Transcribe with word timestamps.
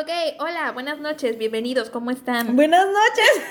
Ok, 0.00 0.10
hola, 0.40 0.72
buenas 0.72 0.98
noches, 0.98 1.38
bienvenidos, 1.38 1.88
¿cómo 1.90 2.10
están? 2.10 2.56
Buenas 2.56 2.86
noches. 2.86 3.42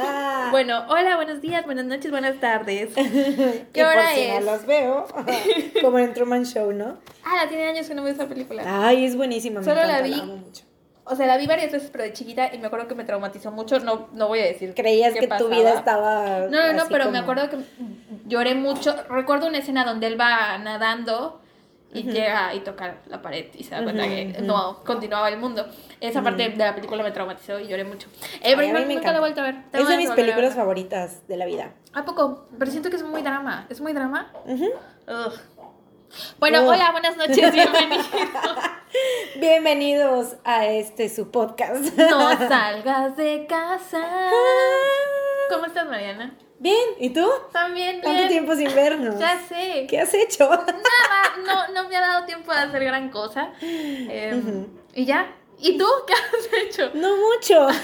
Bueno, 0.50 0.84
hola, 0.88 1.14
buenos 1.16 1.40
días, 1.40 1.64
buenas 1.64 1.84
noches, 1.84 2.10
buenas 2.10 2.40
tardes. 2.40 2.90
¿Qué 2.94 3.66
¿Qué 3.72 3.84
hora 3.84 4.02
por 4.02 4.14
si 4.14 4.26
no 4.28 4.38
es? 4.38 4.44
los 4.44 4.66
veo. 4.66 5.06
Como 5.82 5.98
en 6.00 6.12
Truman 6.12 6.44
Show, 6.44 6.72
¿no? 6.72 6.98
Ah, 7.24 7.36
la 7.44 7.48
tiene 7.48 7.68
años 7.68 7.86
que 7.88 7.94
no 7.94 8.02
veo 8.02 8.12
esa 8.12 8.26
película. 8.26 8.62
Ay, 8.66 9.04
es 9.04 9.16
buenísima. 9.16 9.60
me 9.60 9.64
Solo 9.64 9.82
la 9.84 9.98
encanta, 10.00 10.16
vi. 10.16 10.20
amo 10.20 10.36
mucho. 10.36 10.64
O 11.04 11.14
sea, 11.16 11.26
la 11.26 11.36
vi 11.36 11.46
varias 11.46 11.70
veces, 11.72 11.90
pero 11.90 12.04
de 12.04 12.12
chiquita 12.12 12.50
y 12.52 12.58
me 12.58 12.66
acuerdo 12.66 12.88
que 12.88 12.94
me 12.96 13.04
traumatizó 13.04 13.52
mucho. 13.52 13.78
No, 13.80 14.08
no 14.12 14.26
voy 14.28 14.40
a 14.40 14.44
decir. 14.44 14.74
Creías 14.74 15.14
qué 15.14 15.20
que 15.20 15.28
tu 15.28 15.48
vida 15.48 15.74
estaba. 15.74 16.46
No, 16.50 16.66
no, 16.66 16.72
no, 16.72 16.82
pero 16.88 17.04
como- 17.04 17.12
me 17.12 17.18
acuerdo 17.18 17.48
que 17.50 17.58
lloré 18.26 18.54
mucho. 18.54 18.94
Recuerdo 19.08 19.46
una 19.46 19.58
escena 19.58 19.84
donde 19.84 20.08
él 20.08 20.20
va 20.20 20.58
nadando 20.58 21.39
y 21.92 22.02
llega 22.04 22.54
y 22.54 22.60
toca 22.60 22.98
la 23.06 23.20
pared 23.20 23.46
y 23.54 23.64
se 23.64 23.74
da 23.74 23.82
cuenta 23.82 24.04
que 24.04 24.36
no 24.42 24.82
continuaba 24.84 25.28
el 25.28 25.38
mundo. 25.38 25.66
Esa 26.00 26.22
parte 26.22 26.48
de 26.48 26.56
la 26.56 26.74
película 26.74 27.02
me 27.02 27.10
traumatizó 27.10 27.58
y 27.58 27.66
lloré 27.66 27.84
mucho. 27.84 28.08
Eh, 28.42 28.54
pero 28.56 28.72
me 28.72 28.86
nunca 28.86 29.10
la 29.12 29.18
he 29.18 29.20
vuelto 29.20 29.40
a 29.40 29.44
ver. 29.44 29.56
Es 29.72 29.88
de 29.88 29.96
mis 29.96 30.10
películas 30.10 30.54
favoritas 30.54 31.26
de 31.26 31.36
la 31.36 31.46
vida. 31.46 31.72
¿A 31.92 32.04
poco? 32.04 32.46
Pero 32.58 32.70
siento 32.70 32.90
que 32.90 32.96
es 32.96 33.02
muy 33.02 33.22
drama. 33.22 33.66
¿Es 33.68 33.80
muy 33.80 33.92
drama? 33.92 34.30
Bueno, 36.38 36.66
hola, 36.66 36.90
buenas 36.92 37.16
noches, 37.16 37.36
bienvenidos. 37.52 38.06
Bienvenidos 39.38 40.36
a 40.44 40.66
este 40.66 41.08
su 41.08 41.30
podcast. 41.30 41.96
No 41.96 42.36
salgas 42.48 43.16
de 43.16 43.46
casa. 43.46 44.30
¿Cómo 45.48 45.66
estás, 45.66 45.88
Mariana? 45.88 46.36
Bien, 46.60 46.76
¿y 46.98 47.08
tú? 47.10 47.26
También 47.52 48.00
¿Cuánto 48.02 48.18
bien. 48.18 48.28
tiempo 48.28 48.54
sin 48.54 48.72
vernos? 48.74 49.18
Ya 49.18 49.40
sé. 49.48 49.86
¿Qué 49.88 49.98
has 49.98 50.12
hecho? 50.14 50.48
Nada, 50.48 50.66
no, 51.44 51.72
no 51.72 51.88
me 51.88 51.96
ha 51.96 52.00
dado 52.02 52.26
tiempo 52.26 52.52
de 52.52 52.58
hacer 52.58 52.84
gran 52.84 53.08
cosa. 53.10 53.50
Eh, 53.62 54.38
Ujú. 54.38 54.68
Y 54.94 55.06
ya. 55.06 55.34
¿Y 55.58 55.76
tú 55.78 55.86
qué 56.06 56.12
has 56.12 56.64
hecho? 56.66 56.90
No 56.94 57.16
mucho. 57.16 57.66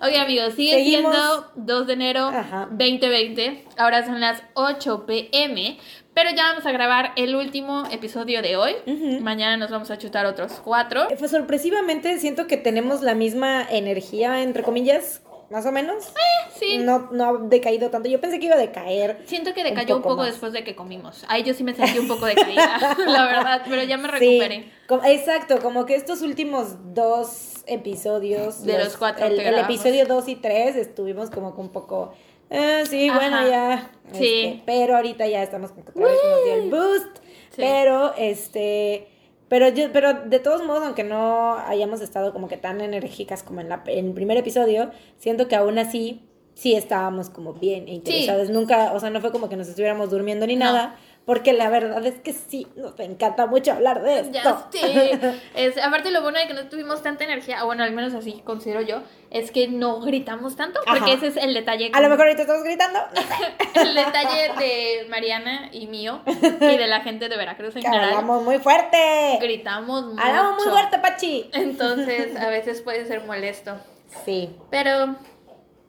Ok, 0.00 0.14
amigos, 0.20 0.54
sigue 0.54 0.74
Seguimos. 0.76 1.12
siendo 1.12 1.50
2 1.56 1.86
de 1.86 1.92
enero 1.94 2.26
Ajá. 2.26 2.68
2020. 2.70 3.64
Ahora 3.76 4.04
son 4.04 4.20
las 4.20 4.42
8 4.54 5.06
pm. 5.06 5.78
Pero 6.14 6.30
ya 6.30 6.48
vamos 6.50 6.66
a 6.66 6.72
grabar 6.72 7.12
el 7.16 7.34
último 7.34 7.84
episodio 7.90 8.42
de 8.42 8.56
hoy. 8.56 8.74
Mañana 9.20 9.56
nos 9.56 9.70
vamos 9.70 9.90
a 9.90 9.98
chutar 9.98 10.26
otros 10.26 10.60
cuatro. 10.62 11.08
Pues 11.18 11.30
sorpresivamente 11.30 12.18
siento 12.18 12.46
que 12.46 12.56
tenemos 12.56 13.00
la 13.02 13.14
misma 13.14 13.66
energía, 13.68 14.42
entre 14.42 14.62
comillas, 14.62 15.22
más 15.50 15.64
o 15.66 15.72
menos. 15.72 16.12
Sí. 16.58 16.78
No, 16.78 17.08
no 17.12 17.24
ha 17.24 17.38
decaído 17.38 17.90
tanto. 17.90 18.08
Yo 18.08 18.20
pensé 18.20 18.38
que 18.38 18.46
iba 18.46 18.56
a 18.56 18.58
decaer. 18.58 19.22
Siento 19.26 19.54
que 19.54 19.64
decayó 19.64 19.96
un 19.96 20.02
poco 20.02 20.24
después 20.24 20.52
de 20.52 20.64
que 20.64 20.74
comimos. 20.74 21.24
Ahí 21.28 21.42
yo 21.42 21.54
sí 21.54 21.64
me 21.64 21.74
sentí 21.74 21.98
un 21.98 22.08
poco 22.08 22.26
decaída, 22.26 22.96
la 23.06 23.24
verdad, 23.26 23.62
pero 23.68 23.82
ya 23.84 23.96
me 23.96 24.08
recuperé. 24.08 24.70
exacto, 25.06 25.60
como 25.60 25.86
que 25.86 25.94
estos 25.94 26.22
últimos 26.22 26.94
dos 26.94 27.62
episodios. 27.66 28.64
De 28.64 28.78
los 28.78 28.96
cuatro 28.96 29.26
El, 29.26 29.36
que 29.36 29.48
el 29.48 29.58
episodio 29.58 30.06
2 30.06 30.28
y 30.28 30.36
3 30.36 30.76
estuvimos 30.76 31.30
como 31.30 31.54
que 31.54 31.60
un 31.60 31.68
poco. 31.70 32.12
eh, 32.50 32.84
sí, 32.88 33.08
Ajá. 33.08 33.18
bueno, 33.18 33.48
ya. 33.48 33.90
Sí. 34.12 34.44
este, 34.44 34.62
pero 34.66 34.96
ahorita 34.96 35.26
ya 35.26 35.42
estamos 35.42 35.70
como 35.70 35.84
que 35.84 35.90
otra 35.92 36.06
vez 36.06 36.18
nos 36.24 36.44
dio 36.44 36.54
el 36.54 36.70
boost. 36.70 37.16
Sí. 37.50 37.56
Pero, 37.56 38.14
este. 38.16 39.08
Pero, 39.48 39.68
yo, 39.68 39.90
pero 39.92 40.14
de 40.14 40.38
todos 40.40 40.62
modos, 40.64 40.84
aunque 40.84 41.04
no 41.04 41.54
hayamos 41.58 42.00
estado 42.00 42.32
como 42.32 42.48
que 42.48 42.56
tan 42.56 42.80
enérgicas 42.80 43.42
como 43.42 43.60
en, 43.60 43.68
la, 43.68 43.82
en 43.86 44.06
el 44.08 44.12
primer 44.12 44.36
episodio, 44.36 44.90
siento 45.16 45.48
que 45.48 45.56
aún 45.56 45.78
así 45.78 46.22
sí 46.54 46.74
estábamos 46.74 47.30
como 47.30 47.54
bien 47.54 47.88
e 47.88 47.94
interesadas. 47.94 48.50
Nunca, 48.50 48.92
o 48.92 49.00
sea, 49.00 49.10
no 49.10 49.20
fue 49.20 49.30
como 49.32 49.48
que 49.48 49.56
nos 49.56 49.68
estuviéramos 49.68 50.10
durmiendo 50.10 50.46
ni 50.46 50.56
No. 50.56 50.66
nada, 50.66 50.96
porque 51.28 51.52
la 51.52 51.68
verdad 51.68 52.06
es 52.06 52.14
que 52.20 52.32
sí, 52.32 52.66
nos 52.74 52.98
encanta 53.00 53.44
mucho 53.44 53.72
hablar 53.72 54.00
de 54.00 54.20
esto. 54.20 54.32
Ya 54.32 54.66
sé. 54.72 55.18
Es, 55.54 55.76
aparte 55.76 56.10
lo 56.10 56.22
bueno 56.22 56.38
de 56.38 56.46
que 56.46 56.54
no 56.54 56.70
tuvimos 56.70 57.02
tanta 57.02 57.24
energía, 57.24 57.64
o 57.64 57.66
bueno, 57.66 57.84
al 57.84 57.92
menos 57.92 58.14
así 58.14 58.40
considero 58.46 58.80
yo, 58.80 59.02
es 59.30 59.50
que 59.50 59.68
no 59.68 60.00
gritamos 60.00 60.56
tanto, 60.56 60.80
porque 60.86 61.00
Ajá. 61.10 61.12
ese 61.12 61.26
es 61.26 61.36
el 61.36 61.52
detalle. 61.52 61.90
A 61.92 62.00
lo 62.00 62.04
con- 62.04 62.12
mejor 62.12 62.26
ahorita 62.28 62.42
estamos 62.44 62.64
gritando. 62.64 62.98
El 63.74 63.94
detalle 63.94 64.52
de 64.58 65.06
Mariana 65.10 65.68
y 65.70 65.86
mío, 65.86 66.22
y 66.26 66.76
de 66.78 66.86
la 66.86 67.02
gente 67.02 67.28
de 67.28 67.36
Veracruz 67.36 67.76
en 67.76 67.82
Que 67.82 67.88
general. 67.88 68.08
hablamos 68.08 68.42
muy 68.44 68.56
fuerte. 68.58 69.38
Gritamos 69.38 70.06
mucho. 70.06 70.22
Hablamos 70.22 70.64
muy 70.64 70.72
fuerte, 70.72 70.98
Pachi. 70.98 71.50
Entonces, 71.52 72.36
a 72.40 72.48
veces 72.48 72.80
puede 72.80 73.04
ser 73.04 73.24
molesto. 73.26 73.76
Sí. 74.24 74.48
Pero 74.70 75.14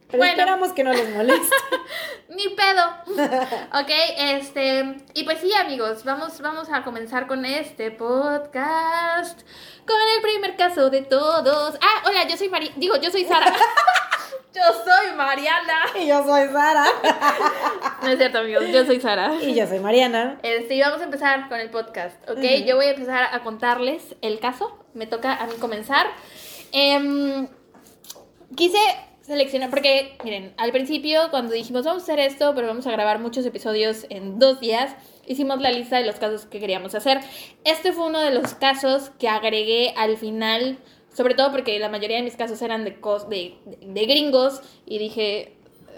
Pero 0.09 0.17
Bueno. 0.17 0.31
esperamos 0.31 0.73
que 0.73 0.83
no 0.83 0.91
les 0.91 1.09
moleste. 1.15 1.55
Ni 2.29 2.47
pedo. 2.49 2.85
Ok, 3.79 3.89
este. 4.17 4.97
Y 5.13 5.23
pues 5.23 5.39
sí, 5.39 5.53
amigos, 5.53 6.03
vamos, 6.03 6.41
vamos 6.41 6.67
a 6.71 6.83
comenzar 6.83 7.27
con 7.27 7.45
este 7.45 7.91
podcast. 7.91 9.41
Con 9.85 9.97
el 10.15 10.21
primer 10.21 10.55
caso 10.55 10.89
de 10.89 11.01
todos. 11.03 11.75
Ah, 11.81 12.03
hola, 12.07 12.27
yo 12.27 12.37
soy 12.37 12.49
Mari. 12.49 12.71
Digo, 12.75 12.95
yo 12.97 13.09
soy 13.11 13.25
Sara. 13.25 13.51
yo 14.55 14.61
soy 14.83 15.15
Mariana. 15.15 15.73
y 15.99 16.07
yo 16.07 16.23
soy 16.23 16.47
Sara. 16.51 16.85
No 18.01 18.07
es 18.09 18.17
cierto, 18.17 18.39
amigos, 18.39 18.63
yo 18.71 18.85
soy 18.85 19.01
Sara. 19.01 19.33
y 19.41 19.53
yo 19.53 19.67
soy 19.67 19.79
Mariana. 19.79 20.39
Este, 20.41 20.75
y 20.75 20.81
vamos 20.81 21.01
a 21.01 21.03
empezar 21.03 21.49
con 21.49 21.59
el 21.59 21.69
podcast, 21.69 22.15
¿ok? 22.29 22.39
Yo 22.65 22.77
voy 22.77 22.85
a 22.85 22.91
empezar 22.91 23.27
a 23.33 23.43
contarles 23.43 24.15
el 24.21 24.39
caso. 24.39 24.79
Me 24.93 25.05
toca 25.05 25.33
a 25.35 25.45
mí 25.47 25.53
comenzar. 25.59 26.07
Em, 26.71 27.47
quise 28.55 28.79
seleccionar, 29.29 29.69
porque 29.69 30.17
miren, 30.23 30.53
al 30.57 30.71
principio 30.71 31.21
cuando 31.31 31.53
dijimos 31.53 31.85
vamos 31.85 32.03
a 32.03 32.05
hacer 32.05 32.19
esto, 32.19 32.53
pero 32.55 32.67
vamos 32.67 32.85
a 32.87 32.91
grabar 32.91 33.19
muchos 33.19 33.45
episodios 33.45 34.05
en 34.09 34.39
dos 34.39 34.59
días, 34.59 34.95
hicimos 35.25 35.61
la 35.61 35.71
lista 35.71 35.97
de 35.97 36.05
los 36.05 36.15
casos 36.15 36.45
que 36.45 36.59
queríamos 36.59 36.95
hacer. 36.95 37.19
Este 37.63 37.93
fue 37.93 38.07
uno 38.07 38.19
de 38.19 38.31
los 38.31 38.53
casos 38.55 39.11
que 39.19 39.29
agregué 39.29 39.93
al 39.95 40.17
final, 40.17 40.77
sobre 41.13 41.33
todo 41.35 41.51
porque 41.51 41.79
la 41.79 41.89
mayoría 41.89 42.17
de 42.17 42.23
mis 42.23 42.35
casos 42.35 42.61
eran 42.61 42.83
de, 42.83 42.99
cos- 42.99 43.27
de, 43.29 43.55
de 43.81 44.05
gringos 44.05 44.61
y 44.85 44.97
dije, 44.99 45.53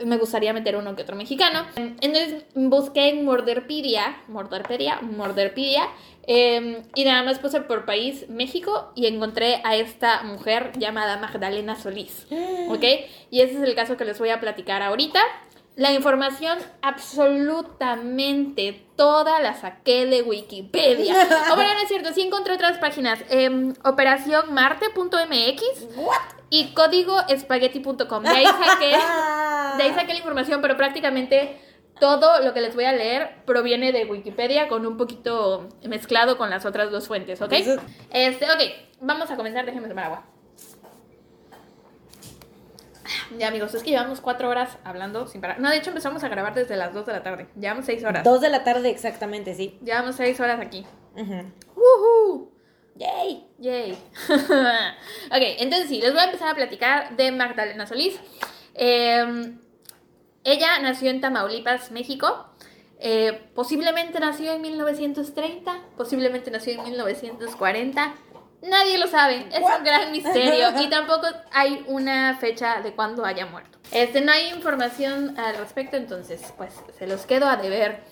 me 0.06 0.18
gustaría 0.18 0.52
meter 0.54 0.76
uno 0.78 0.96
que 0.96 1.04
otro 1.04 1.16
mexicano. 1.16 1.66
Entonces 1.76 2.46
busqué 2.56 3.10
en 3.10 3.24
Morderpedia, 3.26 4.22
Morderpedia, 4.28 5.00
Morderpedia, 5.02 5.88
eh, 6.28 6.84
y 6.96 7.06
nada 7.06 7.24
más 7.24 7.40
puse 7.40 7.62
por 7.62 7.86
país 7.86 8.30
México 8.30 8.92
y 8.96 9.08
encontré 9.08 9.62
a 9.64 9.76
esta 9.76 10.22
mujer 10.24 10.74
llamada 10.78 11.18
Magdalena 11.18 11.76
Solís. 11.76 12.28
¿Ok? 12.70 12.84
Y 13.30 13.42
ese 13.42 13.56
es 13.56 13.64
el 13.64 13.76
caso 13.76 13.98
que 13.98 14.06
les 14.06 14.20
voy 14.20 14.30
a 14.30 14.40
platicar 14.40 14.82
ahorita. 14.82 15.20
La 15.76 15.92
información 15.94 16.58
absolutamente 16.82 18.84
toda 18.98 19.40
la 19.40 19.54
saqué 19.56 20.06
de 20.06 20.22
Wikipedia. 20.22 21.16
O 21.52 21.56
bueno, 21.56 21.74
no 21.74 21.80
es 21.80 21.88
cierto, 21.88 22.14
sí 22.14 22.22
encontré 22.22 22.54
otras 22.54 22.78
páginas. 22.78 23.20
Eh, 23.30 23.74
operacionmarte.mx 23.84 25.64
y 26.50 26.74
códigoespagueti.com. 26.74 28.24
De 28.24 28.30
ahí 28.30 28.46
saqué 28.46 28.90
de 29.78 29.84
ahí 29.84 29.94
saqué 29.94 30.14
la 30.14 30.20
información, 30.20 30.62
pero 30.62 30.78
prácticamente 30.78 31.58
todo 32.00 32.42
lo 32.42 32.54
que 32.54 32.62
les 32.62 32.76
voy 32.76 32.86
a 32.86 32.94
leer 32.94 33.44
proviene 33.46 33.92
de 33.92 34.06
Wikipedia 34.06 34.68
con 34.68 34.86
un 34.86 34.98
poquito 34.98 35.70
mezclado 35.88 36.38
con 36.38 36.50
las 36.50 36.66
otras 36.66 36.92
dos 36.92 37.08
fuentes, 37.08 37.42
¿ok? 37.42 37.54
Este, 38.12 38.46
ok, 38.46 38.62
vamos 39.02 39.30
a 39.30 39.36
comenzar, 39.36 39.66
déjenme 39.66 39.88
tomar 39.88 40.06
agua. 40.06 40.26
Ya 43.38 43.48
amigos, 43.48 43.74
es 43.76 43.84
que 43.84 43.92
llevamos 43.92 44.22
cuatro 44.22 44.50
horas 44.50 44.78
hablando 44.84 45.28
sin 45.28 45.42
parar. 45.42 45.60
No, 45.60 45.70
de 45.70 45.78
hecho 45.78 45.90
empezamos 45.90 46.24
a 46.24 46.30
grabar 46.30 46.54
desde 46.54 46.76
las 46.76 46.94
2 46.94 47.06
de 47.06 47.14
la 47.14 47.24
tarde. 47.24 47.48
Llevamos 47.60 47.86
seis 47.86 48.04
horas. 48.04 48.24
Dos 48.24 48.42
de 48.42 48.50
la 48.50 48.64
tarde 48.64 48.90
exactamente, 48.90 49.54
sí. 49.54 49.78
Llevamos 49.84 50.16
seis 50.16 50.40
horas 50.40 50.60
aquí. 50.60 50.86
Yay. 52.96 53.48
Yay. 53.60 53.92
ok, 54.30 55.42
entonces 55.60 55.90
sí, 55.90 56.02
les 56.02 56.12
voy 56.12 56.22
a 56.22 56.26
empezar 56.26 56.50
a 56.50 56.56
platicar 56.56 57.16
de 57.16 57.32
Magdalena 57.32 57.88
Solís. 57.88 58.20
Eh, 58.74 59.56
ella 60.44 60.80
nació 60.80 61.10
en 61.10 61.22
Tamaulipas, 61.22 61.92
México. 61.92 62.48
Eh, 63.00 63.50
posiblemente 63.56 64.20
nació 64.20 64.54
en 64.54 64.62
1930, 64.62 65.80
posiblemente 65.98 66.52
nació 66.52 66.74
en 66.74 66.84
1940. 66.84 68.16
Nadie 68.62 69.00
lo 69.00 69.08
sabe, 69.08 69.48
es 69.52 69.62
un 69.62 69.84
gran 69.84 70.12
misterio 70.12 70.70
y 70.82 70.88
tampoco 70.88 71.26
hay 71.52 71.84
una 71.88 72.38
fecha 72.38 72.82
de 72.82 72.94
cuándo 72.94 73.26
haya 73.26 73.48
muerto. 73.48 73.80
Este, 73.92 74.22
no 74.22 74.32
hay 74.32 74.50
información 74.50 75.38
al 75.40 75.58
respecto, 75.58 75.98
entonces 75.98 76.54
pues 76.58 76.74
se 76.98 77.08
los 77.08 77.26
quedo 77.26 77.48
a 77.48 77.58
deber. 77.58 78.04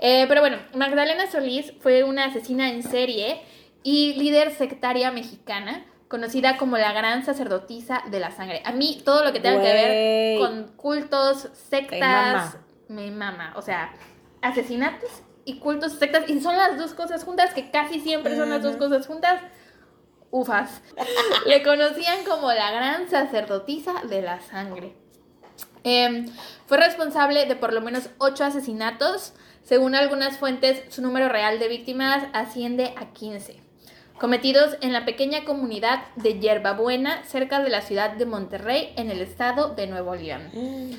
Eh, 0.00 0.26
pero 0.26 0.40
bueno, 0.40 0.58
Magdalena 0.74 1.30
Solís 1.30 1.72
fue 1.80 2.02
una 2.02 2.24
asesina 2.24 2.68
en 2.70 2.82
serie 2.82 3.40
y 3.84 4.14
líder 4.14 4.52
sectaria 4.52 5.12
mexicana, 5.12 5.86
conocida 6.12 6.58
como 6.58 6.76
la 6.76 6.92
gran 6.92 7.24
sacerdotisa 7.24 8.02
de 8.10 8.20
la 8.20 8.30
sangre. 8.30 8.60
A 8.66 8.72
mí 8.72 9.00
todo 9.02 9.24
lo 9.24 9.32
que 9.32 9.40
tenga 9.40 9.62
que 9.62 9.72
ver 9.72 10.38
con 10.38 10.68
cultos, 10.76 11.48
sectas, 11.54 12.58
me 12.88 13.10
mama. 13.10 13.54
O 13.56 13.62
sea, 13.62 13.94
asesinatos 14.42 15.08
y 15.46 15.58
cultos, 15.58 15.92
sectas, 15.92 16.28
y 16.28 16.38
son 16.42 16.54
las 16.54 16.76
dos 16.76 16.92
cosas 16.92 17.24
juntas, 17.24 17.54
que 17.54 17.70
casi 17.70 17.98
siempre 17.98 18.36
son 18.36 18.50
las 18.50 18.62
dos 18.62 18.76
cosas 18.76 19.06
juntas. 19.06 19.40
Ufas. 20.30 20.82
Le 21.46 21.62
conocían 21.62 22.24
como 22.28 22.52
la 22.52 22.70
gran 22.70 23.08
sacerdotisa 23.08 23.94
de 24.06 24.20
la 24.20 24.38
sangre. 24.42 24.94
Em, 25.82 26.26
fue 26.66 26.76
responsable 26.76 27.46
de 27.46 27.56
por 27.56 27.72
lo 27.72 27.80
menos 27.80 28.10
ocho 28.18 28.44
asesinatos. 28.44 29.32
Según 29.62 29.94
algunas 29.94 30.36
fuentes, 30.36 30.82
su 30.94 31.00
número 31.00 31.30
real 31.30 31.58
de 31.58 31.68
víctimas 31.68 32.24
asciende 32.34 32.92
a 32.98 33.14
15. 33.14 33.71
Cometidos 34.22 34.76
en 34.82 34.92
la 34.92 35.04
pequeña 35.04 35.44
comunidad 35.44 36.04
de 36.14 36.38
Yerbabuena, 36.38 37.24
cerca 37.24 37.60
de 37.60 37.68
la 37.68 37.80
ciudad 37.80 38.12
de 38.12 38.24
Monterrey, 38.24 38.92
en 38.96 39.10
el 39.10 39.20
estado 39.20 39.74
de 39.74 39.88
Nuevo 39.88 40.14
León. 40.14 40.42
Mm. 40.52 40.92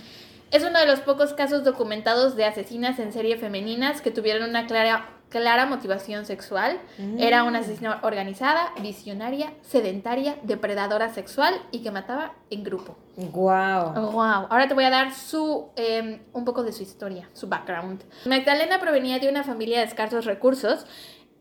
Es 0.52 0.66
uno 0.66 0.78
de 0.78 0.86
los 0.86 1.00
pocos 1.00 1.34
casos 1.34 1.64
documentados 1.64 2.36
de 2.36 2.44
asesinas 2.44 3.00
en 3.00 3.14
serie 3.14 3.38
femeninas 3.38 4.02
que 4.02 4.12
tuvieron 4.12 4.50
una 4.50 4.68
clara, 4.68 5.08
clara 5.30 5.66
motivación 5.66 6.25
sexual. 6.25 6.80
Era 7.18 7.46
una 7.46 7.60
asesina 7.60 8.02
organizada, 8.04 8.74
visionaria, 8.81 9.54
sedentaria, 9.62 10.36
depredadora 10.44 11.08
sexual 11.14 11.56
y 11.72 11.81
que 11.81 11.92
mataba 11.92 12.34
en 12.50 12.66
grupo. 12.66 12.98
Wow. 13.16 14.12
Wow. 14.12 14.48
Ahora 14.50 14.68
te 14.68 14.74
voy 14.74 14.84
a 14.84 14.90
dar 14.90 15.14
su 15.14 15.70
eh, 15.78 16.22
un 16.34 16.44
poco 16.44 16.62
de 16.64 16.74
su 16.74 16.84
historia, 16.84 17.30
su 17.31 17.48
background. 17.48 18.04
Magdalena 18.25 18.80
provenía 18.81 19.18
de 19.20 19.30
una 19.30 19.46
familia 19.46 19.80
de 19.80 19.86
escasos 19.86 20.25
recursos 20.25 20.86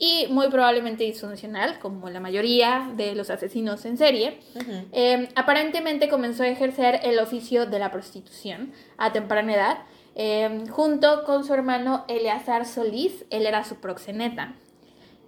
y 0.05 0.27
muy 0.31 0.49
probablemente 0.49 1.05
disfuncional, 1.05 1.79
como 1.79 2.11
la 2.11 2.19
mayoría 2.19 2.91
de 2.97 3.15
los 3.15 3.31
asesinos 3.31 3.85
en 3.85 3.97
serie. 3.97 4.41
Ujú. 4.57 4.89
Eh, 4.91 5.29
aparentemente 5.37 6.09
comenzó 6.09 6.43
a 6.43 6.49
ejercer 6.49 6.99
el 7.05 7.21
oficio 7.21 7.67
de 7.67 7.79
la 7.79 7.93
prostitución 7.93 8.73
a 8.99 9.13
temprana 9.13 9.55
edad, 9.55 9.79
eh, 10.17 10.65
junto 10.71 11.23
con 11.23 11.45
su 11.45 11.55
hermano 11.55 12.05
Eleazar 12.09 12.67
Solís, 12.67 13.25
él 13.31 13.47
era 13.47 13.63
su 13.63 13.77
proxeneta. 13.77 14.57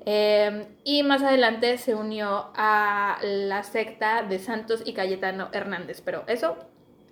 Eh, 0.07 0.67
y 0.83 1.05
más 1.05 1.23
adelante 1.23 1.79
se 1.79 1.95
unió 1.95 2.51
a 2.57 3.21
la 3.23 3.63
secta 3.63 4.25
de 4.25 4.41
Santos 4.41 4.83
y 4.85 4.93
Cayetano 4.93 5.51
Hernández, 5.53 6.03
pero 6.05 6.25
eso 6.27 6.57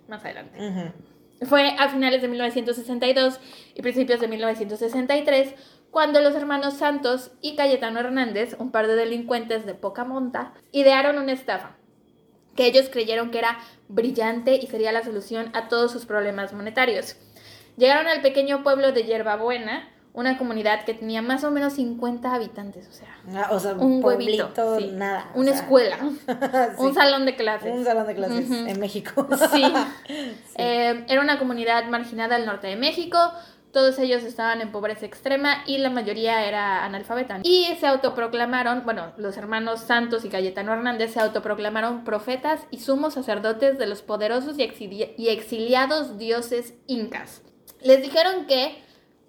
más 0.09 0.25
adelante. 0.25 0.59
Ujú. 0.59 1.47
Fue 1.47 1.75
a 1.79 1.87
finales 1.87 2.21
de 2.21 2.27
1962 2.27 3.39
y 3.73 3.81
principios 3.81 4.19
de 4.19 4.27
1963 4.27 5.55
cuando 5.93 6.21
los 6.21 6.33
hermanos 6.33 6.73
Santos 6.73 7.31
y 7.39 7.55
Cayetano 7.55 7.99
Hernández, 7.99 8.55
un 8.57 8.71
par 8.71 8.87
de 8.87 8.95
delincuentes 8.95 9.63
de 9.67 9.75
poca 9.75 10.03
monta, 10.03 10.51
idearon 10.71 11.19
una 11.19 11.33
estafa 11.33 11.75
que 12.55 12.65
ellos 12.65 12.89
creyeron 12.91 13.29
que 13.29 13.37
era 13.37 13.59
brillante 13.89 14.55
y 14.55 14.65
sería 14.65 14.91
la 14.91 15.03
solución 15.03 15.51
a 15.53 15.67
todos 15.67 15.91
sus 15.91 16.07
problemas 16.07 16.51
monetarios. 16.51 17.15
Llegaron 17.77 18.07
al 18.07 18.21
pequeño 18.21 18.63
pueblo 18.63 18.91
de 18.91 19.03
Yerbabuena, 19.03 19.87
una 20.13 20.37
comunidad 20.39 20.83
que 20.83 20.95
tenía 20.95 21.21
más 21.21 21.43
o 21.43 21.51
menos 21.51 21.73
50 21.73 22.33
habitantes, 22.33 22.87
o 22.87 22.91
sea, 22.91 23.07
Ah, 23.35 23.49
O 23.51 23.59
sea, 23.59 23.73
un 23.73 24.01
pueblito, 24.01 24.45
huevito, 24.45 24.79
sí. 24.79 24.91
nada. 24.93 25.31
una 25.35 25.51
sea, 25.51 25.61
escuela, 25.61 25.97
sí, 26.77 26.83
un 26.83 26.93
salón 26.95 27.25
de 27.25 27.35
clases. 27.35 27.71
un 27.71 27.83
salón 27.85 28.07
de 28.07 28.15
clases 28.15 28.49
en 28.51 28.79
México. 28.79 29.27
Sí. 29.51 29.63
Eh, 30.55 31.05
era 31.07 31.21
una 31.21 31.37
comunidad 31.39 31.85
marginada 31.85 32.35
al 32.35 32.45
norte 32.47 32.67
de 32.67 32.75
México. 32.75 33.17
Todos 33.73 33.97
ellos 33.97 34.21
estaban 34.21 34.61
en 34.61 34.71
pobreza 34.71 35.07
extrema 35.07 35.63
y 35.65 35.79
la 35.79 35.89
mayoría 35.89 36.45
era 36.45 36.85
analfabeta. 36.85 37.39
Y 37.41 37.65
se 37.79 37.87
autoproclamaron, 37.87 38.83
bueno, 38.85 39.13
los 39.17 39.35
hermanos 39.35 39.81
Santos 39.81 40.23
y 40.25 40.29
Cayetano 40.29 40.73
Hernández 40.73 41.13
se 41.13 41.19
autoproclamaron 41.19 42.03
profetas 42.03 42.61
y 42.69 42.81
sumos 42.81 43.15
sacerdotes 43.15 43.79
de 43.79 43.87
los 43.87 44.03
poderosos 44.03 44.59
y, 44.59 45.15
y 45.17 45.29
exiliados 45.29 46.19
dioses 46.19 46.75
incas. 46.85 47.41
Les 47.81 47.99
dijeron 48.03 48.45
que 48.45 48.77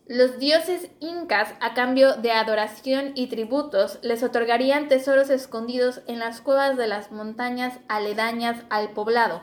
los 0.06 0.38
dioses 0.38 0.90
incas, 1.00 1.54
a 1.62 1.72
cambio 1.72 2.16
de 2.16 2.30
adoración 2.32 3.12
y 3.14 3.28
tributos, 3.28 3.98
les 4.02 4.22
otorgarían 4.22 4.88
tesoros 4.88 5.30
escondidos 5.30 6.02
en 6.06 6.18
las 6.18 6.42
cuevas 6.42 6.76
de 6.76 6.86
las 6.86 7.10
montañas 7.10 7.78
aledañas 7.88 8.62
al 8.68 8.90
poblado, 8.90 9.42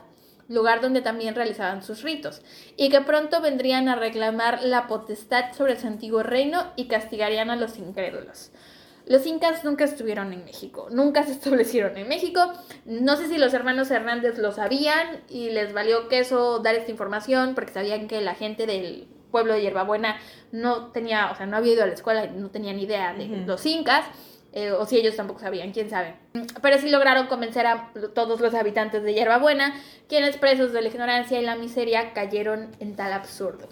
lugar 0.51 0.81
donde 0.81 1.01
también 1.01 1.35
realizaban 1.35 1.83
sus 1.83 2.03
ritos, 2.03 2.41
y 2.77 2.89
que 2.89 3.01
pronto 3.01 3.41
vendrían 3.41 3.89
a 3.89 3.95
reclamar 3.95 4.63
la 4.63 4.87
potestad 4.87 5.53
sobre 5.53 5.79
su 5.79 5.87
antiguo 5.87 6.23
reino 6.23 6.71
y 6.75 6.87
castigarían 6.87 7.49
a 7.49 7.55
los 7.55 7.77
incrédulos. 7.77 8.51
Los 9.07 9.25
incas 9.25 9.63
nunca 9.63 9.83
estuvieron 9.83 10.31
en 10.31 10.45
México, 10.45 10.87
nunca 10.91 11.23
se 11.23 11.31
establecieron 11.31 11.97
en 11.97 12.07
México. 12.07 12.53
No 12.85 13.17
sé 13.17 13.27
si 13.27 13.37
los 13.37 13.53
hermanos 13.53 13.89
Hernández 13.89 14.37
lo 14.37 14.51
sabían 14.51 15.23
y 15.27 15.49
les 15.49 15.73
valió 15.73 16.07
queso 16.07 16.59
dar 16.59 16.75
esta 16.75 16.91
información 16.91 17.55
porque 17.55 17.73
sabían 17.73 18.07
que 18.07 18.21
la 18.21 18.35
gente 18.35 18.67
del 18.67 19.07
pueblo 19.31 19.53
de 19.53 19.61
Yerbabuena 19.61 20.17
no 20.51 20.91
tenía, 20.91 21.31
o 21.31 21.35
sea, 21.35 21.45
no 21.45 21.57
había 21.57 21.73
ido 21.73 21.83
a 21.83 21.87
la 21.87 21.93
escuela 21.93 22.25
y 22.25 22.31
no 22.31 22.51
tenían 22.51 22.79
idea 22.79 23.13
de 23.13 23.25
los 23.25 23.65
incas. 23.65 24.05
Eh, 24.53 24.71
o 24.71 24.85
si 24.85 24.97
ellos 24.97 25.15
tampoco 25.15 25.39
sabían, 25.39 25.71
quién 25.71 25.89
sabe. 25.89 26.15
Pero 26.61 26.77
sí 26.77 26.89
lograron 26.89 27.27
convencer 27.27 27.65
a 27.65 27.91
todos 28.13 28.41
los 28.41 28.53
habitantes 28.53 29.03
de 29.03 29.13
Yerbabuena, 29.13 29.73
quienes 30.09 30.37
presos 30.37 30.73
de 30.73 30.81
la 30.81 30.89
ignorancia 30.89 31.39
y 31.39 31.45
la 31.45 31.55
miseria 31.55 32.13
cayeron 32.13 32.69
en 32.79 32.95
tal 32.95 33.13
absurdo. 33.13 33.69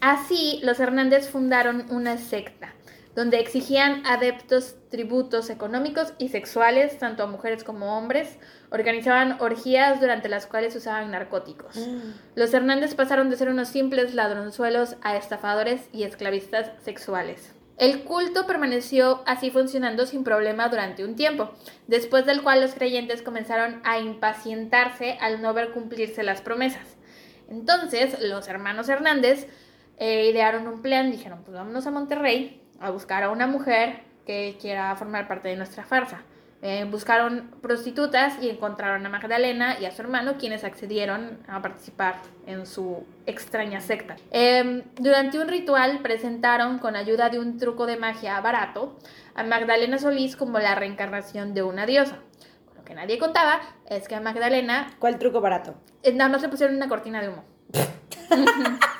Así, 0.00 0.60
los 0.62 0.78
Hernández 0.78 1.28
fundaron 1.28 1.86
una 1.90 2.16
secta, 2.16 2.74
donde 3.16 3.40
exigían 3.40 4.06
adeptos 4.06 4.76
tributos 4.88 5.50
económicos 5.50 6.12
y 6.18 6.28
sexuales, 6.28 6.98
tanto 6.98 7.24
a 7.24 7.26
mujeres 7.26 7.64
como 7.64 7.86
a 7.86 7.98
hombres, 7.98 8.38
organizaban 8.70 9.36
orgías 9.40 10.00
durante 10.00 10.28
las 10.28 10.46
cuales 10.46 10.76
usaban 10.76 11.10
narcóticos. 11.10 11.76
Mm. 11.76 12.12
Los 12.36 12.54
Hernández 12.54 12.94
pasaron 12.94 13.30
de 13.30 13.36
ser 13.36 13.48
unos 13.48 13.68
simples 13.68 14.14
ladronzuelos 14.14 14.96
a 15.02 15.16
estafadores 15.16 15.88
y 15.92 16.04
esclavistas 16.04 16.70
sexuales. 16.84 17.52
El 17.78 18.02
culto 18.02 18.44
permaneció 18.44 19.22
así 19.24 19.50
funcionando 19.52 20.04
sin 20.04 20.24
problema 20.24 20.68
durante 20.68 21.04
un 21.04 21.14
tiempo, 21.14 21.52
después 21.86 22.26
del 22.26 22.42
cual 22.42 22.60
los 22.60 22.74
creyentes 22.74 23.22
comenzaron 23.22 23.80
a 23.84 24.00
impacientarse 24.00 25.16
al 25.20 25.40
no 25.40 25.54
ver 25.54 25.70
cumplirse 25.70 26.24
las 26.24 26.42
promesas. 26.42 26.96
Entonces, 27.48 28.20
los 28.20 28.48
hermanos 28.48 28.88
Hernández 28.88 29.46
eh, 29.96 30.28
idearon 30.28 30.66
un 30.66 30.82
plan, 30.82 31.12
dijeron, 31.12 31.42
pues 31.44 31.56
vámonos 31.56 31.86
a 31.86 31.92
Monterrey 31.92 32.60
a 32.80 32.90
buscar 32.90 33.22
a 33.22 33.30
una 33.30 33.46
mujer 33.46 34.00
que 34.26 34.58
quiera 34.60 34.94
formar 34.96 35.28
parte 35.28 35.48
de 35.48 35.56
nuestra 35.56 35.84
farsa. 35.84 36.22
Eh, 36.60 36.84
buscaron 36.90 37.52
prostitutas 37.62 38.42
y 38.42 38.50
encontraron 38.50 39.06
a 39.06 39.08
Magdalena 39.08 39.78
y 39.78 39.84
a 39.84 39.92
su 39.92 40.02
hermano, 40.02 40.38
quienes 40.38 40.64
accedieron 40.64 41.38
a 41.46 41.62
participar 41.62 42.16
en 42.46 42.66
su 42.66 43.06
extraña 43.26 43.80
secta. 43.80 44.16
Eh, 44.32 44.82
durante 44.96 45.38
un 45.38 45.46
ritual 45.46 46.00
presentaron, 46.02 46.78
con 46.80 46.96
ayuda 46.96 47.28
de 47.30 47.38
un 47.38 47.58
truco 47.58 47.86
de 47.86 47.96
magia 47.96 48.40
barato, 48.40 48.98
a 49.36 49.44
Magdalena 49.44 49.98
Solís 49.98 50.34
como 50.34 50.58
la 50.58 50.74
reencarnación 50.74 51.54
de 51.54 51.62
una 51.62 51.86
diosa. 51.86 52.18
Lo 52.76 52.84
que 52.84 52.94
nadie 52.94 53.18
contaba 53.18 53.60
es 53.88 54.08
que 54.08 54.16
a 54.16 54.20
Magdalena 54.20 54.90
¿Cuál 54.98 55.18
truco 55.20 55.40
barato? 55.40 55.74
eh, 56.02 56.12
nada 56.12 56.28
más 56.28 56.42
le 56.42 56.48
pusieron 56.48 56.74
una 56.74 56.88
cortina 56.88 57.20
de 57.22 57.28
humo. 57.28 57.44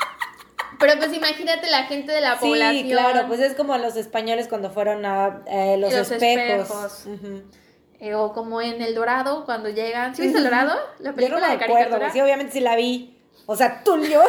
Pero 0.78 0.92
pues 0.98 1.12
imagínate 1.12 1.68
la 1.70 1.84
gente 1.84 2.12
de 2.12 2.20
la 2.20 2.38
población. 2.38 2.84
Sí, 2.84 2.90
claro, 2.90 3.26
pues 3.26 3.40
es 3.40 3.54
como 3.54 3.76
los 3.78 3.96
españoles 3.96 4.48
cuando 4.48 4.70
fueron 4.70 5.04
a 5.06 5.42
eh, 5.46 5.76
los, 5.78 5.92
Los 5.92 6.10
espejos. 6.10 7.04
Eh, 8.00 8.14
o 8.14 8.32
como 8.32 8.60
en 8.62 8.80
El 8.80 8.94
Dorado, 8.94 9.44
cuando 9.44 9.70
llegan. 9.70 10.14
¿Sí 10.14 10.22
viste 10.22 10.38
El 10.38 10.44
Dorado? 10.44 10.78
La 11.00 11.12
Yo 11.16 11.28
no 11.30 11.40
me 11.40 11.40
de 11.40 11.46
acuerdo, 11.54 11.74
caricatura. 11.74 12.12
sí, 12.12 12.20
obviamente 12.20 12.52
sí 12.52 12.60
la 12.60 12.76
vi. 12.76 13.16
O 13.46 13.56
sea, 13.56 13.82
Tulio. 13.82 14.22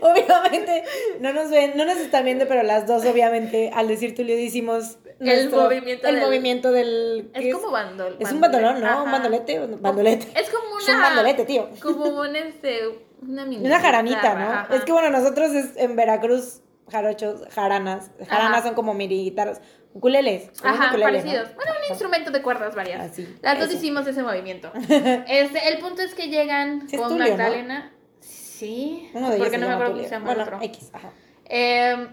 obviamente, 0.00 0.84
no 1.20 1.32
nos 1.32 1.50
ven, 1.50 1.72
no 1.76 1.84
nos 1.84 1.98
están 1.98 2.24
viendo, 2.24 2.46
pero 2.48 2.62
las 2.62 2.86
dos, 2.86 3.04
obviamente, 3.04 3.70
al 3.74 3.88
decir 3.88 4.14
Tulio 4.14 4.36
decimos 4.36 4.96
El 5.20 5.50
movimiento 5.50 6.08
el 6.08 6.14
del- 6.16 6.24
movimiento 6.24 6.72
del. 6.72 7.30
¿qué 7.34 7.50
Es 7.50 7.54
como 7.54 7.70
bandol. 7.70 8.16
Es 8.18 8.32
un 8.32 8.40
bandolón, 8.40 8.80
¿no? 8.80 8.86
Ajá. 8.86 9.02
Un 9.02 9.12
bandolete. 9.12 9.60
un 9.60 9.80
Bandolete. 9.82 10.28
Es 10.34 10.50
como 10.50 10.74
una. 10.74 10.82
Es 10.82 10.88
un 10.88 11.00
bandolete, 11.00 11.44
tío. 11.44 11.68
Como 11.82 12.06
un 12.20 12.36
este. 12.36 13.06
Una 13.22 13.80
jaranita, 13.80 14.34
¿no? 14.34 14.50
ajá. 14.52 14.74
Es 14.74 14.84
que 14.84 14.92
bueno, 14.92 15.10
nosotros 15.10 15.50
es, 15.52 15.76
en 15.76 15.94
Veracruz, 15.96 16.62
jarochos, 16.90 17.42
jaranas. 17.50 18.10
Jaranas 18.28 18.58
Ajá. 18.58 18.62
son 18.62 18.74
como 18.74 18.94
mini 18.94 19.24
guitarras. 19.24 19.60
Ukuleles. 19.92 20.50
Ajá, 20.62 20.88
ukulele, 20.88 21.18
¿no? 21.18 21.24
parecidos. 21.24 21.54
Bueno, 21.56 21.72
un 21.84 21.90
instrumento 21.90 22.30
de 22.30 22.42
cuerdas 22.42 22.74
varias. 22.74 23.10
Así, 23.10 23.36
Las 23.42 23.58
dos 23.58 23.68
eso. 23.68 23.76
hicimos 23.76 24.06
ese 24.06 24.22
movimiento. 24.22 24.72
Este, 25.28 25.68
el 25.68 25.78
punto 25.80 26.02
es 26.02 26.14
que 26.14 26.28
llegan 26.28 26.88
Sí 26.88 26.96
con 26.96 27.08
Tulio, 27.08 27.24
¿no? 27.24 27.30
Magdalena. 27.30 27.92
Sí. 28.20 29.10
Uno 29.14 29.30
de 29.30 29.38
porque 29.38 29.58
no 29.58 29.66
me 29.66 29.72
acuerdo 29.74 29.92
Tulio. 29.94 30.08
se 30.08 30.14
llama 30.14 30.26
Bueno, 30.26 30.42
otro. 30.44 30.58
X, 30.62 30.90
ajá. 30.92 31.10
Eh, 31.46 32.06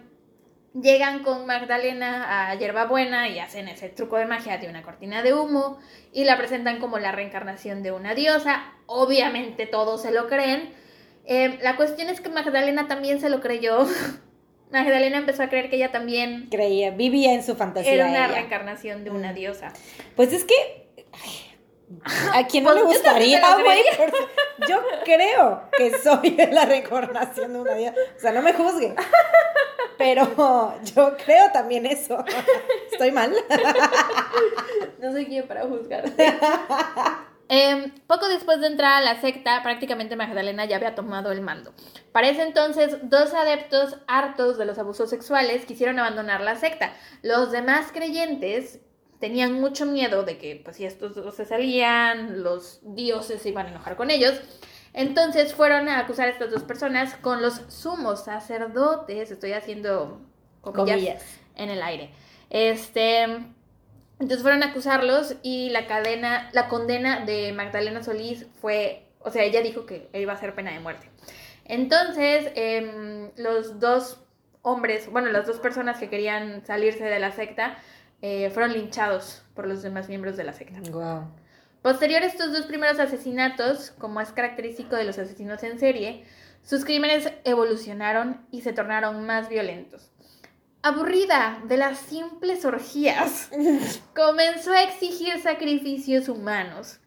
llegan 0.73 1.23
con 1.23 1.45
Magdalena 1.45 2.49
a 2.51 2.55
Yerbabuena 2.55 3.29
y 3.29 3.39
hacen 3.39 3.67
ese 3.67 3.89
truco 3.89 4.17
de 4.17 4.25
magia 4.25 4.57
de 4.57 4.69
una 4.69 4.81
cortina 4.81 5.21
de 5.21 5.33
humo 5.33 5.77
y 6.11 6.23
la 6.23 6.37
presentan 6.37 6.79
como 6.79 6.97
la 6.99 7.11
reencarnación 7.11 7.83
de 7.83 7.91
una 7.91 8.15
diosa. 8.15 8.63
Obviamente 8.87 9.67
todos 9.67 10.01
se 10.01 10.11
lo 10.11 10.27
creen. 10.27 10.73
Eh, 11.27 11.59
la 11.61 11.75
cuestión 11.75 12.09
es 12.09 12.21
que 12.21 12.29
Magdalena 12.29 12.87
también 12.87 13.19
se 13.21 13.29
lo 13.29 13.41
creyó. 13.41 13.85
Magdalena 14.71 15.17
empezó 15.17 15.43
a 15.43 15.49
creer 15.49 15.69
que 15.69 15.75
ella 15.77 15.91
también 15.91 16.47
Creía, 16.51 16.91
vivía 16.91 17.33
en 17.33 17.43
su 17.43 17.55
fantasía. 17.55 17.93
era 17.93 18.05
una 18.07 18.25
ella. 18.25 18.35
reencarnación 18.35 19.03
de 19.03 19.11
una 19.11 19.31
Mm. 19.31 19.35
diosa. 19.35 19.73
Pues 20.15 20.33
es 20.33 20.43
que. 20.43 20.55
ay, 21.13 21.55
¿A 22.33 22.47
quién 22.47 22.63
no 22.65 22.71
Pues 22.73 22.81
le 22.83 22.87
gustaría, 22.93 23.39
lo 23.57 23.63
güey? 23.63 23.79
Yo 24.67 24.81
creo 25.05 25.69
que 25.77 25.91
soy 25.99 26.31
la 26.51 26.65
reencarnación 26.65 27.53
de 27.53 27.59
una 27.61 27.73
día. 27.75 27.93
O 28.15 28.19
sea, 28.19 28.31
no 28.33 28.41
me 28.41 28.51
juzgue. 28.53 28.93
Pero 29.97 30.75
yo 30.95 31.15
creo 31.25 31.49
también 31.51 31.85
eso. 31.85 32.23
¿Estoy 32.91 33.11
mal? 33.11 33.33
No 34.99 35.11
soy 35.11 35.25
quien 35.25 35.47
para 35.47 35.61
juzgar. 35.63 36.03
Em, 37.49 37.91
poco 38.07 38.27
después 38.27 38.59
de 38.59 38.67
entrar 38.67 39.01
a 39.01 39.05
la 39.05 39.21
secta, 39.21 39.63
prácticamente 39.63 40.15
Magdalena 40.15 40.65
ya 40.65 40.75
había 40.75 40.95
tomado 40.95 41.31
el 41.31 41.41
mando. 41.41 41.73
Para 42.11 42.29
ese 42.29 42.43
entonces, 42.43 42.97
dos 43.03 43.33
adeptos 43.33 43.97
hartos 44.07 44.57
de 44.57 44.65
los 44.65 44.77
abusos 44.77 45.09
sexuales 45.09 45.65
quisieron 45.65 45.99
abandonar 45.99 46.41
la 46.41 46.55
secta. 46.55 46.93
Los 47.21 47.51
demás 47.51 47.91
creyentes 47.93 48.79
tenían 49.19 49.53
mucho 49.53 49.85
miedo 49.85 50.23
de 50.23 50.37
que, 50.37 50.61
pues, 50.63 50.75
si 50.75 50.85
estos 50.85 51.15
dos 51.15 51.35
se 51.35 51.45
salían, 51.45 52.43
los 52.43 52.79
dioses 52.83 53.41
se 53.41 53.49
iban 53.49 53.67
a 53.67 53.69
enojar 53.69 53.95
con 53.95 54.11
ellos. 54.11 54.41
Entonces 54.93 55.53
fueron 55.53 55.87
a 55.89 55.99
acusar 55.99 56.27
a 56.27 56.31
estas 56.31 56.51
dos 56.51 56.63
personas 56.63 57.15
con 57.15 57.41
los 57.41 57.61
sumos 57.69 58.25
sacerdotes. 58.25 59.31
Estoy 59.31 59.53
haciendo 59.53 60.21
comillas, 60.61 61.23
en 61.55 61.69
el 61.69 61.81
aire. 61.81 62.11
Este. 62.49 63.55
Entonces 64.19 64.41
fueron 64.41 64.63
a 64.63 64.67
acusarlos 64.67 65.35
y 65.43 65.69
la 65.69 65.85
cadena, 65.85 66.49
la 66.53 66.67
condena 66.67 67.25
de 67.25 67.51
Magdalena 67.53 68.03
Solís 68.03 68.47
fue, 68.61 69.05
o 69.19 69.29
sea, 69.29 69.43
ella 69.43 69.61
dijo 69.61 69.85
que 69.85 70.09
iba 70.13 70.33
a 70.33 70.37
ser 70.37 70.55
pena 70.55 70.71
de 70.71 70.79
muerte. 70.79 71.09
Entonces, 71.65 72.51
em, 72.55 73.29
los 73.35 73.79
dos 73.79 74.19
hombres, 74.61 75.09
bueno, 75.11 75.29
las 75.29 75.45
dos 75.45 75.59
personas 75.59 75.97
que 75.99 76.09
querían 76.09 76.65
salirse 76.65 77.03
de 77.03 77.19
la 77.19 77.31
secta, 77.31 77.77
eh, 78.21 78.49
fueron 78.49 78.73
linchados 78.73 79.43
por 79.53 79.67
los 79.67 79.83
demás 79.83 80.09
miembros 80.09 80.35
de 80.37 80.43
la 80.43 80.53
secta. 80.53 80.79
Wow. 80.91 81.27
Posterior 81.83 82.23
a 82.23 82.25
estos 82.25 82.51
dos 82.51 82.65
primeros 82.65 82.99
asesinatos, 82.99 83.91
como 83.91 84.19
es 84.19 84.31
característico 84.31 84.95
de 84.95 85.03
los 85.03 85.19
asesinos 85.19 85.61
en 85.63 85.77
serie, 85.77 86.25
sus 86.63 86.83
crímenes 86.83 87.31
evolucionaron 87.43 88.45
y 88.51 88.61
se 88.61 88.73
tornaron 88.73 89.25
más 89.25 89.47
violentos. 89.47 90.11
Aburrida 90.87 91.59
de 91.65 91.77
las 91.77 91.97
simples 91.97 92.63
orgías, 92.65 93.49
comenzó 94.15 94.71
a 94.71 94.83
exigir 94.83 95.41
sacrificios 95.41 96.29
humanos. 96.29 96.99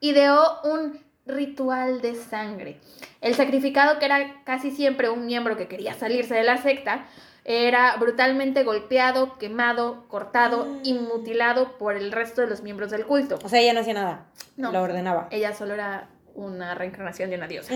Ideó 0.00 0.60
un 0.64 0.98
ritual 1.26 2.00
de 2.00 2.14
sangre. 2.16 2.80
El 3.20 3.34
sacrificado, 3.34 3.98
que 3.98 4.06
era 4.06 4.42
casi 4.44 4.70
siempre 4.70 5.10
un 5.10 5.26
miembro 5.26 5.56
que 5.56 5.68
quería 5.68 5.94
salirse 5.94 6.34
de 6.34 6.42
la 6.42 6.56
secta, 6.56 7.06
era 7.44 7.96
brutalmente 7.96 8.64
golpeado, 8.64 9.38
quemado, 9.38 10.06
cortado 10.08 10.80
y 10.82 10.94
mm. 10.94 11.08
mutilado 11.08 11.78
por 11.78 11.96
el 11.96 12.12
resto 12.12 12.40
de 12.40 12.48
los 12.48 12.62
miembros 12.62 12.90
del 12.90 13.06
culto. 13.06 13.38
O 13.42 13.48
sea, 13.48 13.60
ella 13.60 13.72
no 13.72 13.80
hacía 13.80 13.94
nada. 13.94 14.26
No. 14.56 14.72
Lo 14.72 14.82
ordenaba. 14.82 15.28
Ella 15.30 15.54
solo 15.54 15.74
era 15.74 16.08
una 16.34 16.74
reencarnación 16.74 17.30
de 17.30 17.36
una 17.36 17.46
diosa. 17.46 17.72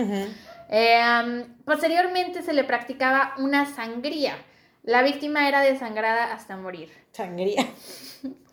Eh, 0.69 1.45
posteriormente 1.65 2.41
se 2.41 2.53
le 2.53 2.63
practicaba 2.63 3.33
una 3.37 3.65
sangría. 3.65 4.35
La 4.85 5.01
víctima 5.01 5.47
era 5.47 5.61
desangrada 5.61 6.31
hasta 6.31 6.57
morir. 6.57 6.91
Sangría. 7.11 7.65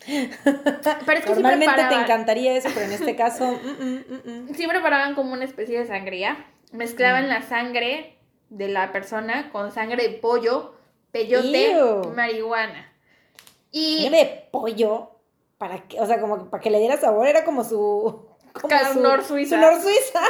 Pero 0.06 1.18
es 1.18 1.24
que 1.24 1.34
Normalmente 1.34 1.84
te 1.88 1.94
encantaría 1.94 2.56
eso, 2.56 2.70
pero 2.72 2.86
en 2.86 2.92
este 2.92 3.14
caso. 3.16 3.52
Mm, 3.52 4.48
mm, 4.48 4.54
sí 4.54 4.66
preparaban 4.66 5.14
como 5.14 5.34
una 5.34 5.44
especie 5.44 5.78
de 5.78 5.86
sangría. 5.86 6.46
Mezclaban 6.72 7.28
la 7.28 7.42
sangre 7.42 8.16
de 8.48 8.68
la 8.68 8.92
persona 8.92 9.50
con 9.52 9.72
sangre 9.72 10.08
de 10.08 10.14
pollo 10.18 10.74
peyote, 11.10 11.74
marihuana. 12.14 12.90
Y 13.70 14.08
de 14.08 14.48
pollo 14.50 15.10
para 15.58 15.80
que, 15.80 16.00
o 16.00 16.06
sea, 16.06 16.18
como 16.18 16.48
para 16.50 16.62
que 16.62 16.70
le 16.70 16.78
diera 16.78 16.96
sabor 16.96 17.26
era 17.26 17.44
como 17.44 17.62
su 17.62 18.26
como 18.52 18.74
su, 18.92 19.00
nor 19.00 19.22
suiza. 19.22 19.56
Su 19.56 19.60
nor 19.60 19.82
suiza. 19.82 20.20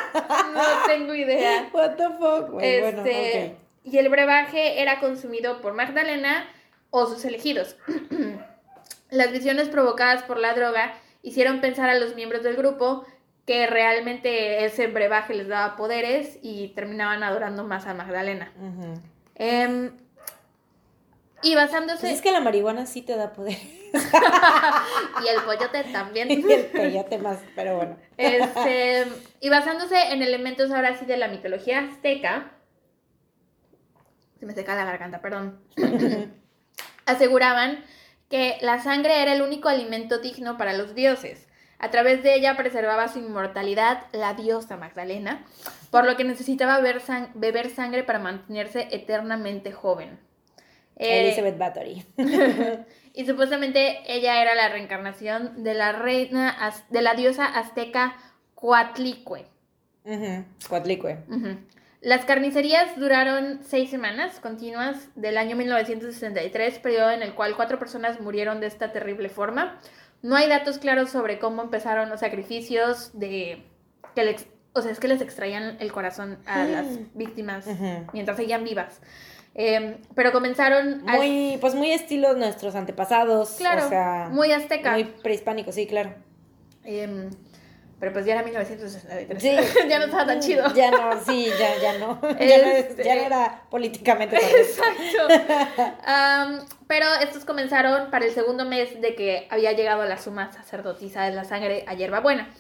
no 0.52 0.62
tengo 0.87 1.14
idea. 1.14 1.71
What 1.73 1.92
the 1.92 2.09
fuck, 2.18 2.61
este, 2.61 3.56
y 3.84 3.98
el 3.98 4.08
brebaje 4.08 4.82
era 4.82 5.00
consumido 5.00 5.60
por 5.60 5.74
Magdalena 5.74 6.48
o 6.90 7.06
sus 7.06 7.24
elegidos. 7.24 7.76
Las 9.10 9.32
visiones 9.32 9.68
provocadas 9.68 10.22
por 10.22 10.38
la 10.38 10.54
droga 10.54 10.94
hicieron 11.22 11.60
pensar 11.60 11.90
a 11.90 11.98
los 11.98 12.14
miembros 12.14 12.42
del 12.42 12.56
grupo 12.56 13.04
que 13.46 13.66
realmente 13.66 14.64
ese 14.64 14.86
brebaje 14.86 15.34
les 15.34 15.48
daba 15.48 15.76
poderes 15.76 16.38
y 16.42 16.68
terminaban 16.68 17.22
adorando 17.22 17.64
más 17.64 17.86
a 17.86 17.94
Magdalena. 17.94 18.52
Y 21.42 21.56
basándose. 21.56 22.02
Pues 22.02 22.14
es 22.14 22.22
que 22.22 22.30
la 22.30 22.40
marihuana 22.40 22.86
sí 22.86 23.02
te 23.02 23.16
da 23.16 23.32
poder. 23.32 23.56
y 23.92 25.28
el 25.28 25.42
pollote 25.44 25.84
también. 25.92 26.30
y 26.48 26.52
el 26.52 26.66
peyote 26.66 27.18
más, 27.18 27.40
pero 27.56 27.76
bueno. 27.76 27.96
Este, 28.16 29.06
y 29.40 29.48
basándose 29.48 30.12
en 30.12 30.22
elementos 30.22 30.70
ahora 30.70 30.96
sí 30.96 31.04
de 31.04 31.16
la 31.16 31.28
mitología 31.28 31.80
azteca. 31.80 32.52
Se 34.42 34.46
me 34.46 34.54
seca 34.54 34.75
la 34.75 34.84
garganta, 34.84 35.20
perdón. 35.20 35.61
aseguraban 37.06 37.84
que 38.28 38.56
la 38.61 38.82
sangre 38.82 39.22
era 39.22 39.34
el 39.34 39.40
único 39.40 39.68
alimento 39.68 40.18
digno 40.18 40.58
para 40.58 40.72
los 40.72 40.96
dioses. 40.96 41.46
A 41.78 41.92
través 41.92 42.25
de 42.25 42.34
ella 42.34 42.56
preservaba 42.56 43.06
su 43.06 43.20
inmortalidad 43.20 44.02
la 44.11 44.34
diosa 44.34 44.76
Magdalena, 44.76 45.44
por 45.92 46.06
lo 46.06 46.16
que 46.16 46.25
necesitaba 46.25 46.80
beber 46.80 47.70
sangre 47.70 48.02
para 48.02 48.18
mantenerse 48.18 48.88
eternamente 48.90 49.70
joven. 49.70 50.18
Eh, 50.96 51.20
Elizabeth 51.20 51.56
Bathory. 51.56 52.04
y 53.14 53.25
supuestamente 53.25 54.00
ella 54.08 54.42
era 54.42 54.56
la 54.56 54.70
reencarnación 54.70 55.62
de 55.62 55.75
la 55.75 55.92
reina, 55.92 56.56
de 56.90 57.00
la 57.00 57.14
diosa 57.14 57.46
azteca 57.46 58.16
Coatlicue. 58.56 59.46
Las 62.02 62.25
carnicerías 62.25 62.99
duraron 62.99 63.61
seis 63.64 63.88
semanas 63.88 64.40
continuas 64.40 65.09
del 65.14 65.38
año 65.38 65.54
1963, 65.54 66.80
periodo 66.80 67.12
en 67.12 67.23
el 67.23 67.32
cual 67.35 67.54
cuatro 67.54 67.78
personas 67.78 68.21
murieron 68.21 68.61
de 68.61 68.66
esta 68.66 68.90
terrible 68.90 69.28
forma. 69.28 69.78
No 70.21 70.35
hay 70.35 70.49
datos 70.49 70.78
claros 70.78 71.11
sobre 71.11 71.38
cómo 71.38 71.62
empezaron 71.62 72.09
los 72.09 72.18
sacrificios 72.18 73.16
de 73.16 73.64
que 74.16 74.37
o 74.75 74.82
sea, 74.82 74.90
es 74.90 74.99
que 74.99 75.06
les 75.06 75.21
extraían 75.21 75.76
el 75.78 75.92
corazón 75.92 76.38
a 76.44 76.64
las 76.64 76.87
víctimas 77.14 77.66
mientras 78.12 78.37
seguían 78.37 78.64
vivas. 78.64 79.00
Em, 79.54 79.99
pero 80.14 80.32
comenzaron. 80.32 81.02
Muy, 81.04 81.59
pues 81.61 81.75
muy 81.75 81.92
estilo 81.92 82.35
nuestros 82.35 82.75
antepasados. 82.75 83.50
Claro. 83.59 83.87
O 83.87 83.88
sea, 83.88 84.28
muy 84.32 84.50
azteca. 84.50 84.92
Muy 84.92 85.04
prehispánico, 85.04 85.71
sí, 85.71 85.87
claro. 85.87 86.14
Em, 86.85 87.30
pero 88.02 88.14
pues 88.14 88.26
ya 88.26 88.32
era 88.32 88.42
1963. 88.42 89.40
Sí. 89.40 89.56
ya 89.88 90.00
no 90.00 90.06
estaba 90.06 90.26
tan 90.26 90.40
chido. 90.40 90.75
Ya 90.75 90.90
no, 90.90 91.25
sí, 91.25 91.49
ya, 91.56 91.78
ya 91.80 91.99
no. 91.99 92.21
Ya, 92.40 92.59
no, 92.59 92.73
este, 92.73 93.09
era 93.09 93.62
políticamente. 93.71 94.35
Exacto. 94.35 95.28
pero 96.88 97.06
estos 97.23 97.44
comenzaron 97.44 98.11
para 98.11 98.25
el 98.25 98.32
segundo 98.32 98.64
mes 98.64 99.00
de 99.00 99.14
que 99.14 99.47
había 99.50 99.71
llegado 99.71 100.04
la 100.04 100.18
suma 100.18 100.50
sacerdotisa 100.50 101.23
de 101.23 101.30
la 101.30 101.44
sangre 101.44 101.85
a 101.87 101.94
hierbabuena. 101.94 102.52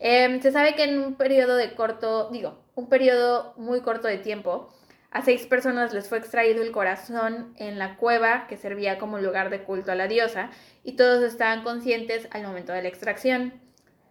Eh, 0.00 0.38
se 0.42 0.52
sabe 0.52 0.74
que 0.74 0.84
en 0.84 0.98
un 0.98 1.14
periodo 1.14 1.56
de 1.56 1.74
corto, 1.74 2.28
digo, 2.28 2.58
un 2.74 2.90
periodo 2.90 3.54
muy 3.56 3.80
corto 3.80 4.06
de 4.06 4.18
tiempo, 4.18 4.68
a 5.10 5.22
seis 5.22 5.46
personas 5.46 5.94
les 5.94 6.10
fue 6.10 6.18
extraído 6.18 6.62
el 6.62 6.72
corazón 6.72 7.54
en 7.56 7.78
la 7.78 7.96
cueva 7.96 8.46
que 8.48 8.58
servía 8.58 8.98
como 8.98 9.18
lugar 9.18 9.48
de 9.48 9.62
culto 9.62 9.92
a 9.92 9.94
la 9.94 10.08
diosa 10.08 10.50
y 10.84 10.96
todos 10.96 11.22
estaban 11.22 11.64
conscientes 11.64 12.28
al 12.32 12.42
momento 12.42 12.74
de 12.74 12.82
la 12.82 12.88
extracción. 12.88 13.69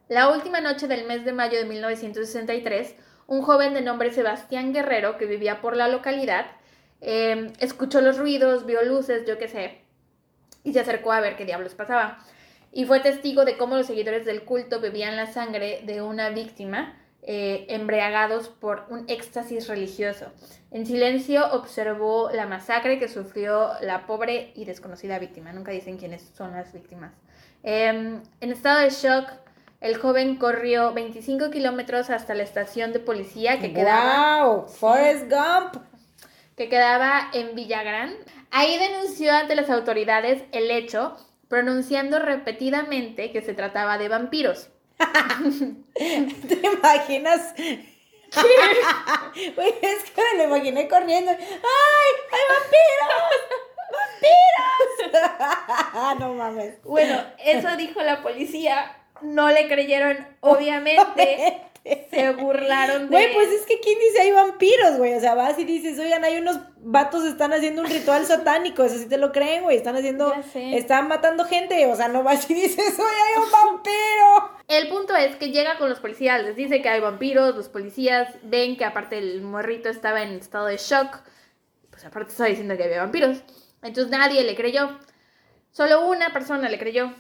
La 0.10 0.30
última 0.30 0.60
noche 0.60 0.88
del 0.88 1.06
mes 1.06 1.24
de 1.24 1.34
mayo 1.34 1.60
de 1.60 1.66
1963, 1.66 2.96
un 3.28 3.44
joven 3.44 3.76
de 3.76 3.82
nombre 3.82 4.12
Sebastián 4.12 4.74
Guerrero, 4.74 5.20
que 5.20 5.28
vivía 5.28 5.62
por 5.62 5.78
la 5.78 5.88
localidad, 5.88 6.48
em, 7.00 7.54
escuchó 7.60 8.02
los 8.02 8.18
ruidos, 8.18 8.66
vio 8.66 8.82
luces, 8.82 9.28
yo 9.28 9.38
qué 9.38 9.48
sé, 9.48 9.82
y 10.64 10.74
se 10.74 10.80
acercó 10.80 11.12
a 11.12 11.20
ver 11.20 11.36
qué 11.36 11.46
diablos 11.46 11.76
pasaba. 11.76 12.18
Y 12.72 12.86
fue 12.86 13.02
testigo 13.02 13.46
de 13.46 13.56
cómo 13.56 13.76
los 13.76 13.86
seguidores 13.86 14.26
del 14.26 14.46
culto 14.46 14.82
bebían 14.82 15.16
la 15.16 15.28
sangre 15.28 15.84
de 15.86 16.02
una 16.02 16.30
víctima 16.32 16.98
eh, 17.22 17.68
embriagados 17.70 18.50
por 18.50 18.86
un 18.90 19.06
éxtasis 19.10 19.68
religioso. 19.68 20.32
En 20.72 20.88
silencio 20.88 21.46
observó 21.54 22.32
la 22.32 22.48
masacre 22.48 22.98
que 22.98 23.10
sufrió 23.10 23.74
la 23.82 24.08
pobre 24.08 24.54
y 24.56 24.66
desconocida 24.66 25.20
víctima. 25.20 25.54
Nunca 25.54 25.72
dicen 25.72 25.98
quiénes 25.98 26.24
son 26.36 26.54
las 26.54 26.74
víctimas. 26.74 27.14
Em, 27.62 28.24
en 28.40 28.52
estado 28.52 28.80
de 28.80 28.90
shock, 28.90 29.30
el 29.82 29.98
joven 29.98 30.36
corrió 30.36 30.94
25 30.94 31.50
kilómetros 31.52 32.10
hasta 32.10 32.36
la 32.36 32.44
estación 32.44 32.92
de 32.92 33.00
policía 33.00 33.60
que 33.60 33.72
quedaba. 33.74 34.44
¡Wow! 34.44 34.68
¡Forrest 34.68 35.30
Gump! 35.30 35.76
Que 36.58 36.68
quedaba 36.68 37.30
en 37.34 37.56
Villagrán. 37.56 38.14
Ahí 38.52 38.78
denunció 38.78 39.32
ante 39.32 39.56
las 39.56 39.70
autoridades 39.70 40.44
el 40.52 40.70
hecho, 40.70 41.16
pronunciando 41.48 42.20
repetidamente 42.20 43.32
que 43.32 43.42
se 43.42 43.54
trataba 43.54 43.98
de 43.98 44.10
vampiros. 44.10 44.68
¿Te 45.94 46.62
imaginas? 46.62 47.54
es 47.56 47.80
que 50.12 50.22
me 50.22 50.38
lo 50.38 50.44
imaginé 50.56 50.90
corriendo. 50.90 51.32
¡Ay! 51.32 52.12
¡Hay 52.34 52.42
vampiros! 52.52 53.32
¡Vampiros! 55.08 56.20
no 56.28 56.34
mames. 56.34 56.84
Bueno, 56.84 57.24
eso 57.38 57.78
dijo 57.78 58.02
la 58.02 58.22
policía. 58.22 58.99
No 59.22 59.50
le 59.50 59.68
creyeron, 59.68 60.28
obviamente. 60.42 61.70
se 62.10 62.32
burlaron 62.34 63.04
de... 63.04 63.08
Güey, 63.08 63.34
pues 63.34 63.50
es 63.50 63.66
que 63.66 63.80
¿quién 63.80 63.98
dice 64.00 64.22
hay 64.22 64.32
vampiros, 64.32 64.98
güey? 64.98 65.14
O 65.14 65.20
sea, 65.20 65.36
vas 65.36 65.58
y 65.60 65.66
dices, 65.66 65.98
oigan, 66.00 66.24
hay 66.24 66.38
unos 66.38 66.60
vatos 66.78 67.26
están 67.26 67.54
haciendo 67.54 67.82
un 67.82 67.90
ritual 67.90 68.26
satánico, 68.26 68.84
eso 68.84 68.98
sí 68.98 69.08
te 69.08 69.18
lo 69.18 69.32
creen, 69.32 69.64
güey, 69.64 69.78
están 69.78 69.96
haciendo, 69.96 70.34
están 70.54 71.08
matando 71.08 71.46
gente, 71.46 71.86
o 71.88 71.96
sea, 71.96 72.08
no 72.08 72.24
vas 72.24 72.50
y 72.50 72.54
dices, 72.54 73.00
oye, 73.00 73.22
hay 73.28 73.44
un 73.44 73.52
vampiro. 73.52 74.60
El 74.68 74.90
punto 74.90 75.16
es 75.16 75.36
que 75.36 75.52
llega 75.52 75.78
con 75.78 75.90
los 75.90 76.00
policías, 76.00 76.44
les 76.44 76.56
dice 76.56 76.82
que 76.82 76.90
hay 76.90 77.00
vampiros, 77.00 77.56
los 77.56 77.70
policías 77.70 78.30
ven 78.44 78.78
que 78.78 78.86
aparte 78.86 79.18
el 79.18 79.42
morrito 79.42 79.90
estaba 79.90 80.22
en 80.22 80.34
estado 80.34 80.68
de 80.68 80.78
shock, 80.78 81.20
pues 81.90 82.06
aparte 82.06 82.32
estaba 82.32 82.50
diciendo 82.50 82.78
que 82.78 82.84
había 82.84 83.02
vampiros, 83.02 83.44
entonces 83.82 84.12
nadie 84.12 84.44
le 84.44 84.56
creyó, 84.56 84.98
solo 85.72 86.08
una 86.08 86.32
persona 86.34 86.70
le 86.70 86.80
creyó, 86.80 87.14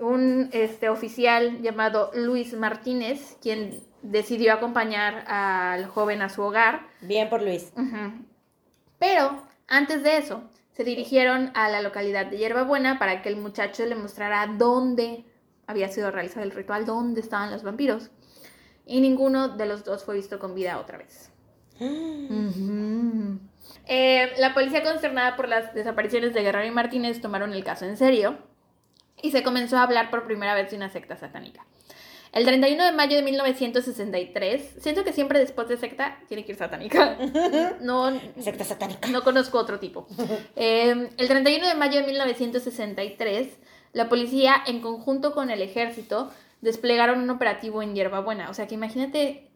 un 0.00 0.50
este, 0.52 0.88
oficial 0.88 1.62
llamado 1.62 2.10
Luis 2.14 2.54
Martínez, 2.54 3.36
quien 3.40 3.80
decidió 4.02 4.52
acompañar 4.52 5.24
al 5.26 5.86
joven 5.86 6.22
a 6.22 6.28
su 6.28 6.42
hogar. 6.42 6.86
Bien 7.00 7.28
por 7.28 7.42
Luis. 7.42 7.72
Pero 8.98 9.42
antes 9.68 10.02
de 10.02 10.18
eso, 10.18 10.42
se 10.72 10.84
dirigieron 10.84 11.50
a 11.54 11.68
la 11.68 11.82
localidad 11.82 12.26
de 12.26 12.38
Hierbabuena 12.38 12.98
para 12.98 13.22
que 13.22 13.28
el 13.28 13.36
muchacho 13.36 13.84
le 13.86 13.94
mostrara 13.94 14.46
dónde 14.46 15.24
había 15.66 15.88
sido 15.88 16.10
realizado 16.10 16.44
el 16.44 16.52
ritual, 16.52 16.86
dónde 16.86 17.20
estaban 17.20 17.50
los 17.50 17.62
vampiros. 17.62 18.10
Y 18.84 19.00
ninguno 19.00 19.48
de 19.48 19.66
los 19.66 19.84
dos 19.84 20.04
fue 20.04 20.14
visto 20.14 20.38
con 20.38 20.54
vida 20.54 20.78
otra 20.78 20.98
vez. 20.98 21.32
Eh, 23.88 24.32
la 24.38 24.54
policía 24.54 24.82
consternada 24.82 25.36
por 25.36 25.48
las 25.48 25.74
desapariciones 25.74 26.32
de 26.34 26.42
Guerrero 26.42 26.66
y 26.66 26.70
Martínez 26.70 27.20
tomaron 27.20 27.52
el 27.52 27.64
caso 27.64 27.84
en 27.84 27.96
serio 27.96 28.38
y 29.22 29.30
se 29.30 29.42
comenzó 29.42 29.78
a 29.78 29.82
hablar 29.82 30.10
por 30.10 30.24
primera 30.24 30.54
vez 30.54 30.70
de 30.70 30.76
una 30.76 30.90
secta 30.90 31.16
satánica. 31.16 31.64
El 32.32 32.44
31 32.44 32.84
de 32.84 32.92
mayo 32.92 33.16
de 33.16 33.22
1963, 33.22 34.76
siento 34.80 35.04
que 35.04 35.14
siempre 35.14 35.38
después 35.38 35.68
de 35.68 35.78
secta 35.78 36.18
tiene 36.28 36.44
que 36.44 36.52
ir 36.52 36.58
satánica. 36.58 37.16
No, 37.80 38.12
secta 38.38 38.64
satánica. 38.64 39.08
No 39.08 39.22
conozco 39.22 39.58
otro 39.58 39.78
tipo. 39.78 40.06
Em, 40.56 41.08
el 41.16 41.28
31 41.28 41.66
de 41.66 41.74
mayo 41.76 42.00
de 42.00 42.06
1963, 42.06 43.48
la 43.94 44.08
policía, 44.08 44.54
en 44.66 44.80
conjunto 44.80 45.32
con 45.32 45.50
el 45.50 45.62
ejército, 45.62 46.30
desplegaron 46.60 47.20
un 47.20 47.30
operativo 47.30 47.82
en 47.82 47.94
Hierbabuena. 47.94 48.50
O 48.50 48.54
sea 48.54 48.66
que 48.66 48.74
imagínate, 48.74 49.48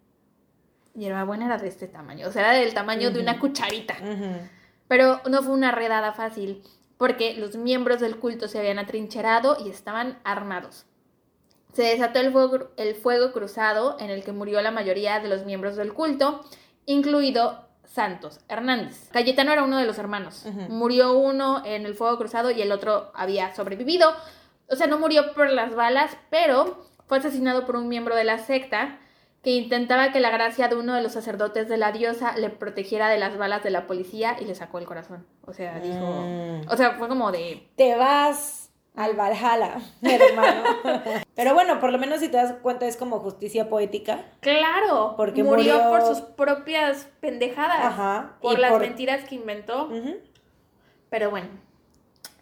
Hierbabuena 0.95 1.47
era 1.47 1.59
de 1.59 1.69
este 1.69 1.87
tamaño, 1.87 2.29
o 2.29 2.33
sea, 2.33 2.49
era 2.49 2.59
del 2.59 2.73
tamaño 2.73 3.11
de 3.11 3.21
una 3.21 3.39
cucharita. 3.39 3.97
Pero 4.89 5.21
no 5.29 5.43
fue 5.43 5.53
una 5.53 5.71
redada 5.71 6.13
fácil 6.13 6.63
porque 7.01 7.33
los 7.33 7.57
miembros 7.57 7.99
del 8.01 8.19
culto 8.19 8.47
se 8.47 8.59
habían 8.59 8.79
atrincherado 8.79 9.57
y 9.65 9.71
estaban 9.71 10.19
armados. 10.23 10.85
Se 11.73 11.83
desató 11.85 12.19
el 12.19 12.31
fuego, 12.31 12.73
el 12.77 12.95
fuego 12.95 13.33
cruzado 13.33 13.97
en 14.01 14.11
el 14.11 14.23
que 14.23 14.33
murió 14.33 14.61
la 14.61 14.71
mayoría 14.71 15.19
de 15.19 15.31
los 15.31 15.47
miembros 15.47 15.77
del 15.77 15.95
culto, 15.95 16.45
incluido 16.85 17.65
Santos 17.85 18.41
Hernández. 18.51 19.09
Cayetano 19.13 19.51
era 19.51 19.65
uno 19.65 19.79
de 19.79 19.87
los 19.87 19.97
hermanos. 19.97 20.45
Murió 20.69 21.17
uno 21.17 21.63
en 21.65 21.87
el 21.87 21.95
fuego 21.95 22.19
cruzado 22.19 22.51
y 22.51 22.61
el 22.61 22.71
otro 22.71 23.13
había 23.15 23.55
sobrevivido. 23.55 24.13
O 24.69 24.77
sea, 24.77 24.87
no 24.87 24.99
murió 24.99 25.33
por 25.33 25.49
las 25.49 25.75
balas, 25.75 26.19
pero 26.29 26.87
fue 27.07 27.17
asesinado 27.17 27.65
por 27.65 27.77
un 27.77 27.89
miembro 27.89 28.15
de 28.15 28.25
la 28.25 28.37
secta 28.37 29.00
que 29.43 29.51
intentaba 29.51 30.13
que 30.13 30.21
la 30.21 30.31
gracia 30.31 30.69
de 30.69 30.77
uno 30.77 30.95
de 30.95 31.03
los 31.03 31.13
sacerdotes 31.13 31.69
de 31.69 31.79
la 31.79 31.93
diosa 31.93 32.37
le 32.37 32.51
protegiera 32.51 33.09
de 33.09 33.19
las 33.19 33.39
balas 33.39 33.63
de 33.63 33.71
la 33.71 33.87
policía 33.87 34.37
y 34.39 34.45
le 34.45 34.55
sacó 34.55 34.79
el 34.79 34.85
corazón. 34.85 35.27
O 35.47 35.53
sea, 35.53 35.81
dijo. 35.81 36.25
Mm. 36.27 36.69
O 36.69 36.77
sea, 36.77 36.93
fue 36.93 37.09
como 37.09 37.33
de. 37.33 37.67
Te 37.77 37.97
vas 37.97 38.71
al 38.95 39.15
Valhalla, 39.17 39.81
hermano. 40.03 40.65
Pero 41.35 41.55
bueno, 41.55 41.81
por 41.81 41.91
lo 41.91 41.99
menos 41.99 42.21
si 42.21 42.29
te 42.29 42.37
das 42.37 42.55
cuenta 42.61 42.87
es 42.87 42.99
como 42.99 43.21
justicia 43.21 43.71
poética. 43.71 44.27
Claro, 44.41 45.15
porque 45.17 45.43
murió, 45.43 45.89
por 45.89 46.03
sus 46.03 46.21
propias 46.21 47.09
pendejadas. 47.21 47.81
Ajá. 47.83 48.37
Por 48.43 48.59
las 48.59 48.79
mentiras 48.79 49.25
que 49.25 49.37
inventó. 49.37 49.89
Pero 51.09 51.31
bueno. 51.31 51.49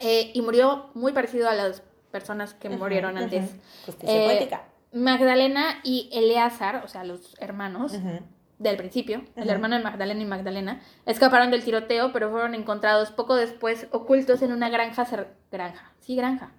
Eh, 0.00 0.32
y 0.34 0.42
murió 0.42 0.90
muy 0.94 1.12
parecido 1.12 1.48
a 1.48 1.54
las 1.54 1.82
personas 2.10 2.54
que 2.54 2.68
murieron 2.70 3.16
antes. 3.18 3.52
Justicia 3.86 4.16
eh, 4.16 4.26
poética. 4.26 4.64
Magdalena 4.92 5.80
y 5.82 6.08
Eleazar, 6.12 6.82
o 6.84 6.88
sea, 6.88 7.04
los 7.04 7.36
hermanos 7.40 7.92
del 8.58 8.76
principio, 8.76 9.22
el 9.36 9.50
hermano 9.50 9.76
de 9.76 9.82
Magdalena 9.82 10.22
y 10.22 10.26
Magdalena, 10.26 10.80
escaparon 11.06 11.50
del 11.50 11.64
tiroteo, 11.64 12.12
pero 12.12 12.30
fueron 12.30 12.54
encontrados 12.54 13.10
poco 13.10 13.36
después 13.36 13.86
ocultos 13.92 14.42
en 14.42 14.52
una 14.52 14.68
granja, 14.68 15.06
granja, 15.50 15.92
sí, 16.00 16.16
granja, 16.16 16.52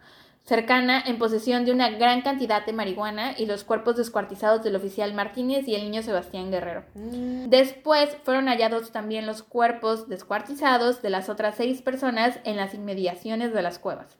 cercana 0.43 1.01
en 1.05 1.17
posesión 1.17 1.65
de 1.65 1.71
una 1.71 1.89
gran 1.89 2.21
cantidad 2.21 2.65
de 2.65 2.73
marihuana 2.73 3.33
y 3.37 3.45
los 3.45 3.63
cuerpos 3.63 3.97
descuartizados 3.97 4.63
del 4.63 4.75
oficial 4.75 5.13
Martínez 5.13 5.67
y 5.67 5.75
el 5.75 5.83
niño 5.83 6.01
Sebastián 6.01 6.51
Guerrero. 6.51 6.85
Mm. 6.95 7.49
Después 7.49 8.17
fueron 8.23 8.47
hallados 8.47 8.91
también 8.91 9.25
los 9.25 9.43
cuerpos 9.43 10.07
descuartizados 10.07 11.01
de 11.01 11.09
las 11.09 11.29
otras 11.29 11.55
seis 11.55 11.81
personas 11.81 12.39
en 12.45 12.57
las 12.57 12.73
inmediaciones 12.73 13.53
de 13.53 13.61
las 13.61 13.77
cuevas. 13.77 14.17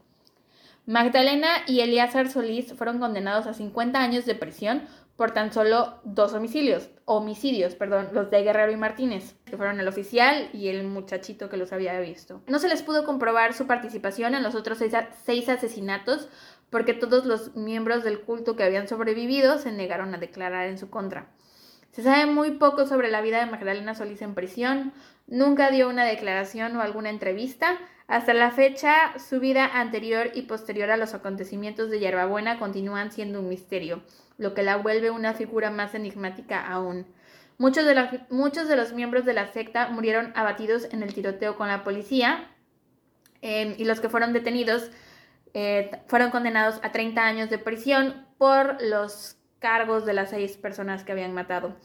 Magdalena 0.90 1.50
y 1.68 1.82
Elíasar 1.82 2.32
Solís 2.32 2.74
fueron 2.74 2.98
condenados 2.98 3.46
a 3.46 3.54
50 3.54 4.02
años 4.02 4.26
de 4.26 4.34
prisión 4.34 4.88
por 5.18 5.30
tan 5.30 5.54
solo 5.54 6.00
dos 6.04 6.34
homicidios, 6.34 6.90
homicidios, 7.06 7.76
perdón, 7.76 8.10
los 8.12 8.32
de 8.32 8.42
Guerrero 8.42 8.72
y 8.72 8.76
Martínez, 8.76 9.36
que 9.46 9.56
fueron 9.56 9.80
el 9.80 9.88
oficial 9.88 10.50
y 10.52 10.70
el 10.70 10.88
muchachito 10.88 11.48
que 11.48 11.58
los 11.58 11.74
había 11.74 12.00
visto. 12.00 12.42
No 12.48 12.58
se 12.58 12.70
les 12.70 12.82
pudo 12.82 13.06
comprobar 13.06 13.54
su 13.54 13.68
participación 13.68 14.34
en 14.34 14.42
los 14.42 14.56
otros 14.56 14.80
seis, 14.80 14.94
seis 15.24 15.48
asesinatos 15.48 16.28
porque 16.72 16.96
todos 16.96 17.24
los 17.24 17.56
miembros 17.56 18.04
del 18.04 18.22
culto 18.22 18.56
que 18.56 18.64
habían 18.64 18.88
sobrevivido 18.88 19.60
se 19.60 19.72
negaron 19.72 20.16
a 20.16 20.18
declarar 20.18 20.70
en 20.70 20.80
su 20.80 20.90
contra. 20.90 21.28
Se 21.92 22.02
sabe 22.02 22.26
muy 22.26 22.52
poco 22.58 22.88
sobre 22.88 23.12
la 23.12 23.22
vida 23.22 23.38
de 23.38 23.52
Magdalena 23.52 23.94
Solís 23.94 24.24
en 24.24 24.34
prisión, 24.34 24.94
nunca 25.28 25.70
dio 25.70 25.88
una 25.88 26.06
declaración 26.06 26.76
o 26.78 26.82
alguna 26.82 27.12
entrevista, 27.12 27.78
hasta 28.10 28.34
la 28.34 28.50
fecha, 28.50 29.14
su 29.20 29.40
vida 29.40 29.70
anterior 29.72 30.32
y 30.34 30.42
posterior 30.42 30.90
a 30.90 30.98
los 30.98 31.14
acontecimientos 31.14 31.92
de 31.92 32.00
Yerbabuena 32.00 32.58
continúan 32.58 33.12
siendo 33.12 33.40
un 33.40 33.48
misterio, 33.48 34.02
lo 34.40 34.56
que 34.56 34.64
la 34.64 34.78
vuelve 34.78 35.12
una 35.12 35.36
figura 35.36 35.70
más 35.70 35.94
enigmática 35.94 36.60
aún. 36.66 37.06
Muchos 37.60 37.86
de, 37.86 37.94
los, 38.76 38.94
miembros 38.94 39.26
de 39.26 39.34
la 39.34 39.46
secta 39.54 39.90
murieron 39.90 40.34
abatidos 40.36 40.88
en 40.92 41.04
el 41.04 41.14
tiroteo 41.14 41.56
con 41.56 41.68
la 41.68 41.84
policía 41.84 42.50
em, 43.44 43.76
y 43.78 43.86
los 43.86 44.00
que 44.00 44.10
fueron 44.10 44.34
detenidos 44.34 44.90
eh, 45.54 45.92
fueron 46.08 46.32
condenados 46.32 46.80
a 46.82 46.92
30 46.92 47.24
años 47.24 47.50
de 47.52 47.60
prisión 47.60 48.26
por 48.40 48.82
los 48.82 49.38
cargos 49.60 50.06
de 50.06 50.14
las 50.14 50.30
seis 50.30 50.58
personas 50.58 51.04
que 51.04 51.12
habían 51.12 51.34
matado, 51.34 51.76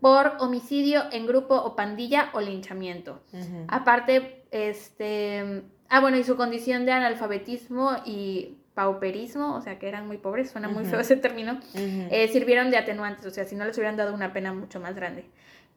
por 0.00 0.34
homicidio 0.38 1.02
en 1.10 1.26
grupo 1.26 1.54
o 1.56 1.74
pandilla 1.74 2.30
o 2.34 2.40
linchamiento. 2.40 3.20
Aparte, 3.68 4.44
este... 4.50 5.62
Ah, 5.88 6.00
bueno, 6.00 6.16
y 6.16 6.24
su 6.24 6.36
condición 6.36 6.86
de 6.86 6.92
analfabetismo 6.92 7.92
y 8.04 8.56
pauperismo, 8.74 9.54
o 9.54 9.60
sea, 9.60 9.78
que 9.78 9.88
eran 9.88 10.06
muy 10.06 10.18
pobres, 10.18 10.50
suena 10.50 10.68
muy 10.68 10.84
feo 10.84 10.98
ese 11.00 11.16
término, 11.16 11.60
eh, 11.74 12.28
sirvieron 12.28 12.70
de 12.70 12.76
atenuantes, 12.76 13.24
o 13.26 13.30
sea, 13.30 13.44
si 13.44 13.54
no 13.54 13.64
les 13.64 13.76
hubieran 13.76 13.96
dado 13.96 14.12
una 14.12 14.32
pena 14.32 14.52
mucho 14.52 14.80
más 14.80 14.94
grande. 14.94 15.26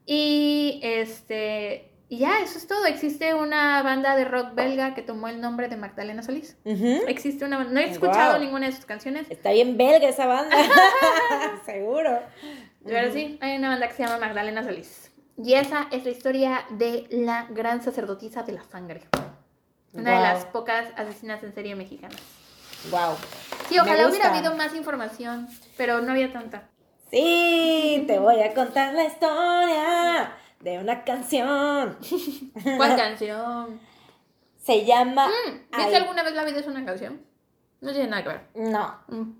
Y 0.05 0.79
este, 0.81 1.91
y 2.09 2.19
ya, 2.19 2.39
eso 2.39 2.57
es 2.57 2.67
todo. 2.67 2.85
Existe 2.85 3.33
una 3.33 3.83
banda 3.83 4.15
de 4.15 4.23
rock 4.23 4.53
belga 4.55 4.93
que 4.93 5.01
tomó 5.01 5.27
el 5.27 5.41
nombre 5.41 5.67
de 5.67 5.75
Magdalena 5.75 6.23
Solís. 6.23 6.55
Existe 6.63 7.43
una 7.43 7.63
No 7.65 7.79
he 7.81 7.89
escuchado 7.89 8.39
ninguna 8.39 8.67
de 8.67 8.71
sus 8.71 8.85
canciones. 8.85 9.27
Está 9.29 9.51
bien 9.51 9.75
belga 9.77 10.07
esa 10.07 10.25
banda. 10.25 10.55
Seguro. 11.65 12.19
Pero 12.85 13.11
sí, 13.11 13.37
hay 13.41 13.57
una 13.57 13.69
banda 13.69 13.89
que 13.89 13.93
se 13.93 14.03
llama 14.03 14.19
Magdalena 14.19 14.63
Solís. 14.63 15.11
Y 15.37 15.53
esa 15.53 15.87
es 15.91 16.05
la 16.05 16.11
historia 16.11 16.65
de 16.69 17.07
la 17.11 17.47
gran 17.49 17.83
sacerdotisa 17.83 18.43
de 18.43 18.53
la 18.53 18.63
sangre. 18.63 19.01
Una 19.93 20.15
de 20.15 20.21
las 20.21 20.45
pocas 20.45 20.87
asesinas 20.95 21.43
en 21.43 21.53
serie 21.53 21.75
mexicanas. 21.75 22.21
Wow. 22.89 23.15
Sí, 23.67 23.77
ojalá 23.79 24.07
hubiera 24.07 24.33
habido 24.33 24.55
más 24.55 24.73
información, 24.75 25.49
pero 25.75 25.99
no 25.99 26.11
había 26.11 26.31
tanta. 26.31 26.69
Sí, 27.11 28.05
te 28.07 28.17
voy 28.19 28.41
a 28.41 28.53
contar 28.53 28.93
la 28.93 29.05
historia 29.05 30.31
de 30.61 30.79
una 30.79 31.03
canción. 31.03 31.97
¿Cuál 32.77 32.95
canción? 32.97 33.79
Se 34.63 34.85
llama. 34.85 35.27
Mm, 35.27 35.77
¿Viste 35.77 35.95
alguna 35.95 36.23
vez 36.23 36.33
la 36.33 36.43
vida 36.43 36.59
es 36.59 36.67
una 36.67 36.85
canción? 36.85 37.21
No 37.79 37.91
tiene 37.91 38.09
nada 38.09 38.23
que 38.23 38.29
ver. 38.29 38.41
No. 38.55 38.99
Mm. 39.07 39.31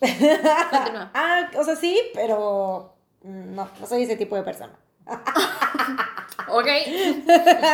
ah, 1.14 1.50
o 1.56 1.64
sea, 1.64 1.76
sí, 1.76 1.98
pero 2.14 2.94
no, 3.22 3.68
no 3.80 3.86
soy 3.86 4.02
ese 4.02 4.16
tipo 4.16 4.36
de 4.36 4.42
persona. 4.42 4.74
ok. 6.48 6.66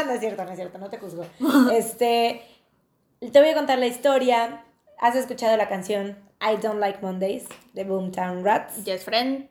no 0.06 0.12
es 0.12 0.20
cierto, 0.20 0.44
no 0.44 0.50
es 0.50 0.56
cierto, 0.56 0.78
no 0.78 0.90
te 0.90 0.98
juzgo. 0.98 1.26
Este, 1.72 2.42
te 3.20 3.40
voy 3.40 3.48
a 3.48 3.54
contar 3.54 3.78
la 3.78 3.86
historia. 3.86 4.64
¿Has 4.98 5.14
escuchado 5.14 5.56
la 5.56 5.68
canción 5.68 6.16
I 6.40 6.56
Don't 6.60 6.80
Like 6.80 7.00
Mondays 7.02 7.44
de 7.74 7.84
Boomtown 7.84 8.44
Rats? 8.44 8.84
Yes, 8.84 9.04
friend. 9.04 9.48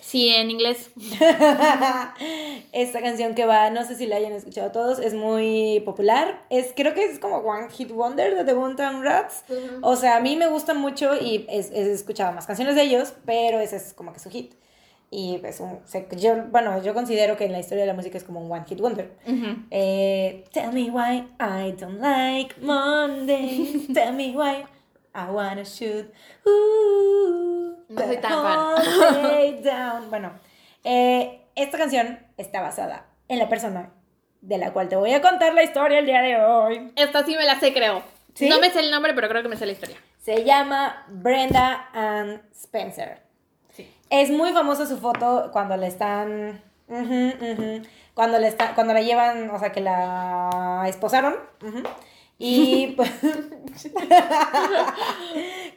Sí, 0.00 0.30
en 0.30 0.50
inglés. 0.50 0.90
Esta 2.72 3.02
canción 3.02 3.34
que 3.34 3.44
va, 3.44 3.68
no 3.68 3.84
sé 3.84 3.94
si 3.94 4.06
la 4.06 4.16
hayan 4.16 4.32
escuchado 4.32 4.72
todos, 4.72 4.98
es 4.98 5.12
muy 5.12 5.82
popular. 5.84 6.40
Es, 6.48 6.72
creo 6.74 6.94
que 6.94 7.04
es 7.04 7.18
como 7.18 7.36
One 7.38 7.68
Hit 7.70 7.90
Wonder 7.90 8.34
de 8.34 8.44
The 8.44 8.54
Boomtown 8.54 9.04
Rats. 9.04 9.44
O 9.82 9.96
sea, 9.96 10.16
a 10.16 10.20
mí 10.20 10.36
me 10.36 10.48
gusta 10.48 10.72
mucho 10.72 11.14
y 11.20 11.46
he 11.48 11.92
escuchado 11.92 12.32
más 12.32 12.46
canciones 12.46 12.74
de 12.74 12.82
ellos, 12.82 13.12
pero 13.26 13.60
ese 13.60 13.76
es 13.76 13.92
como 13.92 14.12
que 14.14 14.18
su 14.20 14.30
hit. 14.30 14.54
y 15.10 15.38
pues 15.38 15.60
yo, 16.16 16.46
bueno, 16.50 16.82
yo 16.82 16.94
considero 16.94 17.36
que 17.36 17.44
en 17.44 17.52
la 17.52 17.60
historia 17.60 17.82
de 17.82 17.88
la 17.88 17.94
música 17.94 18.16
es 18.16 18.24
como 18.24 18.40
un 18.40 18.50
one 18.50 18.64
hit 18.66 18.80
wonder. 18.80 19.12
Eh, 19.70 20.44
tell 20.52 20.72
me 20.72 20.90
why 20.90 21.28
I 21.38 21.72
don't 21.72 22.00
like 22.00 22.54
Monday. 22.60 23.86
Tell 23.94 24.12
me 24.14 24.34
why 24.34 24.64
I 25.14 25.30
wanna 25.30 25.64
shoot. 25.64 26.06
No 27.88 28.00
soy 28.02 28.16
tan 28.18 28.32
down. 29.62 30.10
Bueno, 30.10 30.32
eh, 30.84 31.46
esta 31.54 31.78
canción 31.78 32.18
está 32.36 32.60
basada 32.60 33.06
en 33.28 33.38
la 33.38 33.48
persona 33.48 33.90
de 34.40 34.58
la 34.58 34.72
cual 34.72 34.88
te 34.88 34.96
voy 34.96 35.12
a 35.12 35.22
contar 35.22 35.54
la 35.54 35.62
historia 35.62 35.98
el 35.98 36.06
día 36.06 36.20
de 36.20 36.36
hoy. 36.36 36.92
Esta 36.96 37.24
sí 37.24 37.34
me 37.36 37.44
la 37.44 37.58
sé, 37.58 37.72
creo. 37.72 38.02
No 38.40 38.58
me 38.60 38.70
sé 38.70 38.80
el 38.80 38.90
nombre, 38.90 39.14
pero 39.14 39.28
creo 39.28 39.42
que 39.42 39.48
me 39.48 39.56
sé 39.56 39.64
la 39.66 39.72
historia. 39.72 39.96
Se 40.20 40.44
llama 40.44 41.06
Brenda 41.08 41.88
Ann 41.92 42.42
Spencer. 42.52 43.22
Sí. 43.72 43.90
Es 44.10 44.30
muy 44.30 44.52
famosa 44.52 44.86
su 44.86 44.98
foto 44.98 45.50
cuando 45.52 45.76
le 45.76 45.86
están. 45.86 46.62
Cuando 48.14 48.38
le 48.38 48.48
está, 48.48 48.74
cuando 48.74 48.92
la 48.92 49.02
llevan, 49.02 49.50
o 49.50 49.58
sea, 49.58 49.72
que 49.72 49.80
la 49.80 50.84
esposaron. 50.86 51.36
Y 52.46 52.88
pues, 52.88 53.10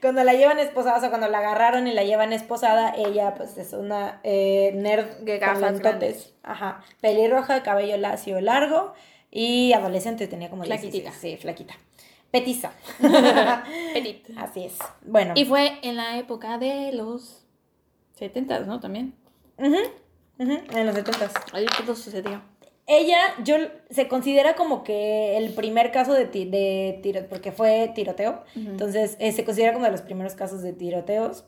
cuando 0.02 0.26
la 0.26 0.34
llevan 0.34 0.60
esposada, 0.60 0.98
o 0.98 1.00
sea, 1.00 1.08
cuando 1.08 1.30
la 1.30 1.38
agarraron 1.38 1.88
y 1.88 1.94
la 1.94 2.04
llevan 2.04 2.34
esposada, 2.34 2.94
ella 2.94 3.36
pues 3.36 3.58
es 3.58 3.72
una 3.72 4.20
eh, 4.26 4.74
nerd 4.76 5.20
de 5.20 5.40
gafas 5.40 5.80
grandes. 5.80 6.34
Ajá, 6.44 6.84
pelirroja, 7.00 7.64
cabello 7.64 7.96
lacio 7.96 8.42
largo 8.42 8.94
y 9.32 9.72
adolescente, 9.72 10.28
tenía 10.28 10.50
como 10.50 10.66
Flaquitita. 10.66 11.14
sí, 11.14 11.38
flaquita. 11.38 11.76
Petiza. 12.32 12.74
Petit. 13.94 14.30
Así 14.38 14.66
es. 14.66 14.78
Bueno. 15.06 15.36
Y 15.38 15.46
fue 15.46 15.80
en 15.84 15.96
la 15.96 16.18
época 16.18 16.58
de 16.58 16.92
los 16.92 17.46
70, 18.16 18.60
¿no? 18.62 18.82
También. 18.82 19.16
En 19.58 20.86
los 20.86 20.96
70. 20.96 21.32
Ahí 21.54 21.66
todo 21.78 21.96
sucedió 21.96 22.42
ella, 22.88 23.18
yo, 23.44 23.58
se 23.90 24.08
considera 24.08 24.56
como 24.56 24.84
que 24.84 25.38
el 25.38 25.54
primer 25.54 25.92
caso 25.92 26.14
de, 26.14 26.26
de 26.26 27.00
tiro, 27.04 27.28
porque 27.30 27.52
fue 27.52 27.92
tiroteo, 27.94 28.44
entonces 28.56 29.18
eh, 29.20 29.34
se 29.34 29.44
considera 29.44 29.74
como 29.74 29.86
de 29.86 29.92
los 29.92 30.02
primeros 30.02 30.36
casos 30.36 30.62
de 30.62 30.74
tiroteos. 30.74 31.44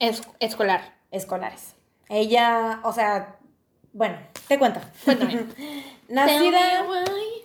Es, 0.00 0.22
escolar. 0.40 0.94
Escolares. 1.12 1.76
Ella, 2.08 2.80
o 2.82 2.92
sea, 2.92 3.36
bueno, 3.92 4.16
te 4.48 4.58
cuento. 4.58 4.80
Cuéntame. 5.04 5.44
Nacida 6.08 6.84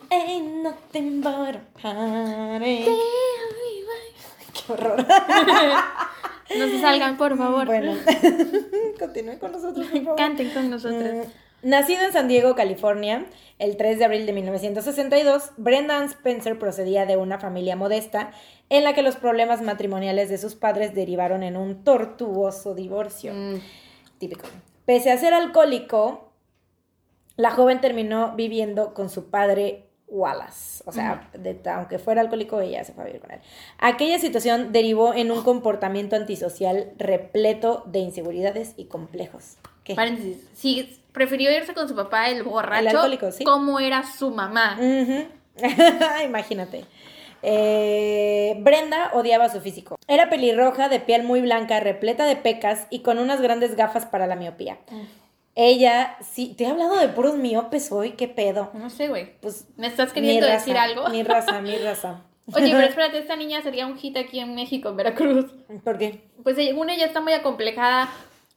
en 0.10 0.64
nothing 0.64 1.22
but 1.22 1.58
a 1.84 2.60
Qué 2.60 4.74
horror. 4.74 5.06
no 6.58 6.68
se 6.68 6.82
salgan, 6.82 7.18
por 7.18 7.38
favor. 7.38 7.66
Bueno, 7.66 7.96
continúen 9.00 9.40
con 9.40 9.54
nosotros, 9.54 9.88
por 9.88 10.04
favor. 10.04 10.18
Canten 10.18 10.50
con 10.50 10.70
nosotros. 10.70 11.04
Mm, 11.04 11.22
Nacido 11.64 12.04
en 12.04 12.12
San 12.12 12.28
Diego, 12.28 12.56
California, 12.56 13.26
el 13.60 13.78
3 13.78 14.00
de 14.00 14.06
abril 14.06 14.26
de 14.26 14.34
1962, 14.34 15.52
Brendan 15.58 16.06
Spencer 16.06 16.58
procedía 16.58 17.06
de 17.06 17.18
una 17.18 17.38
familia 17.38 17.76
modesta 17.76 18.32
en 18.70 18.84
la 18.84 18.96
que 18.96 19.04
los 19.04 19.16
problemas 19.16 19.62
matrimoniales 19.62 20.30
de 20.30 20.40
sus 20.40 20.56
padres 20.56 20.96
derivaron 20.96 21.44
en 21.44 21.58
un 21.58 21.84
tortuoso 21.84 22.74
divorcio. 22.74 23.34
Mm. 23.34 23.62
Típico. 24.18 24.48
Pese 24.86 25.12
a 25.12 25.18
ser 25.18 25.36
alcohólico, 25.36 26.32
la 27.36 27.52
joven 27.52 27.80
terminó 27.80 28.36
viviendo 28.36 28.96
con 28.96 29.12
su 29.12 29.30
padre 29.30 29.92
Wallace. 30.08 30.84
O 30.88 30.92
sea, 30.92 31.30
aunque 31.76 32.00
fuera 32.00 32.22
alcohólico, 32.22 32.60
ella 32.60 32.84
se 32.84 32.94
fue 32.94 33.04
a 33.04 33.08
vivir 33.08 33.22
con 33.22 33.32
él. 33.32 33.40
Aquella 33.78 34.18
situación 34.18 34.72
derivó 34.72 35.14
en 35.14 35.32
un 35.32 35.44
comportamiento 35.44 36.16
antisocial 36.16 36.92
repleto 36.98 37.84
de 37.86 38.00
inseguridades 38.00 38.74
y 38.78 38.86
complejos. 38.86 39.58
¿Qué? 39.84 39.96
Paréntesis. 39.96 40.38
Sí, 40.54 41.00
prefirió 41.12 41.56
irse 41.56 41.74
con 41.74 41.88
su 41.88 41.96
papá, 41.96 42.30
el 42.30 42.44
borracho. 42.44 42.82
El 42.82 42.88
alcohólico, 42.88 43.32
sí. 43.32 43.44
Como 43.44 43.80
era 43.80 44.04
su 44.04 44.32
mamá. 44.32 44.78
Imagínate. 46.26 46.86
Eh, 47.44 48.56
Brenda 48.60 49.12
odiaba 49.14 49.50
su 49.50 49.62
físico. 49.62 49.96
Era 50.08 50.30
pelirroja, 50.30 50.90
de 50.90 51.00
piel 51.00 51.24
muy 51.24 51.42
blanca, 51.42 51.80
repleta 51.80 52.26
de 52.26 52.36
pecas 52.36 52.88
y 52.90 53.00
con 53.00 53.18
unas 53.18 53.42
grandes 53.42 53.76
gafas 53.76 54.06
para 54.06 54.28
la 54.28 54.36
miopía. 54.36 54.78
Ella, 55.56 56.18
sí, 56.22 56.54
te 56.58 56.64
he 56.64 56.68
hablado 56.68 56.98
de 56.98 57.10
puros 57.10 57.38
miopes 57.38 57.92
hoy, 57.92 58.12
qué 58.12 58.28
pedo. 58.28 58.72
No 58.74 58.90
sé, 58.90 59.10
güey. 59.10 59.38
Pues, 59.42 59.68
¿me 59.76 59.88
estás 59.88 60.14
queriendo 60.14 60.48
decir 60.48 60.78
algo? 60.78 61.10
Mi 61.10 61.24
raza, 61.24 61.62
mi 61.62 61.76
raza. 61.78 62.22
Oye, 62.54 62.72
pero 62.72 62.80
espérate, 62.88 63.18
esta 63.18 63.36
niña 63.36 63.62
sería 63.62 63.88
un 63.88 63.98
hit 63.98 64.18
aquí 64.18 64.40
en 64.40 64.56
México, 64.56 64.90
en 64.90 64.98
Veracruz. 64.98 65.52
¿Por 65.84 65.98
qué? 65.98 66.22
Pues 66.44 66.58
una 66.76 66.94
ella 66.94 67.06
está 67.06 67.22
muy 67.22 67.34
acomplejada 67.34 68.10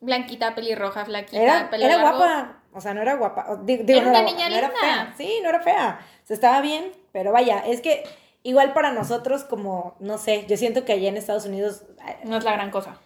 blanquita, 0.05 0.55
pelirroja, 0.55 1.05
flaquita, 1.05 1.43
era, 1.43 1.71
Era 1.73 2.01
guapa, 2.01 2.57
o 2.73 2.81
sea, 2.81 2.95
no 2.95 3.03
era 3.03 3.17
guapa. 3.17 3.59
Digo, 3.63 3.85
era 3.87 4.09
una 4.09 4.23
niña 4.23 4.49
linda. 4.49 4.69
era 4.69 4.71
fea. 4.71 5.15
Sí, 5.17 5.41
no 5.43 5.49
era 5.49 5.61
fea. 5.61 6.01
O 6.23 6.27
sea, 6.27 6.35
estaba 6.35 6.61
bien, 6.61 6.93
pero 7.13 7.33
vaya, 7.33 7.61
es 7.61 7.81
que 7.81 8.05
igual 8.43 8.73
para 8.73 8.93
nosotros 8.93 9.45
como, 9.45 9.97
no 10.01 10.19
sé, 10.19 10.45
yo 10.49 10.57
siento 10.57 10.85
que 10.85 10.93
allá 10.93 11.09
en 11.09 11.17
Estados 11.17 11.47
Unidos... 11.47 11.85
Eh, 12.07 12.19
no 12.25 12.37
es 12.37 12.45
la 12.45 12.53
gran 12.53 12.71
cosa. 12.71 12.99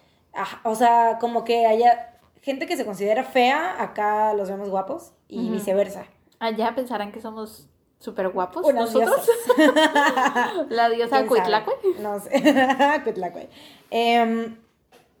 o 0.63 0.75
sea, 0.75 1.17
como 1.19 1.43
que 1.43 1.65
allá, 1.65 2.19
gente 2.41 2.67
que 2.67 2.77
se 2.77 2.85
considera 2.85 3.23
fea, 3.23 3.81
acá 3.81 4.33
los 4.33 4.49
vemos 4.49 4.69
guapos 4.69 5.13
y 5.27 5.49
viceversa. 5.49 6.05
Allá 6.39 6.73
pensarán 6.75 7.11
que 7.11 7.21
somos 7.21 7.67
súper 7.99 8.29
guapos 8.29 8.73
nosotros. 8.73 9.29
la 10.69 10.89
diosa 10.89 11.25
Cuitlacue. 11.25 11.73
No 11.99 12.19
sé, 12.19 12.31
Cuitlacue. 13.03 13.49
Em, 13.91 14.57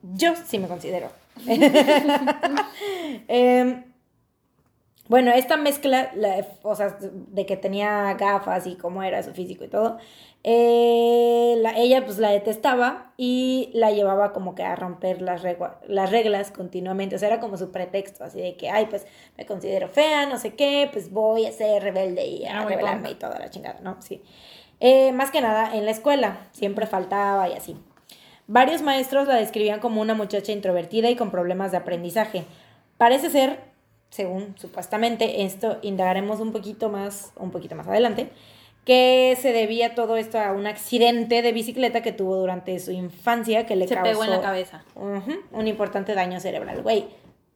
yo 0.01 0.33
sí 0.35 0.59
me 0.59 0.67
considero 0.67 1.09
Em, 3.27 3.83
bueno, 5.07 5.31
esta 5.31 5.57
mezcla, 5.57 6.11
o 6.61 6.75
sea, 6.75 6.97
de 7.01 7.45
que 7.47 7.57
tenía 7.57 8.13
gafas 8.13 8.67
y 8.67 8.75
cómo 8.75 9.01
era 9.01 9.23
su 9.23 9.33
físico 9.33 9.63
y 9.63 9.67
todo, 9.67 9.97
eh, 10.43 11.61
ella 11.75 12.05
pues 12.05 12.19
la 12.19 12.29
detestaba 12.29 13.11
y 13.17 13.71
la 13.73 13.89
llevaba 13.91 14.31
como 14.33 14.53
que 14.53 14.63
a 14.63 14.75
romper 14.75 15.21
las, 15.21 15.43
las 15.87 16.11
reglas 16.11 16.51
continuamente, 16.51 17.15
o 17.15 17.19
sea, 17.19 17.29
era 17.29 17.39
como 17.39 17.57
su 17.57 17.71
pretexto, 17.71 18.23
así 18.23 18.39
de 18.39 18.55
que, 18.55 18.69
ay, 18.69 18.85
pues 18.85 19.07
me 19.35 19.47
considero 19.47 19.87
fea, 19.87 20.27
no 20.27 20.37
sé 20.37 20.53
qué, 20.53 20.87
pues 20.93 21.11
voy 21.11 21.47
a 21.47 21.51
ser 21.51 21.81
rebelde 21.81 22.27
y 22.27 22.45
a 22.45 22.63
rebelarme 22.63 23.11
y 23.11 23.15
toda 23.15 23.39
la 23.39 23.49
chingada, 23.49 23.79
¿no? 23.81 23.99
Sí. 24.01 24.21
Eh, 24.79 25.11
más 25.11 25.31
que 25.31 25.41
nada 25.41 25.75
en 25.75 25.85
la 25.85 25.91
escuela, 25.91 26.47
siempre 26.51 26.85
faltaba 26.85 27.49
y 27.49 27.53
así. 27.53 27.75
Varios 28.51 28.81
maestros 28.81 29.27
la 29.27 29.35
describían 29.35 29.79
como 29.79 30.01
una 30.01 30.15
muchacha 30.15 30.51
introvertida 30.51 31.07
y 31.11 31.15
con 31.15 31.29
problemas 31.29 31.69
de 31.69 31.77
aprendizaje. 31.77 32.45
Parece 32.97 33.29
ser, 33.29 33.59
según 34.09 34.55
supuestamente, 34.57 35.43
esto 35.43 35.77
indagaremos 35.83 36.39
un 36.39 36.51
poquito 36.51 36.89
más, 36.89 37.31
un 37.35 37.51
poquito 37.51 37.75
más 37.75 37.87
adelante, 37.87 38.31
que 38.85 39.37
se 39.39 39.53
debía 39.53 39.93
todo 39.93 40.17
esto 40.17 40.39
a 40.39 40.51
un 40.51 40.65
accidente 40.65 41.43
de 41.43 41.51
bicicleta 41.51 42.01
que 42.01 42.11
tuvo 42.11 42.37
durante 42.37 42.79
su 42.79 42.89
infancia 42.89 43.67
que 43.67 43.75
le 43.75 43.87
se 43.87 43.93
causó 43.93 44.09
pegó 44.09 44.23
en 44.23 44.31
la 44.31 44.41
cabeza. 44.41 44.83
un 44.95 45.67
importante 45.67 46.15
daño 46.15 46.39
cerebral, 46.39 46.81
güey. 46.81 47.05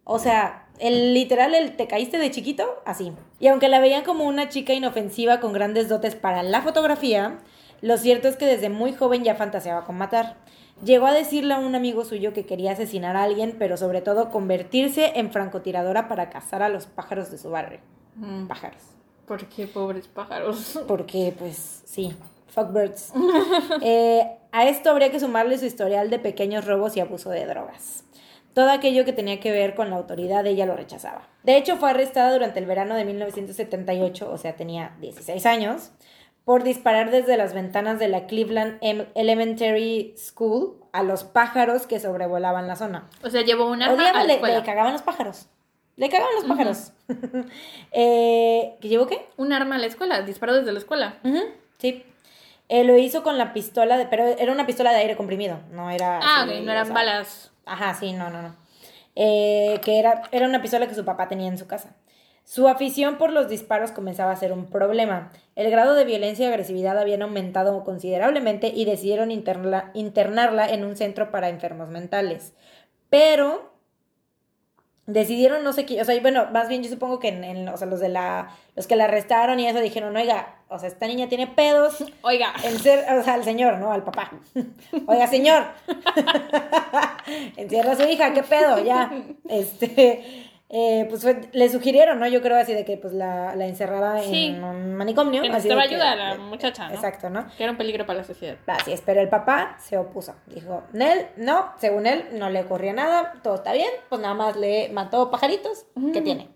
O 0.04 0.20
sea, 0.20 0.68
el 0.78 1.16
literal, 1.16 1.56
el 1.56 1.76
te 1.76 1.88
caíste 1.88 2.20
de 2.20 2.30
chiquito, 2.30 2.84
así. 2.86 3.12
Y 3.40 3.48
aunque 3.48 3.68
la 3.68 3.80
veían 3.80 4.04
como 4.04 4.26
una 4.26 4.48
chica 4.48 4.74
inofensiva 4.74 5.40
con 5.40 5.54
grandes 5.54 5.90
dotes 5.90 6.14
para 6.14 6.44
la 6.44 6.62
fotografía, 6.62 7.40
lo 7.84 7.98
cierto 7.98 8.30
es 8.30 8.38
que 8.38 8.46
desde 8.46 8.70
muy 8.70 8.94
joven 8.94 9.26
ya 9.26 9.36
fantaseaba 9.36 9.84
con 9.84 9.98
matar. 9.98 10.38
Llegó 10.86 11.06
a 11.06 11.12
decirle 11.12 11.54
a 11.54 11.60
un 11.60 11.76
amigo 11.76 12.06
suyo 12.06 12.32
que 12.32 12.46
quería 12.46 12.72
asesinar 12.72 13.18
a 13.18 13.24
alguien, 13.24 13.58
pero 13.60 13.76
sobre 13.76 14.00
todo 14.02 14.32
convertirse 14.32 15.12
en 15.20 15.32
francotiradora 15.34 16.08
para 16.08 16.30
cazar 16.30 16.64
a 16.64 16.70
los 16.70 16.86
pájaros 16.86 17.30
de 17.30 17.38
su 17.38 17.50
barrio. 17.50 17.82
Mm. 18.16 18.48
Pájaros. 18.48 18.82
¿Por 19.26 19.48
qué 19.50 19.68
pobres 19.68 20.08
pájaros? 20.08 20.80
Porque, 20.88 21.36
pues, 21.38 21.84
sí, 21.84 22.16
fuck 22.48 22.72
birds. 22.72 23.12
Eh, 23.82 24.32
a 24.54 24.66
esto 24.70 24.90
habría 24.90 25.12
que 25.12 25.20
sumarle 25.20 25.58
su 25.58 25.66
historial 25.66 26.10
de 26.10 26.20
pequeños 26.20 26.66
robos 26.66 26.96
y 26.96 27.02
abuso 27.02 27.32
de 27.32 27.46
drogas. 27.46 28.06
Todo 28.54 28.70
aquello 28.72 29.04
que 29.04 29.12
tenía 29.12 29.42
que 29.42 29.52
ver 29.52 29.76
con 29.76 29.90
la 29.90 29.98
autoridad, 29.98 30.46
ella 30.46 30.66
lo 30.66 30.78
rechazaba. 30.78 31.28
De 31.44 31.58
hecho, 31.58 31.76
fue 31.76 31.90
arrestada 31.90 32.32
durante 32.32 32.60
el 32.60 32.66
verano 32.66 32.96
de 32.96 33.04
1978, 33.04 34.32
o 34.32 34.38
sea, 34.38 34.56
tenía 34.56 34.96
16 35.02 35.46
años, 35.46 35.92
por 36.46 36.64
disparar 36.64 37.12
desde 37.12 37.38
las 37.38 37.54
ventanas 37.54 38.00
de 38.00 38.08
la 38.08 38.28
Cleveland 38.28 38.78
Elementary 39.16 40.14
School 40.18 40.76
a 40.92 41.04
los 41.04 41.24
pájaros 41.24 41.88
que 41.88 42.00
sobrevolaban 42.00 42.68
la 42.68 42.76
zona. 42.76 43.10
O 43.24 43.30
sea, 43.30 43.42
llevó 43.42 43.70
un 43.70 43.82
arma 43.82 44.10
a 44.10 44.14
la 44.14 44.24
le, 44.26 44.42
le, 44.42 44.64
cagaban 44.64 44.94
los 44.94 45.02
pájaros. 45.02 45.48
Le 45.96 46.10
cagaban 46.10 46.36
los 46.36 46.46
pájaros. 46.46 46.92
eh, 47.92 48.76
¿Que 48.82 48.88
llevó 48.90 49.08
qué? 49.08 49.28
Un 49.38 49.54
arma 49.54 49.76
a 49.76 49.78
la 49.80 49.86
escuela, 49.86 50.22
disparó 50.22 50.54
desde 50.54 50.72
la 50.72 50.80
escuela. 50.80 51.18
Sí. 51.78 52.04
Eh, 52.70 52.84
lo 52.84 52.98
hizo 52.98 53.24
con 53.24 53.38
la 53.38 53.54
pistola, 53.54 53.98
de, 53.98 54.06
pero 54.06 54.26
era 54.26 54.52
una 54.52 54.66
pistola 54.66 54.92
de 54.92 54.98
aire 54.98 55.16
comprimido, 55.16 55.60
no 55.72 55.92
era... 55.92 56.20
Ah, 56.22 56.46
ok, 56.46 56.64
no 56.64 56.72
eran 56.72 56.94
balas. 56.94 57.52
Ajá, 57.66 57.94
sí, 57.94 58.14
no, 58.14 58.30
no, 58.30 58.42
no. 58.42 58.56
Eh, 59.16 59.80
que 59.84 60.00
era, 60.00 60.24
era 60.32 60.48
una 60.48 60.62
pistola 60.62 60.88
que 60.88 60.96
su 60.96 61.06
papá 61.06 61.28
tenía 61.28 61.48
en 61.48 61.58
su 61.58 61.68
casa. 61.68 61.96
Su 62.44 62.68
afición 62.68 63.18
por 63.18 63.32
los 63.32 63.48
disparos 63.48 63.92
comenzaba 63.92 64.32
a 64.32 64.36
ser 64.36 64.52
un 64.52 64.66
problema. 64.66 65.32
El 65.56 65.72
grado 65.72 65.96
de 65.96 66.04
violencia 66.04 66.46
y 66.46 66.50
agresividad 66.50 67.00
habían 67.00 67.22
aumentado 67.22 67.84
considerablemente 67.84 68.68
y 68.68 68.86
decidieron 68.86 69.32
internarla 69.32 70.70
en 70.70 70.84
un 70.84 70.96
centro 70.96 71.32
para 71.32 71.50
enfermos 71.50 71.90
mentales. 71.90 72.54
Pero 73.10 73.74
decidieron 75.06 75.64
no 75.64 75.74
sé 75.74 75.86
qué, 75.86 76.02
o 76.02 76.06
sea, 76.06 76.20
bueno, 76.22 76.48
más 76.52 76.70
bien 76.70 76.82
yo 76.82 76.90
supongo 76.90 77.20
que 77.20 77.28
en, 77.28 77.68
o 77.68 77.78
sea, 77.78 77.88
los 77.88 78.00
de 78.00 78.08
la, 78.08 78.56
los 78.76 78.88
que 78.88 78.96
la 78.96 79.06
arrestaron 79.06 79.60
y 79.60 79.68
eso 79.68 79.80
dijeron, 79.80 80.16
oiga, 80.16 80.56
o 80.70 80.80
sea, 80.80 80.88
esta 80.88 81.08
niña 81.08 81.28
tiene 81.28 81.48
pedos. 81.48 82.04
Oiga. 82.24 82.54
En 82.64 82.80
ser, 82.80 83.06
o 83.14 83.24
sea, 83.24 83.36
al 83.36 83.44
señor, 83.44 83.78
¿no? 83.78 83.92
Al 83.92 84.04
papá. 84.04 84.32
Oiga, 85.08 85.28
señor. 85.28 85.64
Encierra 87.58 87.92
a 87.92 87.96
su 87.96 88.04
hija, 88.04 88.34
qué 88.34 88.44
pedo, 88.44 88.84
ya. 88.84 89.12
Este, 89.50 90.50
eh, 90.76 91.06
pues 91.08 91.24
le 91.52 91.70
sugirieron, 91.70 92.20
¿no? 92.20 92.28
Yo 92.28 92.42
creo 92.42 92.58
así 92.58 92.74
de 92.74 92.84
que 92.84 92.98
pues 92.98 93.14
la, 93.14 93.56
la 93.56 93.68
encerrara 93.68 94.24
en 94.24 94.64
un 94.64 94.96
manicomio. 94.96 95.44
Que 95.44 95.50
necesitaba 95.50 95.84
ayuda 95.84 96.14
a 96.14 96.16
la 96.16 96.38
muchacha, 96.38 96.90
¿no? 96.90 96.96
Exacto, 96.96 97.30
¿no? 97.30 97.46
Que 97.56 97.62
era 97.62 97.72
un 97.72 97.78
peligro 97.78 98.08
para 98.08 98.20
la 98.20 98.26
sociedad. 98.26 98.58
Así 98.66 98.92
es, 98.92 99.02
pero 99.02 99.22
el 99.22 99.30
papá 99.30 99.78
se 99.80 100.00
opuso. 100.00 100.34
Dijo, 100.48 100.82
Nel, 100.92 101.28
no, 101.38 101.74
según 101.78 102.08
él, 102.08 102.26
no 102.34 102.50
le 102.50 102.62
ocurría 102.62 102.92
nada, 102.92 103.34
todo 103.44 103.54
está 103.54 103.72
bien, 103.72 103.92
pues 104.10 104.20
nada 104.20 104.34
más 104.34 104.56
le 104.56 104.90
mató 104.90 105.30
pajaritos, 105.30 105.86
¿qué 106.12 106.22
tiene? 106.22 106.50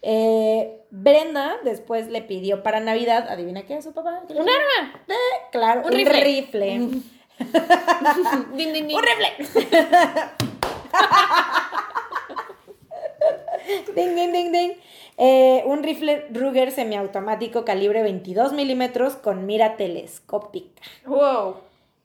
Eh, 0.00 0.80
Brenda 0.90 1.56
después 1.62 2.08
le 2.08 2.22
pidió 2.22 2.62
para 2.62 2.80
Navidad, 2.80 3.28
adivina 3.28 3.64
qué 3.66 3.76
es 3.76 3.84
su 3.84 3.92
papá. 3.92 4.22
¿Un 4.30 4.48
arma? 4.48 5.02
Eh, 5.08 5.12
claro, 5.52 5.82
un, 5.84 5.92
rifle. 5.92 6.80
un 6.80 7.04
rifle. 8.56 9.36
ding, 13.94 14.14
ding, 14.14 14.32
ding, 14.32 14.52
ding. 14.52 14.72
Eh, 15.16 15.62
un 15.66 15.82
rifle 15.82 16.26
Ruger 16.30 16.70
semiautomático 16.70 17.64
calibre 17.64 18.02
22 18.02 18.52
milímetros 18.52 19.16
con 19.16 19.46
mira 19.46 19.76
telescópica. 19.76 20.82
¡Wow! 21.06 21.56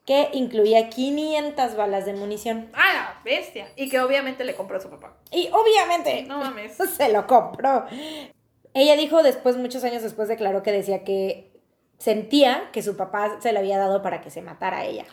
Que 0.04 0.28
incluía 0.32 0.90
500 0.90 1.76
balas 1.76 2.04
de 2.04 2.12
munición. 2.12 2.68
¡Ah, 2.74 2.92
la 2.92 3.20
bestia! 3.24 3.68
Y 3.76 3.88
que 3.88 4.00
obviamente 4.00 4.44
le 4.44 4.54
compró 4.54 4.76
a 4.76 4.80
su 4.80 4.90
papá. 4.90 5.16
Y 5.30 5.48
obviamente. 5.52 6.24
No 6.24 6.38
mames. 6.38 6.76
Se 6.96 7.10
lo 7.10 7.26
compró. 7.26 7.86
Ella 8.74 8.96
dijo 8.96 9.22
después, 9.22 9.56
muchos 9.56 9.84
años 9.84 10.02
después, 10.02 10.28
declaró 10.28 10.62
que 10.62 10.72
decía 10.72 11.04
que 11.04 11.53
sentía 12.04 12.68
que 12.70 12.82
su 12.82 12.98
papá 12.98 13.40
se 13.40 13.50
le 13.50 13.58
había 13.58 13.78
dado 13.78 14.02
para 14.02 14.20
que 14.20 14.28
se 14.28 14.42
matara 14.42 14.80
a 14.80 14.84
ella. 14.84 15.06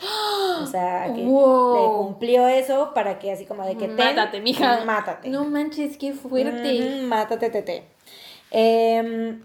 O 0.61 0.65
sea, 0.65 1.05
que 1.05 1.21
le 1.21 1.25
cumplió 1.25 2.49
eso 2.49 2.93
para 2.93 3.17
que 3.17 3.31
así 3.31 3.45
como 3.45 3.65
de 3.65 3.77
que 3.77 3.87
te... 3.87 4.03
Mátate, 4.03 4.41
mija. 4.41 4.83
Mátate. 4.83 5.29
No 5.29 5.45
manches, 5.45 5.95
qué 5.95 6.11
fuerte. 6.11 7.01
mátate, 7.03 7.49
tete. 7.49 7.85
Em, 8.51 9.41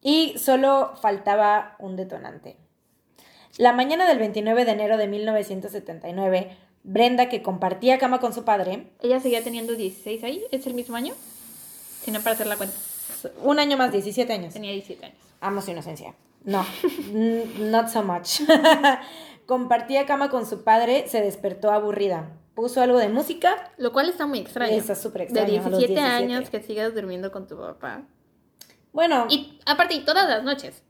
y 0.00 0.38
solo 0.38 0.92
faltaba 1.02 1.76
un 1.78 1.96
detonante. 1.96 2.56
La 3.58 3.74
mañana 3.74 4.08
del 4.08 4.18
29 4.18 4.64
de 4.64 4.70
enero 4.70 4.96
de 4.96 5.08
1979, 5.08 6.56
Brenda, 6.84 7.28
que 7.28 7.42
compartía 7.42 7.98
cama 7.98 8.18
con 8.18 8.32
su 8.32 8.44
padre... 8.44 8.86
¿Ella 9.02 9.20
seguía 9.20 9.44
teniendo 9.44 9.74
16 9.74 10.24
ahí? 10.24 10.42
¿Es 10.50 10.66
el 10.66 10.72
mismo 10.72 10.96
año? 10.96 11.12
Si 12.02 12.10
no, 12.10 12.20
para 12.20 12.32
hacer 12.32 12.46
la 12.46 12.56
cuenta. 12.56 12.74
Un 13.42 13.58
año 13.58 13.76
más, 13.76 13.92
17 13.92 14.32
años. 14.32 14.54
Tenía 14.54 14.72
17 14.72 15.04
años. 15.04 15.18
Amo 15.42 15.60
su 15.60 15.70
inocencia. 15.70 16.14
No, 16.44 16.64
not 17.58 17.88
so 17.88 18.02
much. 18.02 18.40
Compartía 19.46 20.06
cama 20.06 20.30
con 20.30 20.46
su 20.46 20.62
padre, 20.64 21.08
se 21.08 21.20
despertó 21.20 21.70
aburrida. 21.70 22.36
Puso 22.54 22.80
algo 22.80 22.98
de 22.98 23.08
música. 23.08 23.72
Lo 23.78 23.92
cual 23.92 24.08
está 24.08 24.26
muy 24.26 24.38
extraño. 24.38 24.72
Está 24.72 24.94
súper 24.94 25.22
extraño. 25.22 25.46
De 25.46 25.70
17, 25.70 26.00
años 26.00 26.50
que 26.50 26.60
sigas 26.60 26.94
durmiendo 26.94 27.32
con 27.32 27.46
tu 27.46 27.56
papá. 27.56 28.02
Bueno. 28.92 29.26
Y 29.28 29.58
aparte, 29.66 29.94
y 29.94 30.04
todas 30.04 30.28
las 30.28 30.42
noches. 30.44 30.82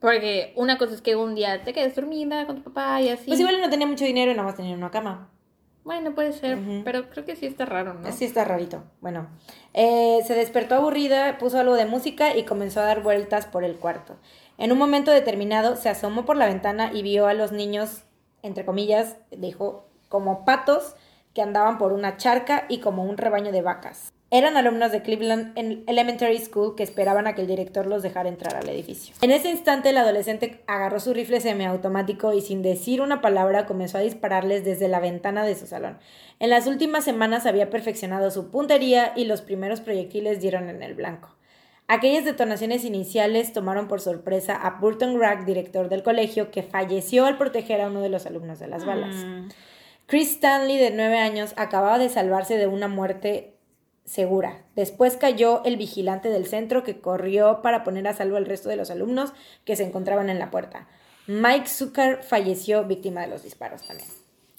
Porque 0.00 0.52
una 0.56 0.78
cosa 0.78 0.94
es 0.94 1.00
que 1.00 1.16
un 1.16 1.34
día 1.34 1.64
te 1.64 1.72
quedes 1.72 1.94
dormida 1.94 2.46
con 2.46 2.56
tu 2.56 2.62
papá 2.62 3.00
y 3.00 3.08
así. 3.08 3.26
Pues 3.26 3.40
igual 3.40 3.60
no 3.60 3.70
tenía 3.70 3.86
mucho 3.86 4.04
dinero 4.04 4.30
y 4.30 4.34
nada 4.34 4.46
más 4.46 4.56
tenía 4.56 4.76
una 4.76 4.90
cama. 4.90 5.30
Bueno, 5.84 6.14
puede 6.14 6.32
ser, 6.32 6.58
pero 6.82 7.10
creo 7.10 7.26
que 7.26 7.36
sí 7.36 7.44
está 7.44 7.66
raro, 7.66 7.92
¿no? 7.92 8.10
Sí 8.10 8.24
está 8.24 8.42
rarito. 8.44 8.82
Bueno, 9.02 9.28
eh, 9.74 10.20
se 10.26 10.34
despertó 10.34 10.76
aburrida, 10.76 11.36
puso 11.36 11.60
algo 11.60 11.74
de 11.74 11.84
música 11.84 12.34
y 12.34 12.44
comenzó 12.44 12.80
a 12.80 12.84
dar 12.84 13.02
vueltas 13.02 13.44
por 13.44 13.64
el 13.64 13.76
cuarto. 13.76 14.16
En 14.56 14.72
un 14.72 14.78
momento 14.78 15.10
determinado 15.10 15.76
se 15.76 15.90
asomó 15.90 16.24
por 16.24 16.36
la 16.36 16.46
ventana 16.46 16.90
y 16.92 17.02
vio 17.02 17.26
a 17.26 17.34
los 17.34 17.52
niños, 17.52 18.04
entre 18.42 18.64
comillas, 18.64 19.18
dijo, 19.30 19.86
como 20.08 20.46
patos 20.46 20.96
que 21.34 21.42
andaban 21.42 21.76
por 21.76 21.92
una 21.92 22.16
charca 22.16 22.64
y 22.70 22.78
como 22.80 23.04
un 23.04 23.18
rebaño 23.18 23.52
de 23.52 23.60
vacas. 23.60 24.10
Eran 24.30 24.56
alumnos 24.56 24.90
de 24.90 25.02
Cleveland 25.02 25.52
Elementary 25.86 26.38
School 26.38 26.74
que 26.74 26.82
esperaban 26.82 27.26
a 27.26 27.34
que 27.34 27.42
el 27.42 27.46
director 27.46 27.86
los 27.86 28.02
dejara 28.02 28.28
entrar 28.28 28.56
al 28.56 28.68
edificio. 28.68 29.14
En 29.20 29.30
ese 29.30 29.48
instante 29.48 29.90
el 29.90 29.96
adolescente 29.96 30.62
agarró 30.66 30.98
su 30.98 31.14
rifle 31.14 31.40
semiautomático 31.40 32.32
y 32.32 32.40
sin 32.40 32.62
decir 32.62 33.00
una 33.00 33.20
palabra 33.20 33.66
comenzó 33.66 33.98
a 33.98 34.00
dispararles 34.00 34.64
desde 34.64 34.88
la 34.88 34.98
ventana 34.98 35.44
de 35.44 35.54
su 35.54 35.66
salón. 35.66 35.98
En 36.40 36.50
las 36.50 36.66
últimas 36.66 37.04
semanas 37.04 37.46
había 37.46 37.70
perfeccionado 37.70 38.30
su 38.30 38.50
puntería 38.50 39.12
y 39.14 39.26
los 39.26 39.40
primeros 39.40 39.80
proyectiles 39.80 40.40
dieron 40.40 40.68
en 40.68 40.82
el 40.82 40.94
blanco. 40.94 41.36
Aquellas 41.86 42.24
detonaciones 42.24 42.84
iniciales 42.84 43.52
tomaron 43.52 43.88
por 43.88 44.00
sorpresa 44.00 44.56
a 44.56 44.80
Burton 44.80 45.20
Rack, 45.20 45.44
director 45.44 45.90
del 45.90 46.02
colegio, 46.02 46.50
que 46.50 46.62
falleció 46.62 47.26
al 47.26 47.36
proteger 47.36 47.82
a 47.82 47.88
uno 47.88 48.00
de 48.00 48.08
los 48.08 48.24
alumnos 48.24 48.58
de 48.58 48.68
las 48.68 48.86
balas. 48.86 49.14
Mm. 49.16 49.48
Chris 50.06 50.32
Stanley, 50.32 50.78
de 50.78 50.90
nueve 50.90 51.18
años, 51.18 51.52
acababa 51.56 51.98
de 51.98 52.08
salvarse 52.08 52.56
de 52.56 52.66
una 52.66 52.88
muerte 52.88 53.53
segura. 54.04 54.62
Después 54.76 55.16
cayó 55.16 55.62
el 55.64 55.76
vigilante 55.76 56.28
del 56.28 56.46
centro 56.46 56.84
que 56.84 57.00
corrió 57.00 57.62
para 57.62 57.84
poner 57.84 58.06
a 58.06 58.14
salvo 58.14 58.36
al 58.36 58.46
resto 58.46 58.68
de 58.68 58.76
los 58.76 58.90
alumnos 58.90 59.32
que 59.64 59.76
se 59.76 59.84
encontraban 59.84 60.30
en 60.30 60.38
la 60.38 60.50
puerta. 60.50 60.86
Mike 61.26 61.68
Zucker 61.68 62.22
falleció 62.22 62.84
víctima 62.84 63.22
de 63.22 63.28
los 63.28 63.42
disparos 63.42 63.82
también. 63.86 64.08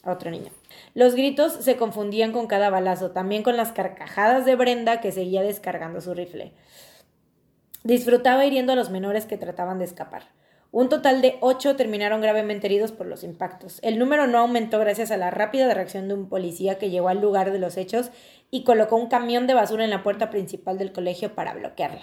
Otro 0.03 0.29
niño. 0.29 0.51
Los 0.93 1.15
gritos 1.15 1.53
se 1.53 1.77
confundían 1.77 2.31
con 2.31 2.47
cada 2.47 2.69
balazo, 2.69 3.11
también 3.11 3.43
con 3.43 3.57
las 3.57 3.71
carcajadas 3.71 4.45
de 4.45 4.55
Brenda 4.55 5.01
que 5.01 5.11
seguía 5.11 5.41
descargando 5.41 6.01
su 6.01 6.13
rifle. 6.13 6.53
Disfrutaba 7.83 8.45
hiriendo 8.45 8.73
a 8.73 8.75
los 8.75 8.89
menores 8.89 9.25
que 9.25 9.37
trataban 9.37 9.79
de 9.79 9.85
escapar. 9.85 10.23
Un 10.75 10.89
total 10.89 11.21
de 11.21 11.37
ocho 11.39 11.77
terminaron 11.77 12.19
gravemente 12.19 12.67
heridos 12.67 12.91
por 12.91 13.05
los 13.05 13.23
impactos. 13.23 13.79
El 13.81 13.97
número 13.97 14.27
no 14.27 14.39
aumentó 14.39 14.77
gracias 14.77 15.09
a 15.09 15.15
la 15.15 15.31
rápida 15.31 15.73
reacción 15.73 16.09
de 16.09 16.15
un 16.15 16.27
policía 16.27 16.77
que 16.77 16.89
llegó 16.89 17.07
al 17.07 17.21
lugar 17.21 17.53
de 17.53 17.59
los 17.59 17.77
hechos 17.77 18.11
y 18.51 18.65
colocó 18.65 18.97
un 18.97 19.07
camión 19.07 19.47
de 19.47 19.53
basura 19.53 19.85
en 19.85 19.89
la 19.89 20.03
puerta 20.03 20.29
principal 20.29 20.77
del 20.77 20.91
colegio 20.91 21.33
para 21.33 21.53
bloquearla. 21.53 22.01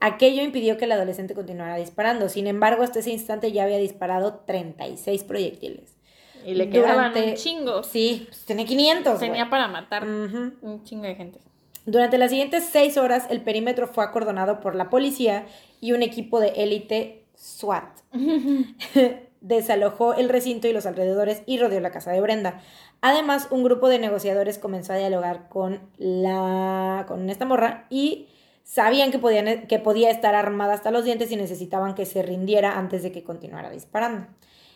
Aquello 0.00 0.42
impidió 0.42 0.76
que 0.76 0.86
el 0.86 0.92
adolescente 0.92 1.34
continuara 1.34 1.76
disparando. 1.76 2.28
Sin 2.28 2.48
embargo, 2.48 2.82
hasta 2.82 2.98
ese 2.98 3.12
instante 3.12 3.52
ya 3.52 3.62
había 3.62 3.78
disparado 3.78 4.42
36 4.44 5.22
proyectiles. 5.22 5.96
Y 6.44 6.54
le 6.54 6.68
quedaban 6.68 7.16
un 7.16 7.34
chingo. 7.34 7.84
Sí, 7.84 8.24
pues 8.26 8.44
tenía 8.44 8.66
500. 8.66 9.20
Tenía 9.20 9.48
para 9.50 9.68
matar 9.68 10.04
un 10.04 10.82
chingo 10.82 11.04
de 11.04 11.14
gente. 11.14 11.38
Durante 11.86 12.18
las 12.18 12.30
siguientes 12.30 12.64
seis 12.64 12.96
horas, 12.96 13.26
el 13.30 13.40
perímetro 13.40 13.86
fue 13.86 14.04
acordonado 14.04 14.60
por 14.60 14.74
la 14.74 14.90
policía 14.90 15.46
y 15.80 15.92
un 15.92 16.02
equipo 16.02 16.40
de 16.40 16.48
élite 16.56 17.19
SWAT. 17.40 18.00
Desalojó 19.40 20.14
el 20.14 20.28
recinto 20.28 20.68
y 20.68 20.72
los 20.72 20.84
alrededores 20.84 21.42
y 21.46 21.58
rodeó 21.58 21.80
la 21.80 21.90
casa 21.90 22.12
de 22.12 22.20
Brenda. 22.20 22.60
Además, 23.00 23.48
un 23.50 23.64
grupo 23.64 23.88
de 23.88 23.98
negociadores 23.98 24.58
comenzó 24.58 24.92
a 24.92 24.96
dialogar 24.96 25.48
con, 25.48 25.80
la, 25.96 27.06
con 27.08 27.30
esta 27.30 27.46
morra 27.46 27.86
y 27.88 28.28
sabían 28.62 29.10
que, 29.10 29.18
podían, 29.18 29.66
que 29.66 29.78
podía 29.78 30.10
estar 30.10 30.34
armada 30.34 30.74
hasta 30.74 30.90
los 30.90 31.04
dientes 31.04 31.32
y 31.32 31.36
necesitaban 31.36 31.94
que 31.94 32.04
se 32.04 32.22
rindiera 32.22 32.78
antes 32.78 33.02
de 33.02 33.12
que 33.12 33.24
continuara 33.24 33.70
disparando. 33.70 34.26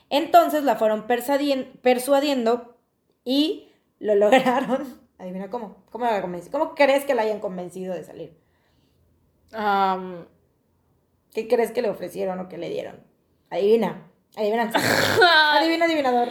Entonces 0.09 0.65
la 0.65 0.77
fueron 0.77 1.07
persuadiendo 1.07 2.79
y 3.25 3.69
lo 3.99 4.15
lograron. 4.17 4.99
Adivina 5.19 5.51
cómo. 5.51 5.85
¿Cómo, 5.91 6.07
la 6.07 6.23
¿Cómo 6.51 6.75
crees 6.75 7.05
que 7.05 7.15
la 7.15 7.23
hayan 7.23 7.41
convencido 7.41 7.95
de 7.95 8.05
salir? 8.05 8.37
¿Qué 11.35 11.49
crees 11.49 11.73
que 11.73 11.83
le 11.83 11.91
ofrecieron 11.91 12.39
o 12.39 12.49
que 12.49 12.57
le 12.57 12.71
dieron? 12.71 13.01
Adivina. 13.51 14.09
Adivina. 14.37 14.71
Adivina, 15.59 15.85
adivinador. 15.85 16.29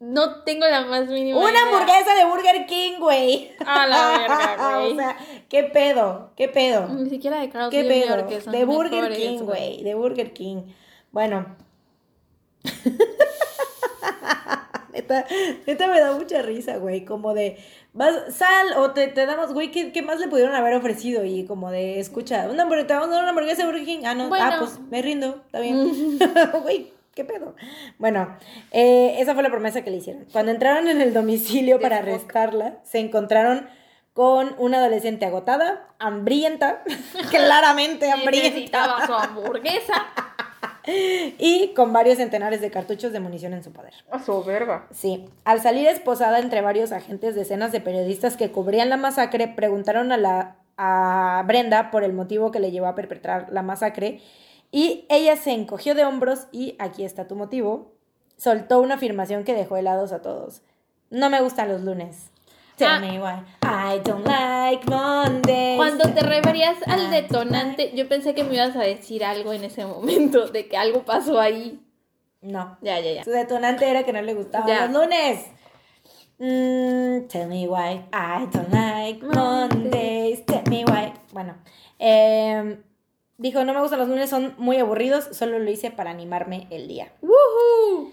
No 0.00 0.42
tengo 0.42 0.66
la 0.66 0.82
más 0.84 1.08
mínima. 1.08 1.38
Una 1.38 1.62
hamburguesa 1.62 2.14
de 2.14 2.24
Burger 2.26 2.66
King, 2.66 2.98
güey. 2.98 3.52
A 3.64 3.86
la 3.86 4.18
verga, 4.18 4.56
güey. 4.78 4.92
o 4.92 4.96
sea, 4.96 5.16
¿qué 5.48 5.62
pedo? 5.62 6.32
¿Qué 6.36 6.48
pedo? 6.48 6.88
Ni 6.88 7.08
siquiera 7.08 7.40
de 7.40 7.48
Carl's 7.48 7.70
¿Qué 7.70 7.84
pedo? 7.84 8.50
de 8.50 8.64
Burger 8.64 9.16
King, 9.16 9.38
güey. 9.44 9.82
De 9.82 9.94
Burger 9.94 10.32
King. 10.32 10.64
Bueno. 11.12 11.56
neta, 14.96 15.26
neta 15.66 15.86
me 15.88 16.00
da 16.00 16.12
mucha 16.12 16.42
risa, 16.42 16.78
güey. 16.78 17.04
Como 17.04 17.34
de, 17.34 17.58
vas, 17.92 18.34
sal 18.34 18.74
o 18.76 18.92
te, 18.92 19.08
te 19.08 19.26
damos, 19.26 19.52
güey, 19.52 19.70
¿qué, 19.70 19.92
¿qué, 19.92 20.02
más 20.02 20.18
le 20.18 20.28
pudieron 20.28 20.54
haber 20.54 20.74
ofrecido? 20.74 21.24
Y 21.24 21.44
como 21.44 21.70
de, 21.70 22.00
escucha, 22.00 22.48
una 22.50 22.62
hamburguesa, 22.62 22.88
te 22.88 22.94
vamos 22.94 23.08
a 23.08 23.12
dar 23.12 23.22
una 23.22 23.30
hamburguesa 23.30 23.62
de 23.62 23.66
Burger 23.68 23.84
King. 23.84 24.00
Ah, 24.04 24.14
no, 24.14 24.30
ah, 24.34 24.56
pues 24.58 24.80
me 24.90 25.02
rindo, 25.02 25.42
está 25.46 25.60
bien. 25.60 26.18
Güey, 26.62 26.92
¿qué 27.14 27.24
pedo? 27.24 27.54
Bueno, 27.98 28.36
eh, 28.72 29.16
esa 29.18 29.34
fue 29.34 29.42
la 29.42 29.50
promesa 29.50 29.82
que 29.82 29.90
le 29.90 29.98
hicieron. 29.98 30.26
Cuando 30.32 30.52
entraron 30.52 30.88
en 30.88 31.00
el 31.00 31.12
domicilio 31.12 31.80
para 31.80 31.98
arrestarla, 31.98 32.78
se 32.84 32.98
encontraron 32.98 33.68
con 34.12 34.54
una 34.56 34.78
adolescente 34.78 35.26
agotada, 35.26 35.88
hambrienta, 35.98 36.82
claramente 37.30 38.10
hambrienta. 38.10 38.48
Necesitaba 38.48 39.06
su 39.06 39.12
hamburguesa. 39.12 40.06
y 40.86 41.72
con 41.74 41.92
varios 41.92 42.18
centenares 42.18 42.60
de 42.60 42.70
cartuchos 42.70 43.12
de 43.12 43.20
munición 43.20 43.52
en 43.52 43.64
su 43.64 43.72
poder. 43.72 43.94
A 44.10 44.22
su 44.22 44.42
verga. 44.44 44.86
Sí. 44.92 45.28
Al 45.44 45.60
salir 45.60 45.86
esposada 45.88 46.38
entre 46.38 46.60
varios 46.60 46.92
agentes, 46.92 47.34
decenas 47.34 47.72
de 47.72 47.80
periodistas 47.80 48.36
que 48.36 48.50
cubrían 48.50 48.88
la 48.88 48.96
masacre 48.96 49.48
preguntaron 49.48 50.12
a, 50.12 50.16
la, 50.16 50.56
a 50.76 51.42
Brenda 51.46 51.90
por 51.90 52.04
el 52.04 52.12
motivo 52.12 52.50
que 52.50 52.60
le 52.60 52.70
llevó 52.70 52.86
a 52.86 52.94
perpetrar 52.94 53.48
la 53.50 53.62
masacre 53.62 54.20
y 54.70 55.06
ella 55.08 55.36
se 55.36 55.52
encogió 55.52 55.94
de 55.94 56.04
hombros 56.04 56.48
y 56.52 56.76
aquí 56.78 57.04
está 57.04 57.26
tu 57.26 57.36
motivo. 57.36 57.92
Soltó 58.36 58.80
una 58.80 58.96
afirmación 58.96 59.44
que 59.44 59.54
dejó 59.54 59.76
helados 59.76 60.12
a 60.12 60.22
todos. 60.22 60.62
No 61.10 61.30
me 61.30 61.40
gustan 61.40 61.68
los 61.68 61.82
lunes. 61.82 62.30
Tell 62.76 62.88
Ah. 62.88 63.00
me 63.00 63.18
why 63.18 63.42
I 63.62 64.00
don't 64.04 64.24
like 64.26 64.84
Mondays. 64.88 65.76
Cuando 65.76 66.08
te 66.12 66.20
referías 66.20 66.76
al 66.86 67.06
Ah, 67.06 67.10
detonante, 67.10 67.92
yo 67.94 68.06
pensé 68.08 68.34
que 68.34 68.44
me 68.44 68.54
ibas 68.54 68.76
a 68.76 68.80
decir 68.80 69.24
algo 69.24 69.52
en 69.54 69.64
ese 69.64 69.86
momento, 69.86 70.46
de 70.48 70.68
que 70.68 70.76
algo 70.76 71.04
pasó 71.04 71.40
ahí. 71.40 71.80
No. 72.42 72.76
Ya, 72.82 73.00
ya, 73.00 73.12
ya. 73.12 73.24
Su 73.24 73.30
detonante 73.30 73.88
era 73.90 74.02
que 74.04 74.12
no 74.12 74.20
le 74.22 74.34
gustaban 74.34 74.68
Ya. 74.68 74.86
los 74.86 75.02
lunes. 75.02 75.46
Mm, 76.38 77.28
tell 77.28 77.46
me 77.48 77.66
why 77.66 78.04
I 78.12 78.46
don't 78.52 78.70
like 78.70 79.24
Mondays. 79.24 80.44
Tell 80.44 80.62
me 80.68 80.84
why. 80.84 81.14
Bueno, 81.32 81.54
em, 81.98 82.82
dijo, 83.38 83.64
no 83.64 83.72
me 83.72 83.80
gustan 83.80 84.00
los 84.00 84.08
lunes, 84.08 84.28
son 84.28 84.54
muy 84.58 84.76
aburridos, 84.76 85.24
solo 85.32 85.58
lo 85.58 85.70
hice 85.70 85.90
para 85.90 86.10
animarme 86.10 86.66
el 86.70 86.88
día. 86.88 87.10
¡Woohoo! 87.22 88.10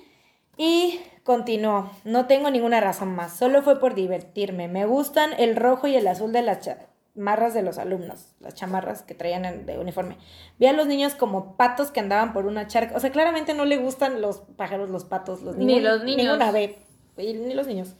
Y 0.57 0.99
continuó, 1.23 1.89
no 2.03 2.27
tengo 2.27 2.51
ninguna 2.51 2.79
razón 2.79 3.15
más, 3.15 3.35
solo 3.37 3.61
fue 3.63 3.79
por 3.79 3.95
divertirme. 3.95 4.67
Me 4.67 4.85
gustan 4.85 5.31
el 5.37 5.55
rojo 5.55 5.87
y 5.87 5.95
el 5.95 6.07
azul 6.07 6.31
de 6.31 6.41
las 6.43 6.59
chamarras 6.59 7.53
de 7.53 7.63
los 7.63 7.77
alumnos, 7.77 8.33
las 8.39 8.53
chamarras 8.53 9.01
que 9.01 9.15
traían 9.15 9.65
de 9.65 9.79
uniforme. 9.79 10.17
Vi 10.59 10.67
a 10.67 10.73
los 10.73 10.85
niños 10.87 11.15
como 11.15 11.55
patos 11.57 11.91
que 11.91 11.99
andaban 12.01 12.33
por 12.33 12.45
una 12.45 12.67
charca. 12.67 12.95
O 12.95 12.99
sea, 12.99 13.11
claramente 13.11 13.53
no 13.53 13.65
le 13.65 13.77
gustan 13.77 14.21
los 14.21 14.39
pájaros, 14.57 14.89
los 14.89 15.05
patos, 15.05 15.41
los 15.41 15.55
Ni 15.57 15.65
ningún- 15.65 15.83
los 15.85 16.03
niños. 16.03 16.17
Ninguna 16.23 16.49
ave, 16.49 16.77
ni 17.17 17.53
los 17.53 17.67
niños. 17.67 17.95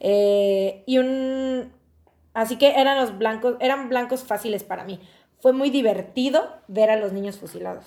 Eh, 0.00 0.82
y 0.86 0.98
un... 0.98 1.72
Así 2.32 2.56
que 2.56 2.78
eran 2.80 2.96
los 2.98 3.18
blancos, 3.18 3.56
eran 3.60 3.88
blancos 3.88 4.22
fáciles 4.22 4.62
para 4.62 4.84
mí. 4.84 5.00
Fue 5.40 5.52
muy 5.52 5.70
divertido 5.70 6.48
ver 6.68 6.90
a 6.90 6.96
los 6.96 7.12
niños 7.12 7.36
fusilados. 7.38 7.84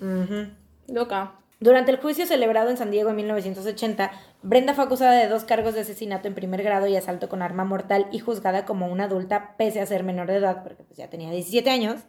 Mm, 0.00 0.92
loca. 0.92 1.34
Durante 1.64 1.90
el 1.90 1.96
juicio 1.96 2.26
celebrado 2.26 2.68
en 2.68 2.76
San 2.76 2.90
Diego 2.90 3.08
en 3.08 3.16
1980, 3.16 4.10
Brenda 4.42 4.74
fue 4.74 4.84
acusada 4.84 5.12
de 5.18 5.28
dos 5.28 5.44
cargos 5.44 5.72
de 5.72 5.80
asesinato 5.80 6.28
en 6.28 6.34
primer 6.34 6.62
grado 6.62 6.86
y 6.86 6.94
asalto 6.94 7.30
con 7.30 7.40
arma 7.40 7.64
mortal 7.64 8.06
y 8.12 8.18
juzgada 8.18 8.66
como 8.66 8.86
una 8.88 9.04
adulta 9.04 9.54
pese 9.56 9.80
a 9.80 9.86
ser 9.86 10.04
menor 10.04 10.26
de 10.26 10.36
edad, 10.36 10.62
porque 10.62 10.82
pues 10.84 10.98
ya 10.98 11.08
tenía 11.08 11.30
17 11.30 11.70
años. 11.70 12.02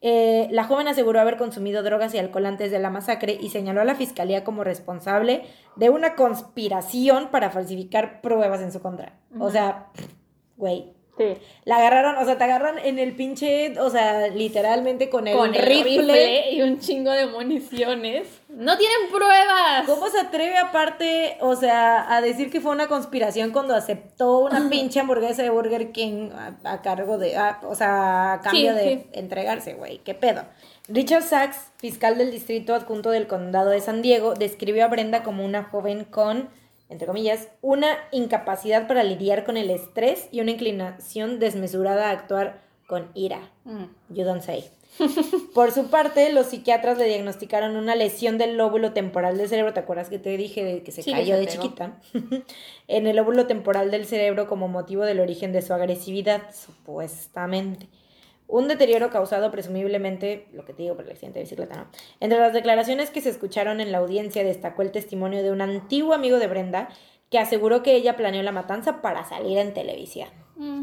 Eh, 0.00 0.48
la 0.52 0.64
joven 0.64 0.88
aseguró 0.88 1.20
haber 1.20 1.36
consumido 1.36 1.82
drogas 1.82 2.14
y 2.14 2.18
alcohol 2.18 2.46
antes 2.46 2.70
de 2.70 2.78
la 2.78 2.88
masacre 2.88 3.36
y 3.38 3.50
señaló 3.50 3.82
a 3.82 3.84
la 3.84 3.94
fiscalía 3.94 4.42
como 4.42 4.64
responsable 4.64 5.42
de 5.76 5.90
una 5.90 6.14
conspiración 6.14 7.28
para 7.30 7.50
falsificar 7.50 8.22
pruebas 8.22 8.62
en 8.62 8.72
su 8.72 8.80
contra. 8.80 9.18
O 9.38 9.50
sea, 9.50 9.88
güey, 10.56 10.94
Sí. 11.16 11.36
la 11.64 11.76
agarraron, 11.76 12.16
o 12.16 12.24
sea, 12.24 12.38
te 12.38 12.42
agarran 12.42 12.76
en 12.80 12.98
el 12.98 13.14
pinche, 13.14 13.78
o 13.78 13.88
sea, 13.88 14.26
literalmente 14.28 15.10
con 15.10 15.28
el, 15.28 15.36
Con 15.36 15.54
el 15.54 15.62
rifle. 15.62 15.98
rifle 16.00 16.50
y 16.50 16.62
un 16.62 16.80
chingo 16.80 17.12
de 17.12 17.26
municiones. 17.26 18.26
No 18.56 18.78
tienen 18.78 19.10
pruebas. 19.10 19.84
¿Cómo 19.86 20.08
se 20.08 20.20
atreve 20.20 20.56
aparte, 20.56 21.36
o 21.40 21.56
sea, 21.56 22.14
a 22.14 22.20
decir 22.20 22.50
que 22.50 22.60
fue 22.60 22.70
una 22.72 22.86
conspiración 22.88 23.50
cuando 23.50 23.74
aceptó 23.74 24.38
una 24.40 24.68
pinche 24.70 25.00
hamburguesa 25.00 25.42
de 25.42 25.50
Burger 25.50 25.92
King 25.92 26.30
a, 26.32 26.56
a 26.72 26.82
cargo 26.82 27.18
de, 27.18 27.36
a- 27.36 27.60
o 27.68 27.74
sea, 27.74 28.34
a 28.34 28.40
cambio 28.40 28.72
Sí, 28.72 28.78
de 28.78 28.84
sí. 28.90 29.06
entregarse, 29.12 29.74
güey? 29.74 29.98
¿Qué 29.98 30.14
pedo? 30.14 30.44
Richard 30.88 31.22
Sachs, 31.22 31.56
fiscal 31.78 32.18
del 32.18 32.30
distrito 32.30 32.74
adjunto 32.74 33.10
del 33.10 33.26
condado 33.26 33.70
de 33.70 33.80
San 33.80 34.02
Diego, 34.02 34.34
describió 34.34 34.84
a 34.84 34.88
Brenda 34.88 35.22
como 35.22 35.44
una 35.44 35.64
joven 35.64 36.04
con, 36.04 36.48
entre 36.90 37.06
comillas, 37.06 37.48
una 37.62 37.96
incapacidad 38.12 38.86
para 38.86 39.02
lidiar 39.02 39.44
con 39.44 39.56
el 39.56 39.70
estrés 39.70 40.28
y 40.30 40.40
una 40.40 40.50
inclinación 40.52 41.38
desmesurada 41.40 42.08
a 42.08 42.12
actuar 42.12 42.60
con 42.86 43.10
ira. 43.14 43.40
Mm. 43.64 43.84
You 44.10 44.24
don't 44.24 44.42
say. 44.42 44.70
Por 45.54 45.72
su 45.72 45.88
parte, 45.88 46.32
los 46.32 46.46
psiquiatras 46.46 46.98
le 46.98 47.06
diagnosticaron 47.06 47.76
una 47.76 47.94
lesión 47.96 48.38
del 48.38 48.56
lóbulo 48.56 48.92
temporal 48.92 49.36
del 49.36 49.48
cerebro. 49.48 49.72
¿Te 49.72 49.80
acuerdas 49.80 50.08
que 50.08 50.18
te 50.18 50.36
dije 50.36 50.62
de 50.64 50.82
que 50.82 50.92
se 50.92 51.02
Sí, 51.02 51.12
cayó 51.12 51.36
de 51.36 51.46
pegó. 51.46 51.62
chiquita? 51.62 52.00
en 52.88 53.06
el 53.06 53.16
lóbulo 53.16 53.46
temporal 53.46 53.90
del 53.90 54.06
cerebro 54.06 54.46
como 54.46 54.68
motivo 54.68 55.04
del 55.04 55.20
origen 55.20 55.52
de 55.52 55.62
su 55.62 55.74
agresividad, 55.74 56.42
supuestamente. 56.54 57.88
Un 58.46 58.68
deterioro 58.68 59.10
causado 59.10 59.50
presumiblemente, 59.50 60.46
lo 60.52 60.64
que 60.64 60.74
te 60.74 60.82
digo 60.82 60.94
por 60.96 61.04
el 61.06 61.12
accidente 61.12 61.38
de 61.38 61.44
bicicleta, 61.44 61.76
¿no? 61.76 61.86
Entre 62.20 62.38
las 62.38 62.52
declaraciones 62.52 63.10
que 63.10 63.20
se 63.22 63.30
escucharon 63.30 63.80
en 63.80 63.90
la 63.90 63.98
audiencia 63.98 64.44
destacó 64.44 64.82
el 64.82 64.92
testimonio 64.92 65.42
de 65.42 65.50
un 65.50 65.62
antiguo 65.62 66.12
amigo 66.14 66.38
de 66.38 66.46
Brenda 66.46 66.88
que 67.30 67.38
aseguró 67.38 67.82
que 67.82 67.94
ella 67.96 68.16
planeó 68.16 68.42
la 68.42 68.52
matanza 68.52 69.00
para 69.02 69.24
salir 69.24 69.58
en 69.58 69.72
televisión 69.74 70.28
Mm. 70.56 70.82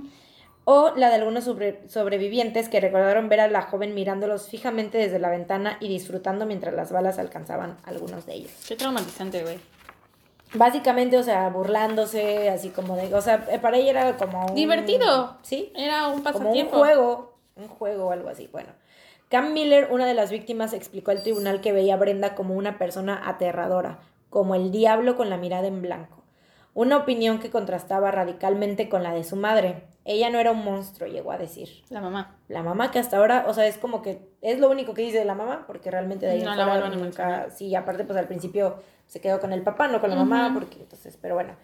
O 0.74 0.96
la 0.96 1.10
de 1.10 1.16
algunos 1.16 1.44
sobre- 1.44 1.82
sobrevivientes 1.90 2.70
que 2.70 2.80
recordaron 2.80 3.28
ver 3.28 3.42
a 3.42 3.48
la 3.50 3.64
joven 3.64 3.94
mirándolos 3.94 4.48
fijamente 4.48 4.98
desde 4.98 5.20
la 5.20 5.30
ventana 5.30 5.76
y 5.82 5.90
disfrutando 5.90 6.46
mientras 6.46 6.74
las 6.74 6.92
balas 6.92 7.20
alcanzaban 7.20 7.78
a 7.84 7.90
algunos 7.90 8.26
de 8.26 8.36
ellos. 8.36 8.52
Qué 8.68 8.76
traumatizante, 8.76 9.42
güey. 9.44 9.60
Básicamente, 10.54 11.18
o 11.18 11.24
sea, 11.24 11.50
burlándose, 11.50 12.50
así 12.50 12.70
como 12.70 12.96
de, 12.98 13.14
o 13.14 13.22
sea, 13.22 13.46
eh, 13.50 13.60
para 13.60 13.78
ella 13.78 13.92
era 13.92 14.18
como 14.18 14.46
un... 14.48 14.56
Divertido. 14.56 15.38
Sí, 15.44 15.72
Era 15.76 16.08
un 16.08 16.22
como 16.24 16.38
un 16.40 16.40
pasatiempo. 16.40 16.78
juego, 16.78 17.34
un 17.56 17.68
juego 17.70 18.08
o 18.08 18.12
algo 18.12 18.28
así. 18.30 18.50
Bueno, 18.52 18.70
Cam 19.30 19.54
Miller, 19.54 19.88
una 19.92 20.06
de 20.06 20.14
las 20.14 20.30
víctimas, 20.30 20.74
explicó 20.74 21.12
al 21.12 21.24
tribunal 21.24 21.62
que 21.62 21.72
veía 21.72 21.94
a 21.94 21.98
Brenda 21.98 22.36
como 22.36 22.54
una 22.56 22.78
persona 22.78 23.22
aterradora, 23.30 24.00
como 24.30 24.56
el 24.56 24.72
diablo 24.72 25.16
con 25.16 25.30
la 25.30 25.38
mirada 25.38 25.68
en 25.68 25.82
blanco. 25.82 26.21
Una 26.74 26.98
opinión 26.98 27.40
que 27.40 27.50
contrastaba 27.50 28.12
radicalmente 28.12 28.88
con 28.88 29.04
la 29.04 29.14
de 29.14 29.24
su 29.24 29.36
madre. 29.36 29.84
Ella 30.06 30.30
no 30.30 30.40
era 30.40 30.52
un 30.52 30.64
monstruo, 30.64 31.10
llegó 31.10 31.32
a 31.32 31.38
decir. 31.38 31.68
La 31.90 32.02
mamá. 32.02 32.38
La 32.48 32.64
mamá 32.64 32.92
que 32.92 33.00
hasta 33.00 33.18
ahora, 33.18 33.46
o 33.48 33.54
sea, 33.54 33.68
es 33.68 33.78
como 33.78 34.02
que 34.02 34.30
es 34.42 34.60
lo 34.60 34.70
único 34.70 34.94
que 34.94 35.02
dice 35.02 35.20
de 35.20 35.26
la 35.26 35.36
mamá, 35.36 35.66
porque 35.68 35.92
realmente 35.92 36.26
de 36.26 36.34
ahí 36.34 36.44
No 36.44 36.56
la 36.56 36.64
fuera 36.64 36.80
vuelven 36.80 37.00
a 37.00 37.04
nunca, 37.04 37.50
sí, 37.52 37.76
aparte 37.76 38.06
pues 38.06 38.18
al 38.18 38.28
principio 38.28 38.82
se 39.06 39.20
quedó 39.20 39.40
con 39.40 39.52
el 39.52 39.62
papá, 39.62 39.90
no 39.90 40.00
con 40.00 40.10
la 40.10 40.16
mamá, 40.16 40.52
porque 40.54 40.80
entonces, 40.80 41.18
pero 41.22 41.36
bueno. 41.36 41.56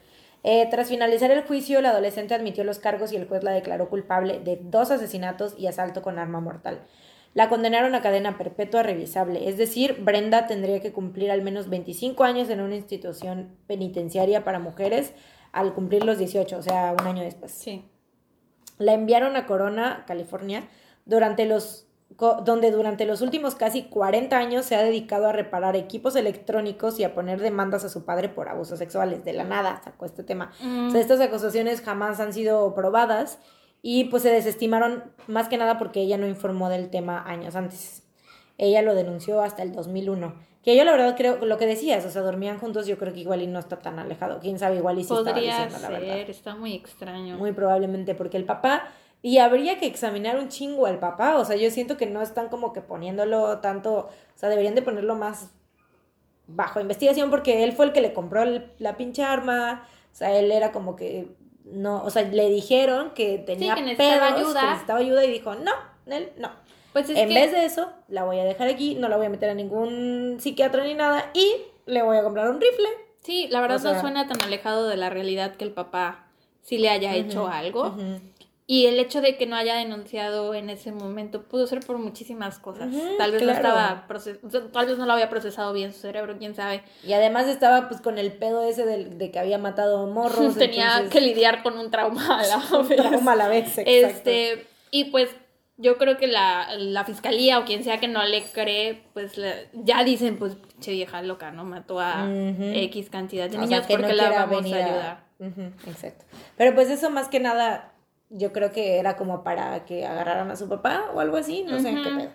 Eh, 0.44 0.68
tras 0.70 0.90
finalizar 0.90 1.32
el 1.32 1.44
juicio, 1.44 1.82
la 1.82 1.90
adolescente 1.90 2.36
admitió 2.36 2.64
los 2.64 2.80
cargos 2.80 3.12
y 3.12 3.16
el 3.16 3.28
juez 3.28 3.44
la 3.44 3.52
declaró 3.52 3.90
culpable 3.90 4.40
de 4.40 4.60
dos 4.62 4.92
asesinatos 4.92 5.56
y 5.58 5.68
asalto 5.68 6.02
con 6.02 6.20
arma 6.20 6.40
mortal. 6.40 6.82
La 7.38 7.50
condenaron 7.50 7.94
a 7.94 8.02
cadena 8.02 8.36
perpetua 8.36 8.82
revisable, 8.82 9.48
es 9.48 9.60
decir, 9.60 9.98
Brenda 10.00 10.48
tendría 10.48 10.80
que 10.82 10.92
cumplir 10.92 11.30
al 11.30 11.44
menos 11.44 11.70
25 11.70 12.24
años 12.24 12.50
en 12.50 12.62
una 12.62 12.76
institución 12.76 13.56
penitenciaria 13.68 14.44
para 14.44 14.58
mujeres 14.58 15.14
al 15.52 15.76
cumplir 15.76 16.04
los 16.04 16.18
18, 16.18 16.58
o 16.58 16.62
sea, 16.64 16.96
un 17.00 17.06
año 17.06 17.22
después. 17.22 17.52
Sí. 17.52 17.86
La 18.80 18.94
enviaron 18.94 19.36
a 19.36 19.46
Corona, 19.46 20.04
California, 20.08 20.68
durante 21.06 21.46
los 21.46 21.86
donde 22.44 22.72
durante 22.72 23.06
los 23.06 23.22
últimos 23.22 23.54
casi 23.54 23.84
40 23.84 24.36
años 24.36 24.66
se 24.66 24.76
ha 24.76 24.82
dedicado 24.82 25.28
a 25.28 25.32
reparar 25.32 25.76
equipos 25.76 26.16
electrónicos 26.16 27.00
y 27.00 27.04
a 27.04 27.14
poner 27.14 27.40
demandas 27.40 27.84
a 27.84 27.90
su 27.90 28.04
padre 28.04 28.30
por 28.30 28.50
abusos 28.50 28.80
sexuales. 28.80 29.24
De 29.24 29.34
la 29.34 29.44
nada 29.44 29.80
sacó 29.84 30.08
este 30.08 30.24
tema. 30.24 30.52
Mm. 30.64 30.88
O 30.88 30.90
sea, 30.90 31.02
estas 31.02 31.22
acusaciones 31.22 31.82
jamás 31.82 32.20
han 32.20 32.34
sido 32.34 32.74
probadas 32.74 33.38
y 33.82 34.06
pues 34.06 34.24
se 34.24 34.32
desestimaron 34.32 35.04
más 35.28 35.48
que 35.50 35.58
nada 35.58 35.78
porque 35.78 36.02
ella 36.02 36.18
no 36.18 36.28
informó 36.28 36.70
del 36.70 36.90
tema 36.90 37.24
años 37.28 37.56
antes. 37.56 38.04
Ella 38.58 38.82
lo 38.82 38.96
denunció 38.96 39.42
hasta 39.42 39.64
el 39.64 39.72
2001. 39.72 40.34
Que 40.64 40.76
yo 40.76 40.84
la 40.84 40.92
verdad 40.92 41.16
creo, 41.16 41.38
lo 41.46 41.58
que 41.58 41.66
decías, 41.66 42.04
o 42.06 42.10
sea, 42.10 42.22
dormían 42.24 42.60
juntos, 42.60 42.88
yo 42.88 42.98
creo 42.98 43.14
que 43.14 43.22
igual 43.22 43.42
y 43.42 43.48
no 43.48 43.60
está 43.60 43.80
tan 43.80 44.00
alejado. 44.00 44.40
Quién 44.42 44.60
sabe, 44.60 44.78
igual 44.78 44.98
y 45.00 45.04
sí 45.04 45.14
estaba 45.14 45.32
Podría 45.36 45.66
diciendo 45.66 45.78
la 45.80 45.90
verdad. 46.00 46.14
ser, 46.16 46.30
está 46.30 46.56
muy 46.56 46.74
extraño. 46.74 47.38
Muy 47.38 47.54
probablemente 47.54 48.16
porque 48.16 48.36
el 48.36 48.44
papá, 48.44 48.90
y 49.22 49.38
habría 49.38 49.80
que 49.80 49.86
examinar 49.86 50.38
un 50.38 50.50
chingo 50.50 50.86
al 50.88 51.00
papá, 51.00 51.38
o 51.38 51.46
sea, 51.46 51.56
yo 51.56 51.72
siento 51.72 51.96
que 51.96 52.06
no 52.08 52.22
están 52.22 52.50
como 52.50 52.74
que 52.74 52.82
poniéndolo 52.82 53.60
tanto, 53.60 53.94
o 53.96 54.10
sea, 54.36 54.50
deberían 54.50 54.76
de 54.76 54.82
ponerlo 54.82 55.16
más 55.16 55.52
bajo 56.48 56.80
investigación 56.82 57.30
porque 57.30 57.64
él 57.64 57.72
fue 57.74 57.86
el 57.86 57.94
que 57.94 58.02
le 58.02 58.12
compró 58.14 58.42
el- 58.44 58.72
la 58.80 58.98
pinche 58.98 59.24
arma, 59.24 59.88
o 60.12 60.16
sea, 60.16 60.38
él 60.38 60.52
era 60.52 60.72
como 60.74 60.96
que 60.96 61.28
no, 61.72 62.04
o 62.04 62.10
sea, 62.10 62.24
le 62.24 62.50
dijeron 62.50 63.12
que 63.14 63.38
tenía 63.40 63.76
que 63.76 63.82
necesitaba 63.82 64.28
pedos, 64.36 64.40
ayuda. 64.50 64.60
que 64.62 64.68
necesitaba 64.68 65.00
ayuda 65.00 65.26
y 65.26 65.32
dijo, 65.32 65.56
no, 65.56 65.72
él 66.08 66.32
no. 66.38 66.50
Pues 66.94 67.10
es 67.10 67.18
en 67.18 67.28
que 67.30 67.36
vez 67.36 67.52
de 67.52 67.66
eso, 67.66 67.92
la 68.08 68.24
voy 68.24 68.40
a 68.40 68.44
dejar 68.44 68.68
aquí, 68.70 68.96
no 68.96 69.08
la 69.10 69.18
voy 69.18 69.28
a 69.28 69.30
meter 69.30 69.50
a 69.50 69.54
ningún 69.54 70.38
psiquiatra 70.40 70.84
ni 70.84 70.94
nada 70.94 71.30
y 71.34 71.56
le 71.86 72.02
voy 72.02 72.18
a 72.18 72.24
comprar 72.24 72.50
un 72.50 72.60
rifle. 72.60 72.88
sí, 73.22 73.48
la 73.50 73.62
verdad 73.62 73.78
o 73.78 73.80
sea- 73.82 73.94
no 73.94 74.02
suena 74.02 74.28
tan 74.28 74.42
alejado 74.42 74.88
de 74.88 74.98
la 74.98 75.10
realidad 75.10 75.56
que 75.56 75.66
el 75.66 75.72
papá 75.72 76.28
sí 76.64 76.78
le 76.78 76.90
haya 76.90 77.14
hecho 77.16 77.48
algo. 77.48 77.88
ujú. 77.88 78.20
Y 78.70 78.86
el 78.88 79.00
hecho 79.00 79.22
de 79.22 79.38
que 79.38 79.46
no 79.46 79.56
haya 79.56 79.76
denunciado 79.76 80.54
en 80.54 80.70
ese 80.70 80.92
momento 80.92 81.44
pudo 81.44 81.68
ser 81.68 81.80
por 81.80 81.98
muchísimas 82.00 82.60
cosas. 82.60 82.90
Tal 83.18 83.32
vez 83.32 83.42
claro. 83.42 83.46
no 83.62 83.70
estaba 83.70 84.08
proces- 84.10 84.40
o 84.44 84.62
tal 84.72 84.88
vez 84.88 84.98
no 84.98 85.06
lo 85.06 85.14
había 85.14 85.30
procesado 85.30 85.72
bien 85.72 85.94
su 85.94 86.00
cerebro, 86.02 86.38
quién 86.38 86.54
sabe. 86.54 86.84
Y 87.02 87.14
además 87.14 87.48
estaba 87.48 87.88
pues 87.88 88.02
con 88.02 88.18
el 88.18 88.34
pedo 88.34 88.64
ese 88.64 88.86
del- 88.86 89.18
de, 89.18 89.32
que 89.32 89.40
había 89.40 89.58
matado 89.58 90.06
morros. 90.08 90.56
Tenía 90.58 90.98
entonces, 90.98 91.10
que 91.12 91.22
lidiar 91.22 91.64
con 91.64 91.78
un 91.78 91.92
trauma 91.92 92.40
a 92.42 92.46
la 92.46 92.58
un 92.80 92.90
vez. 92.90 92.98
trauma 92.98 93.32
a 93.32 93.36
la 93.38 93.48
vez, 93.48 93.78
exacto. 93.78 93.90
Este, 93.90 94.68
y 94.92 95.06
pues 95.06 95.30
yo 95.78 95.98
creo 95.98 96.18
que 96.18 96.28
la, 96.28 97.04
fiscalía 97.06 97.60
o 97.60 97.64
quien 97.66 97.86
sea 97.86 98.00
que 98.02 98.10
no 98.10 98.22
le 98.26 98.44
cree, 98.44 99.04
pues 99.14 99.40
ya 99.74 100.04
dicen, 100.04 100.38
pues, 100.38 100.58
che 100.82 100.92
vieja 100.92 101.22
loca, 101.22 101.52
¿no? 101.52 101.64
Mató 101.64 102.00
a 102.02 102.28
X 102.30 103.10
cantidad 103.10 103.50
de 103.50 103.60
niños 103.60 103.86
porque 103.88 104.12
la 104.14 104.30
vamos 104.46 104.66
a 104.74 104.76
ayudar. 104.76 105.24
exacto. 105.88 106.26
Pero 106.58 106.76
pues 106.76 106.90
eso 106.90 107.10
más 107.12 107.30
que 107.30 107.40
nada, 107.40 107.94
yo 108.30 108.52
creo 108.52 108.72
que 108.72 109.00
era 109.00 109.16
como 109.16 109.44
para 109.44 109.86
que 109.86 110.06
agarraran 110.06 110.52
a 110.52 110.56
su 110.56 110.68
papá 110.68 111.06
o 111.14 111.20
algo 111.20 111.38
así, 111.38 111.64
no 111.64 111.80
sé 111.80 111.96
qué 111.96 112.10
pedo. 112.10 112.30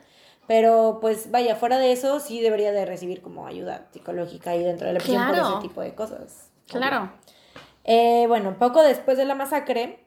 Pero 0.47 0.99
pues 1.01 1.31
vaya, 1.31 1.55
fuera 1.57 1.79
de 1.79 1.93
eso 1.93 2.19
sí 2.19 2.41
debería 2.41 2.73
de 2.73 2.85
recibir 2.85 3.23
como 3.23 3.47
ayuda 3.47 3.87
psicológica 3.93 4.57
y 4.57 4.63
dentro 4.63 4.87
de 4.87 4.95
la 4.95 4.99
prisión 4.99 5.29
por 5.29 5.39
ese 5.39 5.61
tipo 5.61 5.81
de 5.81 5.95
cosas. 5.95 6.51
Claro. 6.67 7.13
Eh, 7.85 8.25
bueno, 8.29 8.59
poco 8.59 8.83
después 8.83 9.17
de 9.19 9.25
la 9.25 9.35
masacre, 9.35 10.01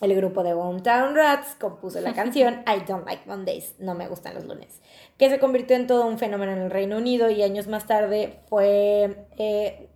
el 0.00 0.14
grupo 0.14 0.42
de 0.42 0.54
Hometown 0.54 1.14
Rats 1.14 1.54
compuso 1.58 2.00
la 2.00 2.14
canción 2.14 2.62
I 2.66 2.84
Don't 2.86 3.06
Like 3.06 3.22
Mondays, 3.26 3.74
no 3.78 3.94
me 3.94 4.08
gustan 4.08 4.34
los 4.34 4.44
lunes, 4.44 4.80
que 5.18 5.28
se 5.28 5.38
convirtió 5.38 5.76
en 5.76 5.86
todo 5.86 6.06
un 6.06 6.18
fenómeno 6.18 6.52
en 6.52 6.58
el 6.58 6.70
Reino 6.70 6.96
Unido 6.96 7.30
y 7.30 7.42
años 7.42 7.66
más 7.66 7.86
tarde 7.86 8.40
fue... 8.48 9.26
Eh, 9.38 9.90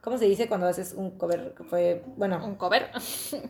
¿Cómo 0.00 0.16
se 0.16 0.24
dice 0.24 0.48
cuando 0.48 0.66
haces 0.66 0.94
un 0.94 1.10
cover? 1.10 1.54
Fue, 1.68 2.02
bueno... 2.16 2.40
¿Un 2.44 2.54
cover? 2.54 2.90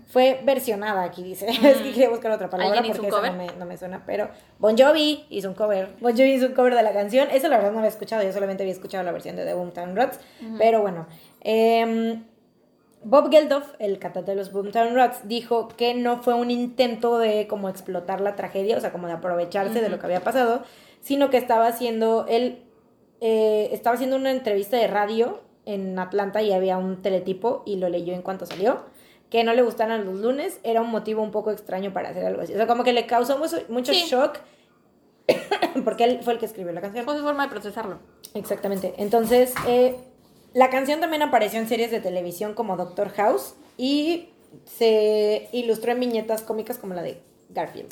fue 0.07 0.41
versionada, 0.45 1.05
aquí 1.05 1.23
dice. 1.23 1.49
es 1.51 1.59
que 1.59 1.91
mm. 1.91 1.93
quería 1.93 2.11
buscar 2.11 2.33
otra 2.33 2.51
palabra 2.51 2.83
porque 2.83 3.07
eso 3.07 3.23
no 3.23 3.33
me, 3.33 3.47
no 3.59 3.67
me, 3.67 3.77
suena. 3.77 4.03
Pero 4.05 4.29
Bon 4.59 4.77
Jovi 4.77 5.27
hizo 5.31 5.49
un 5.49 5.55
cover. 5.55 5.95
Bon 6.01 6.13
Jovi 6.13 6.33
hizo 6.33 6.47
un 6.47 6.55
cover 6.55 6.75
de 6.75 6.83
la 6.83 6.93
canción. 6.93 7.29
Eso 7.31 7.49
la 7.49 7.57
verdad 7.57 7.73
no 7.73 7.79
había 7.79 7.91
escuchado. 7.91 8.23
Yo 8.23 8.33
solamente 8.33 8.65
había 8.65 8.75
escuchado 8.75 9.05
la 9.05 9.13
versión 9.13 9.37
de 9.37 9.45
The 9.45 9.55
Boomtown 9.55 9.95
Rats. 9.95 10.19
Pero 10.59 10.81
bueno. 10.81 11.07
Eh, 11.41 12.21
Bob 13.03 13.31
Geldof, 13.31 13.73
el 13.79 13.99
cantante 13.99 14.33
de 14.33 14.37
los 14.37 14.53
Boomtown 14.53 14.95
Rats, 14.95 15.27
dijo 15.27 15.69
que 15.69 15.95
no 15.95 16.23
fue 16.23 16.35
un 16.35 16.51
intento 16.51 17.19
de 17.19 17.47
como 17.47 17.69
explotar 17.69 18.21
la 18.21 18.37
tragedia, 18.37 18.77
o 18.77 18.81
sea, 18.81 18.93
como 18.93 19.07
de 19.07 19.15
aprovecharse 19.15 19.81
de 19.81 19.89
lo 19.89 19.99
que 19.99 20.07
había 20.07 20.21
pasado, 20.21 20.65
sino 21.01 21.31
que 21.31 21.39
estaba 21.39 21.67
haciendo, 21.67 22.27
él 22.29 22.63
eh, 23.23 23.71
estaba 23.73 23.95
haciendo 23.95 24.17
una 24.17 24.31
entrevista 24.31 24.77
de 24.77 24.87
radio 24.87 25.41
en 25.67 25.99
Atlanta 25.99 26.43
y 26.43 26.53
había 26.53 26.79
un 26.79 27.03
teletipo 27.03 27.63
y 27.67 27.77
lo 27.77 27.89
leyó 27.89 28.15
en 28.15 28.23
cuanto 28.23 28.47
salió, 28.47 28.85
que 29.31 29.45
no 29.45 29.55
le 29.55 29.63
gustaran 29.63 30.05
los 30.05 30.21
lunes, 30.21 30.59
era 30.65 30.81
un 30.81 30.91
motivo 30.91 31.23
un 31.23 31.31
poco 31.31 31.51
extraño 31.51 31.93
para 31.93 32.11
hacer 32.11 32.27
algo 32.27 32.43
así. 32.43 32.53
O 32.53 32.57
sea, 32.57 32.67
como 32.67 32.83
que 32.83 32.93
le 32.93 33.07
causó 33.07 33.39
mucho, 33.39 33.93
shock 33.93 34.39
porque 35.85 36.05
él 36.05 36.21
fue 36.23 36.33
el 36.33 36.39
que 36.39 36.47
escribió 36.47 36.73
la 36.73 36.81
canción. 36.81 37.05
Fue 37.05 37.17
su 37.17 37.23
forma 37.23 37.45
de 37.45 37.51
procesarlo. 37.51 37.99
Exactamente. 38.35 38.95
Entonces, 38.99 39.55
eh, 39.69 39.97
la 40.53 40.69
canción 40.69 41.01
también 41.01 41.23
apareció 41.23 41.61
en 41.61 41.69
series 41.69 41.91
de 41.93 42.01
televisión 42.01 42.55
como 42.55 42.77
Doctor 42.77 43.11
House 43.11 43.55
y 43.77 44.31
se 44.67 45.49
ilustró 45.53 45.93
en 45.93 46.01
viñetas 46.01 46.43
cómicas 46.43 46.79
como 46.79 46.95
la 46.95 47.03
de 47.03 47.21
Garfield. 47.51 47.89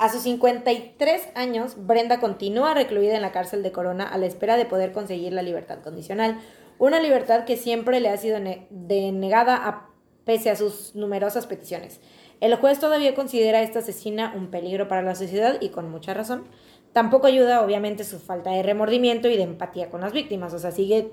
A 0.00 0.10
sus 0.10 0.22
53 0.22 1.28
años, 1.34 1.74
Brenda 1.76 2.20
continúa 2.20 2.72
recluida 2.72 3.16
en 3.16 3.22
la 3.22 3.32
cárcel 3.32 3.62
de 3.62 3.70
Corona 3.70 4.08
a 4.08 4.16
la 4.16 4.26
espera 4.26 4.56
de 4.56 4.64
poder 4.64 4.92
conseguir 4.92 5.34
la 5.34 5.42
libertad 5.42 5.80
condicional, 5.82 6.40
una 6.80 6.98
libertad 6.98 7.44
que 7.44 7.58
siempre 7.58 8.00
le 8.00 8.08
ha 8.08 8.16
sido 8.16 8.40
denegada 8.70 9.54
a, 9.68 9.90
pese 10.24 10.48
a 10.48 10.56
sus 10.56 10.94
numerosas 10.94 11.46
peticiones. 11.46 12.00
El 12.40 12.54
juez 12.56 12.80
todavía 12.80 13.14
considera 13.14 13.58
a 13.58 13.62
esta 13.62 13.80
asesina 13.80 14.32
un 14.34 14.50
peligro 14.50 14.88
para 14.88 15.02
la 15.02 15.14
sociedad 15.14 15.58
y 15.60 15.68
con 15.68 15.90
mucha 15.90 16.14
razón. 16.14 16.48
Tampoco 16.94 17.26
ayuda, 17.26 17.62
obviamente, 17.62 18.02
su 18.02 18.18
falta 18.18 18.50
de 18.50 18.62
remordimiento 18.62 19.28
y 19.28 19.36
de 19.36 19.42
empatía 19.42 19.90
con 19.90 20.00
las 20.00 20.14
víctimas. 20.14 20.54
O 20.54 20.58
sea, 20.58 20.70
sigue 20.70 21.12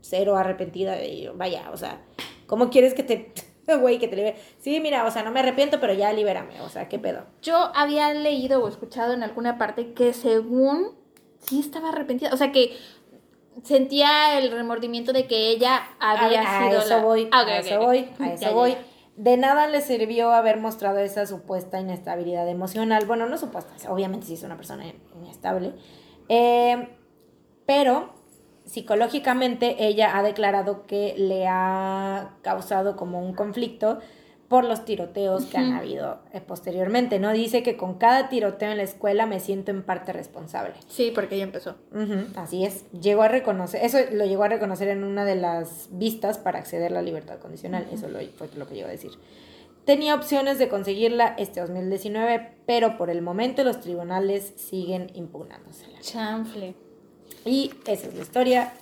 cero 0.00 0.36
arrepentida 0.36 0.96
de 0.96 1.30
Vaya, 1.36 1.70
o 1.72 1.76
sea, 1.76 2.02
¿cómo 2.46 2.68
quieres 2.68 2.92
que 2.92 3.04
te... 3.04 3.32
Güey, 3.80 3.98
que 3.98 4.08
te 4.08 4.16
libere. 4.16 4.36
Sí, 4.58 4.78
mira, 4.80 5.06
o 5.06 5.10
sea, 5.10 5.22
no 5.22 5.30
me 5.30 5.40
arrepiento, 5.40 5.80
pero 5.80 5.94
ya 5.94 6.12
libérame. 6.12 6.60
O 6.60 6.68
sea, 6.68 6.88
¿qué 6.88 6.98
pedo? 6.98 7.24
Yo 7.40 7.56
había 7.74 8.12
leído 8.12 8.62
o 8.62 8.68
escuchado 8.68 9.14
en 9.14 9.22
alguna 9.22 9.56
parte 9.56 9.94
que 9.94 10.12
según 10.12 10.90
sí 11.38 11.60
estaba 11.60 11.88
arrepentida. 11.88 12.30
O 12.34 12.36
sea, 12.36 12.52
que 12.52 12.76
sentía 13.62 14.38
el 14.38 14.50
remordimiento 14.50 15.12
de 15.12 15.26
que 15.26 15.50
ella 15.50 15.82
había 16.00 16.42
a, 16.42 16.68
sido. 16.68 16.80
A 16.80 16.84
eso 16.84 17.02
voy, 17.02 17.28
ah, 17.32 17.44
a 17.46 17.58
eso 17.58 17.80
voy, 17.80 18.08
a 18.18 18.32
eso 18.32 18.52
voy. 18.52 18.76
De 19.16 19.36
nada 19.36 19.68
le 19.68 19.80
sirvió 19.80 20.32
haber 20.32 20.58
mostrado 20.58 20.98
esa 20.98 21.26
supuesta 21.26 21.80
inestabilidad 21.80 22.48
emocional. 22.48 23.04
Bueno, 23.06 23.26
no 23.26 23.38
supuesta, 23.38 23.72
obviamente 23.92 24.26
sí 24.26 24.34
es 24.34 24.42
una 24.42 24.56
persona 24.56 24.84
inestable. 25.14 25.72
Eh, 26.28 26.88
pero 27.64 28.12
psicológicamente 28.64 29.86
ella 29.86 30.16
ha 30.16 30.22
declarado 30.22 30.86
que 30.86 31.14
le 31.16 31.46
ha 31.46 32.34
causado 32.42 32.96
como 32.96 33.20
un 33.20 33.34
conflicto 33.34 34.00
por 34.48 34.64
los 34.64 34.84
tiroteos 34.84 35.46
que 35.46 35.56
han 35.56 35.72
habido 35.72 36.20
eh, 36.32 36.40
posteriormente, 36.40 37.18
¿no? 37.18 37.32
Dice 37.32 37.62
que 37.62 37.76
con 37.76 37.94
cada 37.94 38.28
tiroteo 38.28 38.70
en 38.70 38.76
la 38.76 38.82
escuela 38.82 39.26
me 39.26 39.40
siento 39.40 39.70
en 39.70 39.82
parte 39.82 40.12
responsable. 40.12 40.74
Sí, 40.88 41.12
porque 41.14 41.36
ella 41.36 41.44
empezó. 41.44 41.76
así 42.36 42.64
es. 42.64 42.84
Llegó 42.92 43.22
a 43.22 43.28
reconocer, 43.28 43.84
eso 43.84 43.98
lo 44.12 44.26
llegó 44.26 44.44
a 44.44 44.48
reconocer 44.48 44.88
en 44.88 45.04
una 45.04 45.24
de 45.24 45.36
las 45.36 45.88
vistas 45.92 46.38
para 46.38 46.58
acceder 46.58 46.92
a 46.92 46.94
la 46.94 47.02
libertad 47.02 47.38
condicional, 47.38 47.86
eso 47.92 48.08
lo, 48.08 48.18
fue 48.36 48.48
lo 48.56 48.66
que 48.66 48.74
llegó 48.74 48.88
a 48.88 48.92
decir. 48.92 49.12
Tenía 49.84 50.14
opciones 50.14 50.58
de 50.58 50.68
conseguirla 50.68 51.34
este 51.36 51.60
2019, 51.60 52.52
pero 52.66 52.96
por 52.96 53.10
el 53.10 53.20
momento 53.20 53.64
los 53.64 53.80
tribunales 53.80 54.54
siguen 54.56 55.10
impugnándosela. 55.14 56.00
Chanfle. 56.00 56.74
Y 57.44 57.70
esa 57.86 58.08
es 58.08 58.14
la 58.14 58.22
historia. 58.22 58.72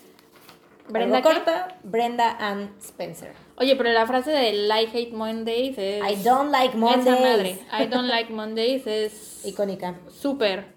Brenda 0.92 1.22
corta, 1.22 1.78
Brenda 1.82 2.36
and 2.38 2.78
Spencer. 2.78 3.32
Oye, 3.56 3.76
pero 3.76 3.90
la 3.92 4.06
frase 4.06 4.30
de 4.30 4.52
I 4.52 4.86
hate 4.92 5.12
Mondays 5.12 5.78
es. 5.78 6.02
I 6.04 6.22
don't 6.22 6.50
like 6.50 6.76
Mondays. 6.76 7.06
Esa 7.06 7.20
madre. 7.20 7.58
I 7.72 7.86
don't 7.86 8.08
like 8.08 8.30
Mondays 8.30 8.86
es. 8.86 9.42
Icónica. 9.46 10.00
Súper. 10.10 10.74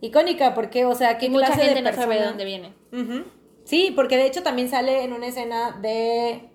Icónica, 0.00 0.54
porque, 0.54 0.84
o 0.84 0.94
sea, 0.96 1.18
¿qué 1.18 1.30
Mucha 1.30 1.46
clase 1.46 1.62
gente 1.62 1.82
de 1.82 1.90
no 1.90 1.96
sabe 1.96 2.18
de 2.18 2.24
dónde 2.24 2.44
viene. 2.44 2.74
Sí, 3.64 3.92
porque 3.94 4.16
de 4.16 4.26
hecho 4.26 4.42
también 4.42 4.68
sale 4.68 5.04
en 5.04 5.12
una 5.12 5.28
escena 5.28 5.78
de 5.80 6.50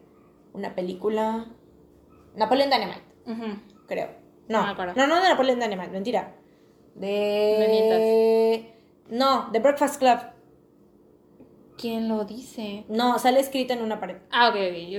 una 0.53 0.75
película. 0.75 1.45
Napoleon 2.35 2.69
Dynamite. 2.69 3.01
Creo. 3.87 4.09
No, 4.49 4.73
no, 4.73 4.93
no, 4.93 5.07
no 5.07 5.21
de 5.21 5.29
Napoleon 5.29 5.59
Dynamite, 5.59 5.91
mentira. 5.91 6.35
De. 6.95 8.73
No, 9.09 9.49
de 9.51 9.59
Breakfast 9.59 9.99
Club. 9.99 10.19
¿Quién 11.79 12.09
lo 12.09 12.25
dice? 12.25 12.83
No, 12.89 13.17
sale 13.19 13.39
escrito 13.39 13.73
en 13.73 13.81
una 13.81 14.01
pared. 14.01 14.17
Ah, 14.31 14.49
ok, 14.49 14.55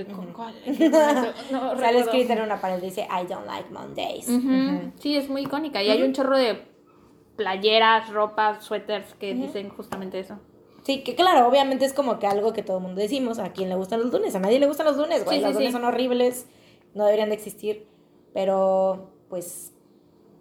ok. 0.06 0.16
¿Con 0.16 0.32
cuál? 0.32 0.54
sale 1.78 1.98
escrito 1.98 2.32
en 2.32 2.40
una 2.40 2.58
pared, 2.58 2.80
dice 2.80 3.02
I 3.02 3.26
don't 3.26 3.46
like 3.46 3.68
Mondays. 3.70 4.26
Sí, 4.98 5.14
es 5.16 5.28
muy 5.28 5.42
icónica. 5.42 5.82
Y 5.82 5.90
hay 5.90 6.02
un 6.02 6.14
chorro 6.14 6.38
de 6.38 6.66
playeras, 7.36 8.08
ropas, 8.10 8.64
suéteres 8.64 9.12
que 9.14 9.34
dicen 9.34 9.68
justamente 9.68 10.20
eso. 10.20 10.38
Sí, 10.82 11.02
que 11.02 11.14
claro, 11.14 11.46
obviamente 11.46 11.84
es 11.84 11.92
como 11.92 12.18
que 12.18 12.26
algo 12.26 12.54
que 12.54 12.62
todo 12.62 12.78
el 12.78 12.82
mundo 12.82 13.02
decimos. 13.02 13.38
¿A 13.38 13.52
quién 13.52 13.68
le 13.68 13.74
gustan 13.74 14.00
los 14.00 14.10
lunes? 14.10 14.34
A 14.34 14.40
nadie 14.40 14.58
le 14.58 14.66
gustan 14.66 14.86
los 14.86 14.96
lunes, 14.96 15.24
güey. 15.26 15.40
los 15.40 15.54
lunes 15.54 15.72
son 15.72 15.84
horribles, 15.84 16.46
no 16.94 17.04
deberían 17.04 17.28
de 17.28 17.34
existir. 17.34 17.86
Pero, 18.32 19.10
pues, 19.28 19.74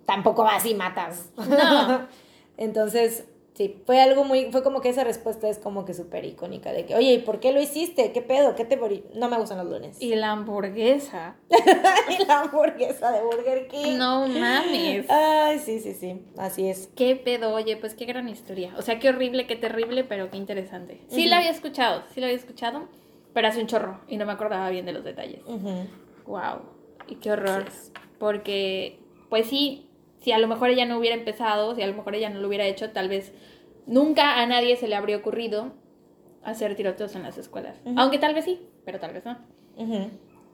tampoco 0.05 0.43
vas 0.43 0.65
y 0.65 0.73
matas. 0.73 1.31
No. 1.35 2.07
Entonces, 2.57 3.25
Sí, 3.59 3.75
fue 3.85 3.99
algo 4.01 4.23
muy, 4.23 4.53
fue 4.53 4.63
como 4.63 4.79
que 4.79 4.87
esa 4.87 5.03
respuesta 5.03 5.49
es 5.49 5.59
como 5.59 5.83
que 5.83 5.93
súper 5.93 6.23
icónica 6.23 6.71
de 6.71 6.85
que, 6.85 6.95
oye, 6.95 7.11
¿y 7.11 7.17
por 7.17 7.41
qué 7.41 7.51
lo 7.51 7.59
hiciste? 7.59 8.13
¿Qué 8.13 8.21
pedo? 8.21 8.55
¿Qué 8.55 8.63
te 8.63 8.77
morí? 8.77 9.03
No 9.15 9.27
me 9.27 9.37
gustan 9.37 9.57
los 9.57 9.67
lunes. 9.67 10.01
Y 10.01 10.15
la 10.15 10.31
hamburguesa. 10.31 11.35
y 11.49 12.25
la 12.25 12.39
hamburguesa 12.39 13.11
de 13.11 13.21
Burger 13.21 13.67
King. 13.67 13.97
No 13.97 14.29
mames. 14.29 15.09
Ay, 15.09 15.59
sí, 15.59 15.81
sí, 15.81 15.93
sí, 15.93 16.21
así 16.37 16.69
es. 16.69 16.89
¿Qué 16.95 17.17
pedo? 17.17 17.53
Oye, 17.53 17.75
pues 17.75 17.95
qué 17.95 18.05
gran 18.05 18.29
historia. 18.29 18.73
O 18.77 18.81
sea, 18.81 18.97
qué 18.97 19.09
horrible, 19.09 19.45
qué 19.45 19.57
terrible, 19.57 20.05
pero 20.05 20.31
qué 20.31 20.37
interesante. 20.37 21.01
Sí 21.09 21.27
la 21.27 21.39
había 21.39 21.51
escuchado, 21.51 22.03
sí 22.13 22.21
la 22.21 22.27
había 22.27 22.37
escuchado, 22.37 22.87
pero 23.33 23.49
hace 23.49 23.59
un 23.59 23.67
chorro 23.67 23.99
y 24.07 24.15
no 24.15 24.25
me 24.25 24.31
acordaba 24.31 24.69
bien 24.69 24.85
de 24.85 24.93
los 24.93 25.03
detalles. 25.03 25.41
Wow, 26.25 26.61
y 27.09 27.15
qué 27.15 27.33
horror. 27.33 27.65
Porque, 28.19 29.01
pues 29.27 29.47
sí, 29.47 29.88
si 30.19 30.31
a 30.31 30.37
lo 30.37 30.47
mejor 30.47 30.69
ella 30.69 30.85
no 30.85 30.97
hubiera 30.97 31.15
empezado, 31.15 31.75
si 31.75 31.81
a 31.81 31.87
lo 31.87 31.95
mejor 31.95 32.15
ella 32.15 32.29
no 32.29 32.39
lo 32.39 32.47
hubiera 32.47 32.65
hecho, 32.65 32.91
tal 32.91 33.09
vez 33.09 33.33
nunca 33.87 34.39
a 34.41 34.45
nadie 34.45 34.75
se 34.75 34.87
le 34.87 34.95
habría 34.95 35.17
ocurrido 35.17 35.73
hacer 36.43 36.75
tiroteos 36.75 37.15
en 37.15 37.23
las 37.23 37.37
escuelas. 37.37 37.79
Aunque 37.97 38.17
tal 38.17 38.33
vez 38.33 38.45
sí, 38.45 38.61
pero 38.85 38.99
tal 38.99 39.13
vez 39.13 39.25
no. 39.25 39.37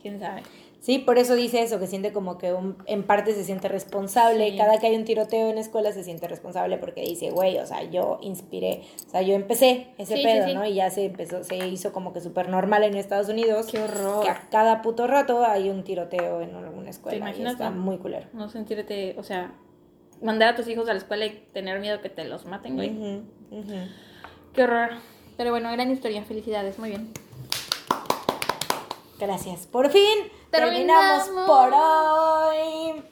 ¿Quién 0.01 0.19
sabe? 0.19 0.43
Sí, 0.85 0.99
por 0.99 1.17
eso 1.17 1.33
dice 1.33 1.63
eso, 1.63 1.79
que 1.79 1.87
siente 1.87 2.13
como 2.13 2.37
que 2.37 2.55
en 2.85 3.03
parte 3.07 3.33
se 3.33 3.43
siente 3.43 3.67
responsable. 3.67 4.55
Cada 4.55 4.77
que 4.77 4.85
hay 4.85 4.95
un 4.95 5.03
tiroteo 5.03 5.49
en 5.49 5.57
escuela 5.57 5.91
se 5.91 6.03
siente 6.03 6.27
responsable 6.27 6.77
porque 6.77 7.01
dice, 7.01 7.31
güey, 7.31 7.57
o 7.57 7.65
sea, 7.65 7.81
yo 7.89 8.19
inspiré, 8.21 8.83
o 9.07 9.09
sea, 9.09 9.23
yo 9.23 9.33
empecé 9.33 9.87
ese 9.97 10.17
pedo, 10.17 10.53
¿no? 10.53 10.63
Y 10.63 10.75
ya 10.75 10.91
se 10.91 11.05
empezó, 11.05 11.43
se 11.43 11.57
hizo 11.57 11.91
como 11.91 12.13
que 12.13 12.21
súper 12.21 12.49
normal 12.49 12.83
en 12.83 12.93
Estados 12.97 13.29
Unidos. 13.29 13.65
Qué 13.65 13.79
horror. 13.79 14.25
Que 14.25 14.29
a 14.29 14.47
cada 14.51 14.83
puto 14.83 15.07
rato 15.07 15.43
hay 15.43 15.71
un 15.71 15.83
tiroteo 15.83 16.41
en 16.41 16.53
alguna 16.53 16.91
escuela. 16.91 17.13
¿Te 17.13 17.17
imaginas? 17.17 17.53
está 17.53 17.71
muy 17.71 17.97
culero. 17.97 18.27
No 18.33 18.47
sentirte, 18.49 19.15
o 19.17 19.23
sea, 19.23 19.55
mandar 20.21 20.49
a 20.49 20.55
tus 20.55 20.67
hijos 20.67 20.87
a 20.87 20.93
la 20.93 20.99
escuela 20.99 21.25
y 21.25 21.31
tener 21.51 21.79
miedo 21.79 21.99
que 21.99 22.09
te 22.09 22.25
los 22.25 22.45
maten, 22.45 22.75
güey. 22.75 23.23
Qué 24.53 24.63
horror. 24.63 24.91
Pero 25.35 25.49
bueno, 25.49 25.71
gran 25.71 25.89
historia. 25.89 26.23
Felicidades, 26.23 26.77
muy 26.77 26.89
bien. 26.89 27.09
Gracias. 29.19 29.67
Por 29.67 29.89
fin 29.89 30.31
terminamos, 30.51 31.29
por 31.47 31.73
hoy. 31.73 33.03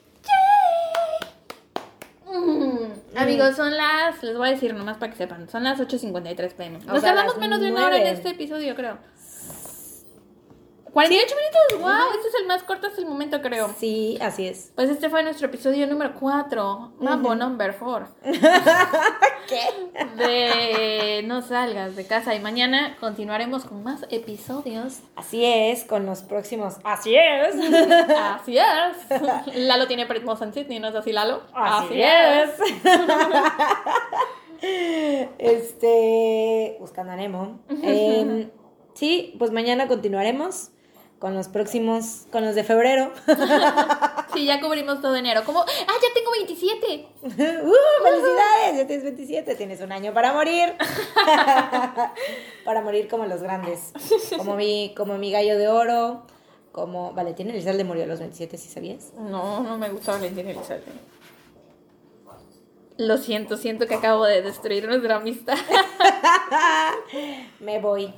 Amigos, 3.16 3.56
son 3.56 3.76
las, 3.76 4.22
les 4.22 4.36
voy 4.36 4.48
a 4.48 4.50
decir 4.50 4.74
nomás 4.74 4.96
para 4.96 5.12
que 5.12 5.18
sepan, 5.18 5.48
son 5.48 5.64
las 5.64 5.78
8.53 5.78 6.52
pm. 6.54 6.78
Nos 6.80 7.02
tardamos 7.02 7.38
menos 7.38 7.60
de 7.60 7.70
una 7.70 7.86
hora 7.86 7.98
en 7.98 8.08
este 8.08 8.30
episodio, 8.30 8.74
creo. 8.74 8.98
48 10.94 11.34
minutos, 11.34 11.80
wow, 11.80 12.14
este 12.14 12.28
es 12.28 12.34
el 12.40 12.46
más 12.46 12.62
corto 12.62 12.86
hasta 12.86 13.00
el 13.00 13.08
momento, 13.08 13.42
creo. 13.42 13.68
Sí, 13.76 14.16
así 14.20 14.46
es. 14.46 14.70
Pues 14.76 14.88
este 14.88 15.10
fue 15.10 15.24
nuestro 15.24 15.48
episodio 15.48 15.88
número 15.88 16.14
4, 16.14 16.92
Mambo 17.00 17.34
number 17.34 17.76
4. 17.76 18.06
¿Qué? 19.48 19.58
De 20.16 21.22
No 21.24 21.42
salgas 21.42 21.96
de 21.96 22.06
casa 22.06 22.36
y 22.36 22.38
mañana 22.38 22.96
continuaremos 23.00 23.64
con 23.64 23.82
más 23.82 24.06
episodios. 24.10 25.00
Así 25.16 25.44
es, 25.44 25.82
con 25.82 26.06
los 26.06 26.22
próximos. 26.22 26.76
Así 26.84 27.16
es. 27.16 27.56
Así 28.16 28.56
es. 28.56 29.56
Lalo 29.56 29.88
tiene 29.88 30.06
Prismos 30.06 30.40
en 30.42 30.54
Sydney, 30.54 30.78
¿no 30.78 30.90
es 30.90 30.94
así, 30.94 31.10
Lalo? 31.10 31.42
Así, 31.54 32.00
es. 32.00 32.50
este, 35.38 36.76
buscando 36.78 37.10
a 37.10 37.16
Nemo. 37.16 37.58
Em, 37.82 38.48
sí, 38.94 39.34
pues 39.40 39.50
mañana 39.50 39.88
continuaremos 39.88 40.70
con 41.24 41.32
los 41.32 41.48
próximos, 41.48 42.26
con 42.30 42.44
los 42.44 42.54
de 42.54 42.64
febrero. 42.64 43.10
sí, 44.34 44.44
ya 44.44 44.60
cubrimos 44.60 45.00
todo 45.00 45.16
enero. 45.16 45.42
Como, 45.46 45.60
ah, 45.60 45.64
ya 45.66 46.08
tengo 46.12 46.30
27. 46.32 47.06
¡Uh! 47.22 47.72
¡Felicidades! 48.04 48.76
Ya 48.76 48.86
tienes 48.86 49.04
27, 49.04 49.54
tienes 49.54 49.80
un 49.80 49.90
año 49.90 50.12
para 50.12 50.34
morir. 50.34 50.74
para 52.66 52.82
morir 52.82 53.08
como 53.08 53.24
los 53.24 53.40
grandes. 53.40 53.94
Como 54.36 54.54
mi, 54.54 54.92
como 54.94 55.16
mi 55.16 55.32
gallo 55.32 55.56
de 55.56 55.66
oro. 55.66 56.26
Como 56.72 57.14
Valentín 57.14 57.48
Elizalde 57.48 57.84
murió 57.84 58.04
a 58.04 58.06
los 58.06 58.18
27, 58.18 58.58
¿sí 58.58 58.68
sabías? 58.68 59.14
No, 59.16 59.62
no 59.62 59.78
me 59.78 59.88
gusta 59.88 60.12
Valentín 60.12 60.46
Elizalde. 60.46 60.92
Lo 62.98 63.16
siento, 63.16 63.56
siento 63.56 63.86
que 63.86 63.94
acabo 63.94 64.26
de 64.26 64.42
destruir 64.42 64.86
nuestra 64.86 65.16
amistad. 65.16 65.56
me 67.60 67.80
voy. 67.80 68.12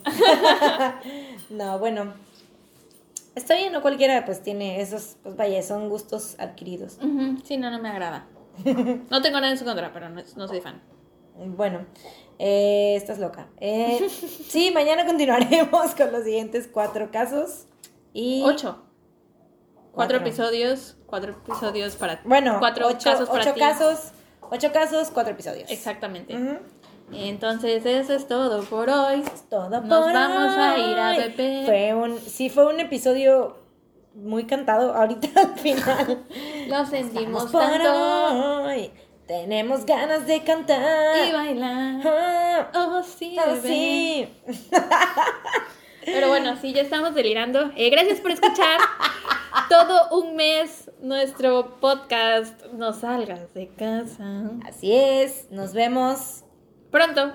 no, 1.50 1.78
bueno, 1.78 2.14
Está 3.36 3.54
bien, 3.54 3.70
no 3.70 3.82
cualquiera 3.82 4.24
pues 4.24 4.42
tiene 4.42 4.80
esos, 4.80 5.18
pues 5.22 5.36
vaya, 5.36 5.62
son 5.62 5.90
gustos 5.90 6.36
adquiridos. 6.38 6.98
Sí, 7.44 7.58
no, 7.58 7.70
no 7.70 7.78
me 7.78 7.90
agrada. 7.90 8.26
no 9.10 9.20
tengo 9.20 9.38
nada 9.38 9.50
en 9.50 9.58
su 9.58 9.64
contra, 9.66 9.92
pero 9.92 10.08
no, 10.08 10.48
soy 10.48 10.62
fan. 10.62 10.80
Bueno, 11.36 11.84
eh, 12.38 12.94
estás 12.96 13.18
loca. 13.18 13.48
Eh, 13.60 14.08
sí, 14.48 14.70
mañana 14.72 15.04
continuaremos 15.04 15.94
con 15.94 16.12
los 16.12 16.24
siguientes 16.24 16.66
cuatro 16.66 17.10
casos. 17.10 17.66
Y... 18.14 18.42
Ocho. 18.42 18.82
Cuatro, 19.92 20.18
episodios, 20.18 20.96
cuatro 21.06 21.32
episodios 21.32 21.96
para... 21.96 22.20
Bueno, 22.24 22.56
cuatro 22.58 22.86
ocho, 22.86 23.10
casos 23.10 23.28
para 23.28 23.42
ocho 23.42 23.54
casos, 23.58 24.12
ocho 24.50 24.72
casos, 24.72 25.10
cuatro 25.10 25.32
episodios. 25.32 25.70
Exactamente. 25.70 26.34
Entonces 27.12 27.86
eso 27.86 28.14
es 28.14 28.26
todo 28.26 28.62
por 28.64 28.90
hoy. 28.90 29.22
Es 29.22 29.48
todo 29.48 29.70
por 29.70 29.84
Nos 29.84 30.12
vamos 30.12 30.56
a 30.56 30.78
ir 30.78 30.98
a 30.98 31.10
beber. 31.12 31.66
Fue 31.66 31.94
un, 31.94 32.18
sí, 32.18 32.50
fue 32.50 32.66
un 32.66 32.80
episodio 32.80 33.56
muy 34.14 34.44
cantado 34.44 34.94
ahorita 34.94 35.28
al 35.40 35.58
final. 35.58 36.24
Lo 36.68 36.86
sentimos 36.86 37.52
tanto. 37.52 38.64
Hoy. 38.64 38.90
Tenemos 39.26 39.84
ganas 39.84 40.26
de 40.26 40.42
cantar. 40.44 41.28
Y 41.28 41.32
bailar. 41.32 42.00
Ah, 42.04 42.70
oh, 42.74 43.02
sí, 43.02 43.36
oh, 43.44 43.56
sí. 43.60 44.28
Pero 46.04 46.28
bueno, 46.28 46.56
sí, 46.60 46.72
ya 46.72 46.82
estamos 46.82 47.12
delirando. 47.16 47.72
Eh, 47.76 47.90
gracias 47.90 48.20
por 48.20 48.30
escuchar 48.30 48.78
todo 49.68 50.20
un 50.20 50.36
mes 50.36 50.92
nuestro 51.00 51.80
podcast. 51.80 52.66
No 52.74 52.92
salgas 52.92 53.52
de 53.52 53.68
casa. 53.70 54.52
Así 54.64 54.94
es. 54.94 55.50
Nos 55.50 55.72
vemos 55.72 56.44
Pronto. 56.96 57.30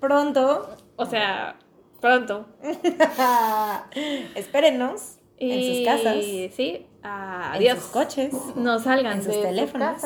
Pronto. 0.00 0.76
O 0.96 1.06
sea, 1.06 1.56
pronto. 2.00 2.46
Espérenos 4.34 5.18
en 5.36 5.76
sus 5.76 5.86
casas. 5.86 6.16
Sí, 6.56 6.88
adiós. 7.00 7.76
En 7.76 7.80
sus 7.80 7.90
coches. 7.92 8.34
No 8.56 8.80
salgan 8.80 9.18
en 9.18 9.22
sus 9.22 9.40
teléfonos. 9.40 10.02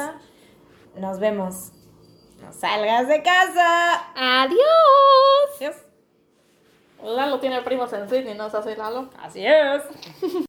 Nos 0.95 1.19
vemos. 1.21 1.73
No 2.43 2.53
salgas 2.53 3.09
de 3.09 3.23
casa. 3.23 4.13
Adiós. 4.15 4.59
Adiós. 5.57 5.77
Lalo 7.03 7.41
tiene 7.41 7.63
primos 7.63 7.91
en 7.95 8.11
Sydney, 8.11 8.35
¿no 8.35 8.49
es 8.49 8.55
así, 8.55 8.75
Lalo? 8.77 9.09
Así 9.23 9.43
es. 9.47 9.85